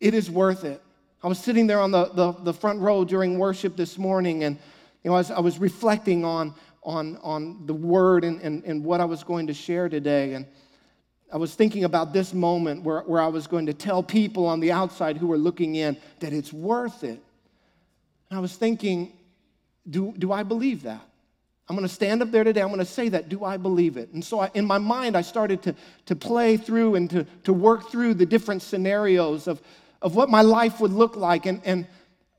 It 0.00 0.14
is 0.14 0.30
worth 0.30 0.64
it. 0.64 0.82
I 1.22 1.28
was 1.28 1.38
sitting 1.38 1.66
there 1.66 1.80
on 1.80 1.90
the, 1.90 2.06
the, 2.06 2.32
the 2.32 2.52
front 2.52 2.80
row 2.80 3.04
during 3.04 3.38
worship 3.38 3.76
this 3.76 3.96
morning, 3.96 4.44
and 4.44 4.58
you 5.02 5.10
know, 5.10 5.14
I 5.14 5.18
was, 5.18 5.30
I 5.30 5.40
was 5.40 5.58
reflecting 5.58 6.24
on, 6.24 6.54
on, 6.82 7.18
on 7.22 7.66
the 7.66 7.74
word 7.74 8.24
and, 8.24 8.40
and, 8.42 8.62
and 8.64 8.84
what 8.84 9.00
I 9.00 9.06
was 9.06 9.24
going 9.24 9.46
to 9.46 9.54
share 9.54 9.88
today. 9.88 10.34
And 10.34 10.46
I 11.32 11.38
was 11.38 11.54
thinking 11.54 11.84
about 11.84 12.12
this 12.12 12.34
moment 12.34 12.82
where, 12.82 13.00
where 13.00 13.22
I 13.22 13.28
was 13.28 13.46
going 13.46 13.66
to 13.66 13.74
tell 13.74 14.02
people 14.02 14.46
on 14.46 14.60
the 14.60 14.72
outside 14.72 15.16
who 15.16 15.26
were 15.26 15.38
looking 15.38 15.76
in 15.76 15.96
that 16.20 16.32
it's 16.32 16.52
worth 16.52 17.04
it. 17.04 17.20
And 18.30 18.38
I 18.38 18.40
was 18.40 18.54
thinking, 18.56 19.12
do, 19.88 20.14
do 20.18 20.32
I 20.32 20.42
believe 20.42 20.82
that? 20.82 21.02
I'm 21.68 21.76
going 21.76 21.88
to 21.88 21.94
stand 21.94 22.20
up 22.20 22.30
there 22.30 22.44
today. 22.44 22.60
I'm 22.60 22.68
going 22.68 22.78
to 22.78 22.84
say 22.84 23.08
that. 23.10 23.28
Do 23.28 23.44
I 23.44 23.56
believe 23.56 23.96
it? 23.96 24.12
And 24.12 24.22
so 24.22 24.40
I, 24.40 24.50
in 24.52 24.66
my 24.66 24.76
mind, 24.76 25.16
I 25.16 25.22
started 25.22 25.62
to, 25.62 25.74
to 26.06 26.16
play 26.16 26.58
through 26.58 26.94
and 26.94 27.08
to, 27.10 27.24
to 27.44 27.52
work 27.54 27.90
through 27.90 28.14
the 28.14 28.26
different 28.26 28.60
scenarios 28.60 29.48
of, 29.48 29.62
of 30.02 30.14
what 30.14 30.28
my 30.28 30.42
life 30.42 30.78
would 30.80 30.92
look 30.92 31.16
like. 31.16 31.46
And, 31.46 31.62
and 31.64 31.86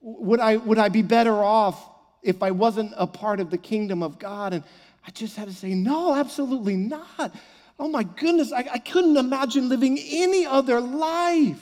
would, 0.02 0.40
I, 0.40 0.58
would 0.58 0.78
I 0.78 0.90
be 0.90 1.02
better 1.02 1.34
off 1.34 1.90
if 2.22 2.44
I 2.44 2.52
wasn't 2.52 2.94
a 2.98 3.08
part 3.08 3.40
of 3.40 3.50
the 3.50 3.58
kingdom 3.58 4.04
of 4.04 4.20
God? 4.20 4.54
And 4.54 4.64
I 5.08 5.10
just 5.12 5.36
had 5.36 5.48
to 5.48 5.54
say, 5.54 5.74
no, 5.74 6.14
absolutely 6.14 6.76
not. 6.76 7.36
Oh 7.80 7.88
my 7.88 8.04
goodness, 8.04 8.52
I, 8.52 8.68
I 8.74 8.78
couldn't 8.78 9.18
imagine 9.18 9.70
living 9.70 9.98
any 10.00 10.46
other 10.46 10.80
life. 10.80 11.62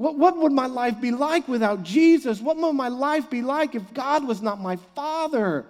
What, 0.00 0.16
what 0.16 0.38
would 0.38 0.52
my 0.52 0.64
life 0.64 0.98
be 0.98 1.10
like 1.10 1.46
without 1.46 1.82
Jesus? 1.82 2.40
What 2.40 2.56
would 2.56 2.72
my 2.72 2.88
life 2.88 3.28
be 3.28 3.42
like 3.42 3.74
if 3.74 3.92
God 3.92 4.26
was 4.26 4.40
not 4.40 4.58
my 4.58 4.76
Father? 4.94 5.66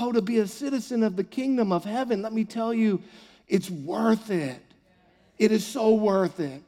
Oh, 0.00 0.10
to 0.10 0.22
be 0.22 0.38
a 0.38 0.46
citizen 0.46 1.02
of 1.02 1.16
the 1.16 1.24
kingdom 1.24 1.70
of 1.70 1.84
heaven, 1.84 2.22
let 2.22 2.32
me 2.32 2.44
tell 2.44 2.72
you, 2.72 3.02
it's 3.46 3.68
worth 3.68 4.30
it. 4.30 4.58
It 5.38 5.52
is 5.52 5.66
so 5.66 5.92
worth 5.92 6.40
it. 6.40 6.62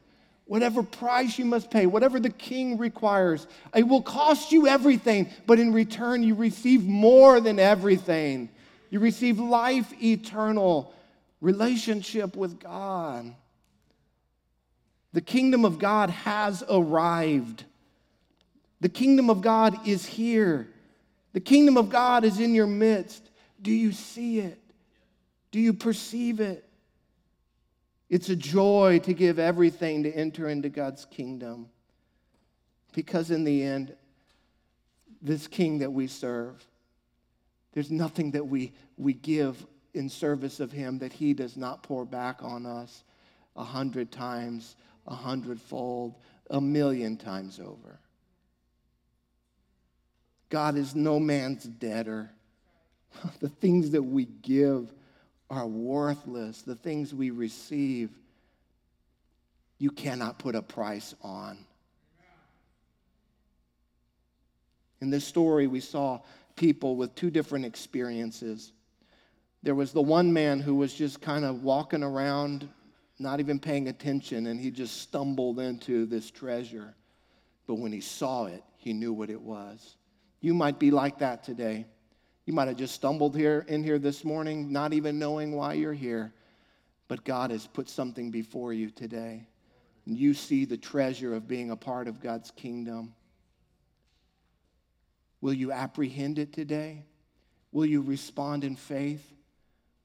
Whatever 0.45 0.83
price 0.83 1.39
you 1.39 1.45
must 1.45 1.71
pay, 1.71 1.87
whatever 1.87 2.19
the 2.19 2.29
king 2.29 2.77
requires, 2.77 3.47
it 3.73 3.87
will 3.87 4.03
cost 4.03 4.51
you 4.51 4.67
everything, 4.67 5.31
but 5.47 5.57
in 5.57 5.73
return, 5.73 6.21
you 6.21 6.35
receive 6.35 6.83
more 6.83 7.41
than 7.41 7.57
everything. 7.57 8.47
You 8.91 8.99
receive 8.99 9.39
life 9.39 9.91
eternal, 10.03 10.93
relationship 11.41 12.35
with 12.35 12.59
God. 12.59 13.33
The 15.15 15.21
kingdom 15.21 15.63
of 15.63 15.79
God 15.79 16.09
has 16.09 16.61
arrived. 16.69 17.63
The 18.81 18.89
kingdom 18.89 19.29
of 19.29 19.41
God 19.41 19.87
is 19.87 20.05
here. 20.05 20.67
The 21.31 21.39
kingdom 21.39 21.77
of 21.77 21.89
God 21.89 22.25
is 22.25 22.41
in 22.41 22.53
your 22.53 22.67
midst. 22.67 23.29
Do 23.61 23.71
you 23.71 23.93
see 23.93 24.39
it? 24.39 24.59
Do 25.51 25.61
you 25.61 25.71
perceive 25.71 26.41
it? 26.41 26.67
It's 28.09 28.27
a 28.27 28.35
joy 28.35 28.99
to 29.05 29.13
give 29.13 29.39
everything 29.39 30.03
to 30.03 30.11
enter 30.11 30.49
into 30.49 30.67
God's 30.67 31.05
kingdom. 31.05 31.69
Because 32.91 33.31
in 33.31 33.45
the 33.45 33.63
end, 33.63 33.95
this 35.21 35.47
king 35.47 35.79
that 35.79 35.93
we 35.93 36.07
serve, 36.07 36.61
there's 37.71 37.89
nothing 37.89 38.31
that 38.31 38.45
we, 38.45 38.73
we 38.97 39.13
give 39.13 39.65
in 39.93 40.09
service 40.09 40.59
of 40.59 40.73
him 40.73 40.99
that 40.99 41.13
he 41.13 41.33
does 41.33 41.55
not 41.55 41.83
pour 41.83 42.03
back 42.03 42.43
on 42.43 42.65
us 42.65 43.05
a 43.55 43.63
hundred 43.63 44.11
times 44.11 44.75
a 45.07 45.15
hundredfold, 45.15 46.15
a 46.49 46.59
million 46.59 47.17
times 47.17 47.59
over. 47.59 47.99
God 50.49 50.77
is 50.77 50.95
no 50.95 51.19
man's 51.19 51.63
debtor. 51.63 52.31
the 53.39 53.49
things 53.49 53.91
that 53.91 54.03
we 54.03 54.25
give 54.25 54.93
are 55.49 55.67
worthless. 55.67 56.61
The 56.61 56.75
things 56.75 57.13
we 57.13 57.29
receive, 57.29 58.09
you 59.77 59.91
cannot 59.91 60.39
put 60.39 60.55
a 60.55 60.61
price 60.61 61.15
on. 61.21 61.57
In 65.01 65.09
this 65.09 65.25
story, 65.25 65.67
we 65.67 65.81
saw 65.81 66.21
people 66.55 66.95
with 66.95 67.13
two 67.15 67.29
different 67.29 67.65
experiences. 67.65 68.71
There 69.61 69.75
was 69.75 69.91
the 69.91 70.01
one 70.01 70.31
man 70.31 70.59
who 70.59 70.75
was 70.75 70.93
just 70.93 71.21
kind 71.21 71.43
of 71.43 71.63
walking 71.63 72.01
around 72.01 72.69
not 73.17 73.39
even 73.39 73.59
paying 73.59 73.87
attention, 73.87 74.47
and 74.47 74.59
he 74.59 74.71
just 74.71 75.01
stumbled 75.01 75.59
into 75.59 76.05
this 76.05 76.29
treasure. 76.31 76.93
But 77.67 77.75
when 77.75 77.91
he 77.91 78.01
saw 78.01 78.45
it, 78.45 78.63
he 78.77 78.93
knew 78.93 79.13
what 79.13 79.29
it 79.29 79.41
was. 79.41 79.95
You 80.41 80.53
might 80.53 80.79
be 80.79 80.91
like 80.91 81.19
that 81.19 81.43
today. 81.43 81.85
You 82.45 82.53
might 82.53 82.67
have 82.67 82.77
just 82.77 82.93
stumbled 82.93 83.35
here 83.35 83.65
in 83.67 83.83
here 83.83 83.97
this 83.97 84.23
morning, 84.23 84.71
not 84.71 84.93
even 84.93 85.17
knowing 85.17 85.55
why 85.55 85.73
you're 85.73 85.93
here. 85.93 86.33
But 87.07 87.23
God 87.23 87.51
has 87.51 87.65
put 87.65 87.89
something 87.89 88.31
before 88.31 88.73
you 88.73 88.91
today. 88.91 89.47
And 90.05 90.17
you 90.17 90.33
see 90.33 90.65
the 90.65 90.77
treasure 90.77 91.33
of 91.33 91.47
being 91.47 91.71
a 91.71 91.75
part 91.75 92.07
of 92.07 92.21
God's 92.21 92.51
kingdom. 92.51 93.15
Will 95.41 95.53
you 95.53 95.71
apprehend 95.71 96.37
it 96.37 96.53
today? 96.53 97.05
Will 97.71 97.85
you 97.85 98.01
respond 98.01 98.63
in 98.63 98.75
faith? 98.75 99.23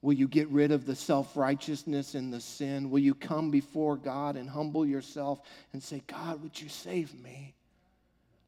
Will 0.01 0.13
you 0.13 0.27
get 0.27 0.49
rid 0.49 0.71
of 0.71 0.85
the 0.85 0.95
self 0.95 1.37
righteousness 1.37 2.15
and 2.15 2.33
the 2.33 2.41
sin? 2.41 2.89
Will 2.89 2.99
you 2.99 3.13
come 3.13 3.51
before 3.51 3.95
God 3.95 4.35
and 4.35 4.49
humble 4.49 4.85
yourself 4.85 5.41
and 5.73 5.81
say, 5.81 6.01
God, 6.07 6.41
would 6.41 6.59
you 6.59 6.69
save 6.69 7.13
me? 7.21 7.53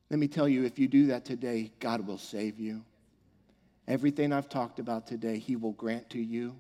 Let 0.10 0.20
me 0.20 0.28
tell 0.28 0.50
you, 0.50 0.64
if 0.66 0.80
you 0.80 0.88
do 0.88 1.08
that 1.08 1.26
today, 1.26 1.72
God 1.80 2.06
will 2.06 2.18
save 2.18 2.60
you. 2.60 2.84
Everything 3.88 4.34
I've 4.34 4.50
talked 4.50 4.80
about 4.80 5.06
today, 5.06 5.38
He 5.38 5.56
will 5.56 5.74
grant 5.74 6.10
to 6.12 6.20
you. 6.20 6.56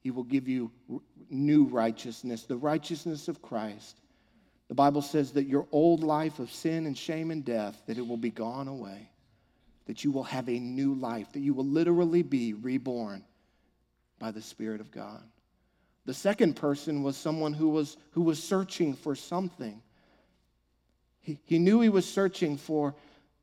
He 0.00 0.10
will 0.10 0.24
give 0.24 0.48
you 0.48 0.70
new 1.30 1.64
righteousness, 1.64 2.44
the 2.44 2.56
righteousness 2.56 3.28
of 3.28 3.42
Christ. 3.42 4.00
The 4.68 4.74
Bible 4.74 5.02
says 5.02 5.32
that 5.32 5.44
your 5.44 5.66
old 5.70 6.02
life 6.02 6.40
of 6.40 6.50
sin 6.50 6.86
and 6.86 6.98
shame 6.98 7.30
and 7.30 7.44
death, 7.44 7.80
that 7.86 7.98
it 7.98 8.06
will 8.06 8.16
be 8.16 8.30
gone 8.30 8.66
away, 8.66 9.08
that 9.86 10.02
you 10.02 10.10
will 10.10 10.24
have 10.24 10.48
a 10.48 10.58
new 10.58 10.94
life, 10.94 11.32
that 11.32 11.40
you 11.40 11.54
will 11.54 11.66
literally 11.66 12.22
be 12.22 12.52
reborn 12.52 13.22
by 14.18 14.30
the 14.30 14.42
Spirit 14.42 14.80
of 14.80 14.90
God. 14.90 15.22
The 16.04 16.14
second 16.14 16.54
person 16.54 17.02
was 17.02 17.16
someone 17.16 17.52
who 17.52 17.68
was, 17.68 17.96
who 18.12 18.22
was 18.22 18.42
searching 18.42 18.94
for 18.94 19.14
something. 19.14 19.82
He, 21.20 21.38
he 21.44 21.58
knew 21.58 21.80
he 21.80 21.88
was 21.88 22.08
searching 22.08 22.56
for, 22.56 22.94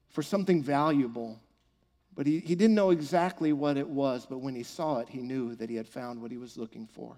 for 0.10 0.24
something 0.24 0.64
valuable, 0.64 1.40
but 2.16 2.26
he, 2.26 2.40
he 2.40 2.56
didn't 2.56 2.76
know 2.76 2.92
exactly 2.92 3.52
what 3.52 3.76
it 3.76 3.88
was. 3.88 4.26
But 4.26 4.40
when 4.40 4.56
he 4.56 4.64
saw 4.64 5.00
it, 5.00 5.10
he 5.10 5.22
knew 5.22 5.56
that 5.56 5.70
he 5.70 5.76
had 5.76 5.88
found 5.88 6.22
what 6.22 6.32
he 6.32 6.38
was 6.38 6.58
looking 6.58 6.88
for. 6.88 7.18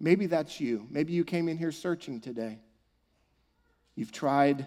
Maybe 0.00 0.26
that's 0.26 0.60
you. 0.60 0.86
Maybe 0.90 1.12
you 1.12 1.24
came 1.24 1.48
in 1.48 1.56
here 1.56 1.72
searching 1.72 2.20
today. 2.20 2.58
You've 3.94 4.10
tried 4.10 4.66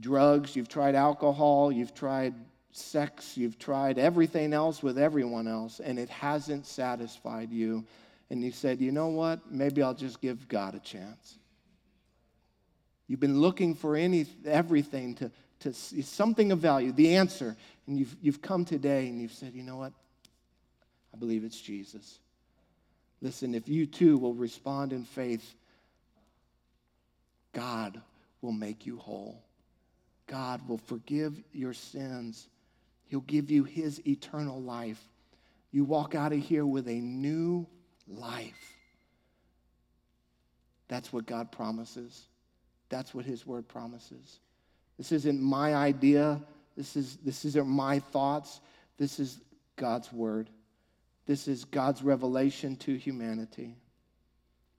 drugs, 0.00 0.56
you've 0.56 0.68
tried 0.68 0.96
alcohol, 0.96 1.70
you've 1.70 1.94
tried 1.94 2.34
sex, 2.76 3.36
you've 3.36 3.58
tried 3.58 3.98
everything 3.98 4.52
else 4.52 4.82
with 4.82 4.98
everyone 4.98 5.46
else, 5.46 5.80
and 5.80 5.98
it 5.98 6.08
hasn't 6.08 6.66
satisfied 6.66 7.50
you. 7.50 7.84
And 8.30 8.42
you 8.42 8.50
said, 8.50 8.80
you 8.80 8.90
know 8.90 9.08
what? 9.08 9.50
Maybe 9.50 9.82
I'll 9.82 9.94
just 9.94 10.20
give 10.20 10.48
God 10.48 10.74
a 10.74 10.80
chance. 10.80 11.38
You've 13.06 13.20
been 13.20 13.40
looking 13.40 13.74
for 13.74 13.96
any, 13.96 14.26
everything 14.46 15.14
to, 15.16 15.30
to 15.60 15.72
something 15.72 16.50
of 16.52 16.58
value, 16.58 16.90
the 16.90 17.16
answer. 17.16 17.56
And 17.86 17.98
you've, 17.98 18.16
you've 18.20 18.42
come 18.42 18.64
today 18.64 19.08
and 19.08 19.20
you've 19.20 19.32
said, 19.32 19.52
you 19.54 19.62
know 19.62 19.76
what? 19.76 19.92
I 21.12 21.16
believe 21.16 21.44
it's 21.44 21.60
Jesus. 21.60 22.18
Listen, 23.20 23.54
if 23.54 23.68
you 23.68 23.86
too 23.86 24.18
will 24.18 24.34
respond 24.34 24.92
in 24.92 25.04
faith, 25.04 25.54
God 27.52 28.00
will 28.42 28.52
make 28.52 28.84
you 28.84 28.98
whole. 28.98 29.40
God 30.26 30.66
will 30.66 30.78
forgive 30.78 31.40
your 31.52 31.74
sins. 31.74 32.48
He'll 33.14 33.20
give 33.20 33.48
you 33.48 33.62
his 33.62 34.04
eternal 34.08 34.60
life. 34.60 35.00
You 35.70 35.84
walk 35.84 36.16
out 36.16 36.32
of 36.32 36.40
here 36.40 36.66
with 36.66 36.88
a 36.88 36.94
new 36.94 37.64
life. 38.08 38.76
That's 40.88 41.12
what 41.12 41.24
God 41.24 41.52
promises. 41.52 42.26
That's 42.88 43.14
what 43.14 43.24
his 43.24 43.46
word 43.46 43.68
promises. 43.68 44.40
This 44.98 45.12
isn't 45.12 45.40
my 45.40 45.76
idea. 45.76 46.42
This, 46.76 46.96
is, 46.96 47.18
this 47.18 47.44
isn't 47.44 47.68
my 47.68 48.00
thoughts. 48.00 48.60
This 48.98 49.20
is 49.20 49.40
God's 49.76 50.12
word. 50.12 50.50
This 51.26 51.46
is 51.46 51.64
God's 51.66 52.02
revelation 52.02 52.74
to 52.78 52.96
humanity. 52.96 53.76